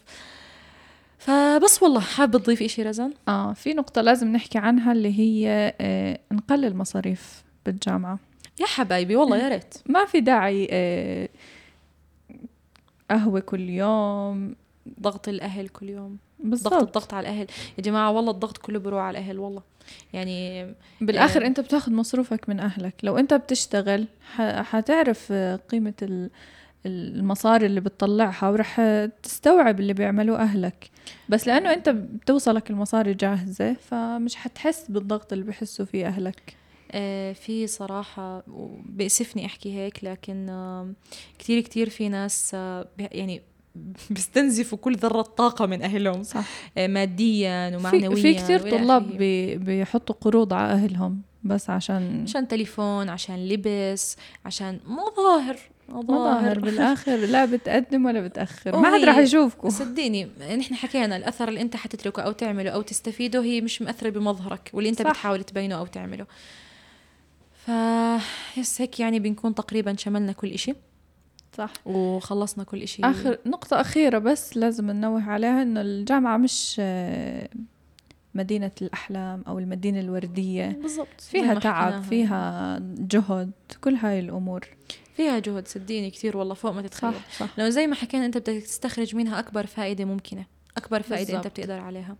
فبس 1.17 1.83
والله 1.83 1.99
حابة 1.99 2.39
تضيف 2.39 2.63
شيء 2.63 2.87
رزان؟ 2.87 3.13
آه 3.27 3.53
في 3.53 3.73
نقطة 3.73 4.01
لازم 4.01 4.27
نحكي 4.27 4.57
عنها 4.57 4.91
اللي 4.91 5.19
هي 5.19 5.73
آه 5.81 6.19
نقلل 6.31 6.75
مصاريف 6.77 7.43
بالجامعة. 7.65 8.19
يا 8.59 8.65
حبايبي 8.65 9.15
والله 9.15 9.37
يا 9.37 9.49
ريت. 9.49 9.73
ما 9.85 10.05
في 10.05 10.21
داعي 10.21 10.67
آه 10.71 11.29
قهوة 13.11 13.39
كل 13.39 13.69
يوم. 13.69 14.55
ضغط 15.01 15.27
الأهل 15.27 15.67
كل 15.69 15.89
يوم. 15.89 16.17
ضغط 16.41 16.49
بالضبط. 16.49 16.73
الضغط 16.73 17.13
على 17.13 17.29
الأهل. 17.29 17.47
يا 17.77 17.83
جماعة 17.83 18.11
والله 18.11 18.31
الضغط 18.31 18.57
كله 18.57 18.79
بروح 18.79 19.01
على 19.03 19.17
الأهل 19.19 19.39
والله. 19.39 19.61
يعني 20.13 20.67
بالآخر 21.01 21.43
آه. 21.43 21.47
أنت 21.47 21.59
بتاخذ 21.59 21.91
مصروفك 21.91 22.49
من 22.49 22.59
أهلك. 22.59 22.93
لو 23.03 23.17
أنت 23.17 23.33
بتشتغل 23.33 24.07
حتعرف 24.63 25.27
آه، 25.31 25.55
قيمة 25.55 25.93
ال- 26.01 26.29
المصاري 26.85 27.65
اللي 27.65 27.81
بتطلعها 27.81 28.49
ورح 28.49 28.81
تستوعب 29.23 29.79
اللي 29.79 29.93
بيعملوه 29.93 30.37
أهلك. 30.41 30.89
بس 31.29 31.47
لأنه 31.47 31.73
أنت 31.73 31.89
بتوصلك 31.89 32.69
المصاري 32.69 33.13
جاهزة 33.13 33.73
فمش 33.73 34.35
حتحس 34.35 34.85
بالضغط 34.91 35.33
اللي 35.33 35.45
بحسوا 35.45 35.85
فيه 35.85 36.07
أهلك. 36.07 36.55
في 37.33 37.67
صراحة 37.67 38.43
بيأسفني 38.85 39.45
أحكي 39.45 39.77
هيك 39.77 40.03
لكن 40.03 40.49
آه، 40.49 40.93
كتير 41.39 41.61
كتير 41.61 41.89
في 41.89 42.09
ناس 42.09 42.51
آه، 42.55 42.87
يعني 42.99 43.41
بيستنزفوا 44.09 44.77
كل 44.77 44.95
ذرة 44.95 45.21
طاقة 45.21 45.65
من 45.65 45.81
أهلهم 45.81 46.23
صح. 46.23 46.45
آه، 46.77 46.87
ماديا 46.87 47.77
ومعنويا 47.77 48.33
في 48.37 48.55
وإلى 48.55 48.71
طلاب. 48.71 49.17
بي 49.17 49.55
بيحطوا 49.57 50.15
قروض 50.21 50.53
على 50.53 50.73
أهلهم 50.73 51.21
بس 51.43 51.69
عشان 51.69 52.23
عشان 52.27 52.47
تليفون 52.47 53.09
عشان 53.09 53.47
لبس 53.47 54.17
عشان 54.45 54.79
مظاهر 54.85 55.57
مظاهر 55.89 56.59
بالآخر 56.59 57.15
لا 57.15 57.45
بتقدم 57.45 58.05
ولا 58.05 58.21
بتأخر. 58.21 58.79
ما 58.79 58.95
حد 58.95 59.03
راح 59.03 59.17
يشوفكم. 59.17 59.69
صدقيني 59.69 60.27
نحن 60.57 60.75
حكينا 60.75 61.17
الأثر 61.17 61.47
اللي 61.49 61.61
أنت 61.61 61.75
حتتركه 61.75 62.21
أو 62.21 62.31
تعمله 62.31 62.69
أو 62.69 62.81
تستفيده 62.81 63.43
هي 63.43 63.61
مش 63.61 63.81
مأثرة 63.81 64.09
بمظهرك 64.09 64.69
واللي 64.73 64.89
أنت 64.89 65.01
صح. 65.01 65.09
بتحاول 65.09 65.43
تبينه 65.43 65.75
أو 65.75 65.85
تعمله. 65.85 66.25
ف 67.65 67.71
يس 68.57 68.81
هيك 68.81 68.99
يعني 68.99 69.19
بنكون 69.19 69.55
تقريبا 69.55 69.95
شملنا 69.95 70.31
كل 70.31 70.51
إشي. 70.51 70.73
صح. 71.57 71.73
وخلصنا 71.85 72.63
كل 72.63 72.81
إشي. 72.81 73.03
آخر 73.03 73.37
نقطة 73.45 73.81
أخيرة 73.81 74.17
بس 74.17 74.57
لازم 74.57 74.91
ننوه 74.91 75.23
عليها 75.29 75.61
إنه 75.61 75.81
الجامعة 75.81 76.37
مش 76.37 76.75
آه، 76.79 77.49
مدينة 78.35 78.71
الأحلام 78.81 79.43
أو 79.47 79.59
المدينة 79.59 79.99
الوردية. 79.99 80.67
بالضبط. 80.81 81.21
فيها 81.21 81.53
تعب. 81.53 82.01
فيها 82.03 82.79
جهد 82.81 83.51
كل 83.81 83.95
هاي 83.95 84.19
الأمور. 84.19 84.67
فيها 85.17 85.39
جهد 85.39 85.67
صدقيني 85.67 86.09
كثير 86.11 86.37
والله 86.37 86.53
فوق 86.53 86.71
ما 86.71 86.81
تتخيل. 86.81 87.13
صح 87.13 87.31
صح. 87.39 87.59
لو 87.59 87.69
زي 87.69 87.87
ما 87.87 87.95
حكينا 87.95 88.25
أنت 88.25 88.37
بدك 88.37 88.61
تستخرج 88.63 89.15
منها 89.15 89.39
أكبر 89.39 89.65
فائدة 89.65 90.05
ممكنة 90.05 90.45
أكبر 90.77 91.01
فائدة 91.01 91.21
أنت 91.21 91.43
بالضبط. 91.47 91.59
بتقدر 91.59 91.79
عليها. 91.79 92.15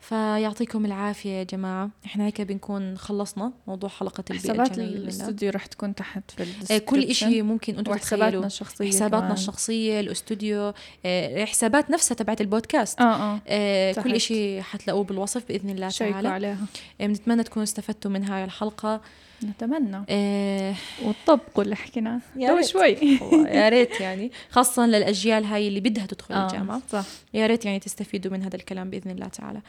فيعطيكم 0.00 0.84
العافية 0.84 1.30
يا 1.30 1.42
جماعة. 1.44 1.90
إحنا 2.06 2.26
هيك 2.26 2.40
بنكون 2.40 2.98
خلصنا 2.98 3.52
موضوع 3.66 3.90
حلقة 3.90 4.24
البيئة 4.30 4.42
حسابات. 4.42 4.78
الاستوديو 4.78 5.50
رح 5.50 5.66
تكون 5.66 5.94
تحت 5.94 6.30
في 6.30 6.74
آه، 6.74 6.78
كل 6.78 7.02
إشي 7.02 7.42
ممكن 7.42 7.78
أنتم 7.78 7.92
وحساباتنا 7.92 8.26
تتخيلوا. 8.28 8.46
الشخصية 8.46 8.88
حساباتنا 8.88 9.20
كمان. 9.20 9.32
الشخصية 9.32 10.00
الأستوديو 10.00 10.72
آه، 11.04 11.44
حسابات 11.44 11.90
نفسها 11.90 12.14
تبعت 12.14 12.40
البودكاست. 12.40 13.00
آه 13.00 13.04
آه. 13.34 13.40
آه، 13.48 13.92
تحت. 13.92 14.04
كل 14.04 14.14
إشي 14.14 14.62
حتلاقوه 14.62 15.04
بالوصف 15.04 15.48
بإذن 15.48 15.70
الله 15.70 15.88
تعالى. 15.88 16.28
عليها. 16.28 16.56
آه، 17.00 17.06
بنتمنى 17.06 17.42
تكونوا 17.42 17.64
استفدتوا 17.64 18.10
من 18.10 18.24
هاي 18.24 18.44
الحلقة. 18.44 19.00
نتمنى. 19.44 20.04
آه، 20.08 20.74
وطبقوا 21.04 21.64
اللي 21.64 21.76
حكيناه. 21.76 22.20
يا 22.36 22.48
تو. 22.48 22.62
شوي. 22.62 22.96
يا 23.32 23.68
ريت 23.68 24.00
يعني. 24.00 24.30
خاصة 24.50 24.86
للأجيال 24.86 25.44
هاي 25.44 25.68
اللي 25.68 25.80
بدها 25.80 26.06
تدخل 26.06 26.34
آه 26.34 26.80
صح. 26.92 27.04
يا 27.34 27.46
ريت 27.46 27.64
يعني 27.64 27.78
تستفيدوا 27.78 28.32
من 28.32 28.42
هذا 28.42 28.56
الكلام 28.56 28.90
بإذن 28.90 29.10
الله 29.10 29.26
تعالى. 29.26 29.60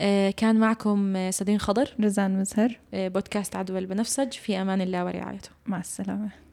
آه، 0.00 0.30
كان 0.30 0.56
معكم 0.56 1.30
سدين 1.30 1.58
خضر. 1.58 1.94
رزان 2.00 2.40
مزهر. 2.40 2.78
آه، 2.94 3.08
بودكاست 3.08 3.56
عدوى 3.56 3.78
البنفسج. 3.78 4.32
في 4.32 4.60
أمان 4.60 4.80
الله 4.80 5.04
ورعايته. 5.04 5.50
مع 5.66 5.80
السلامة. 5.80 6.45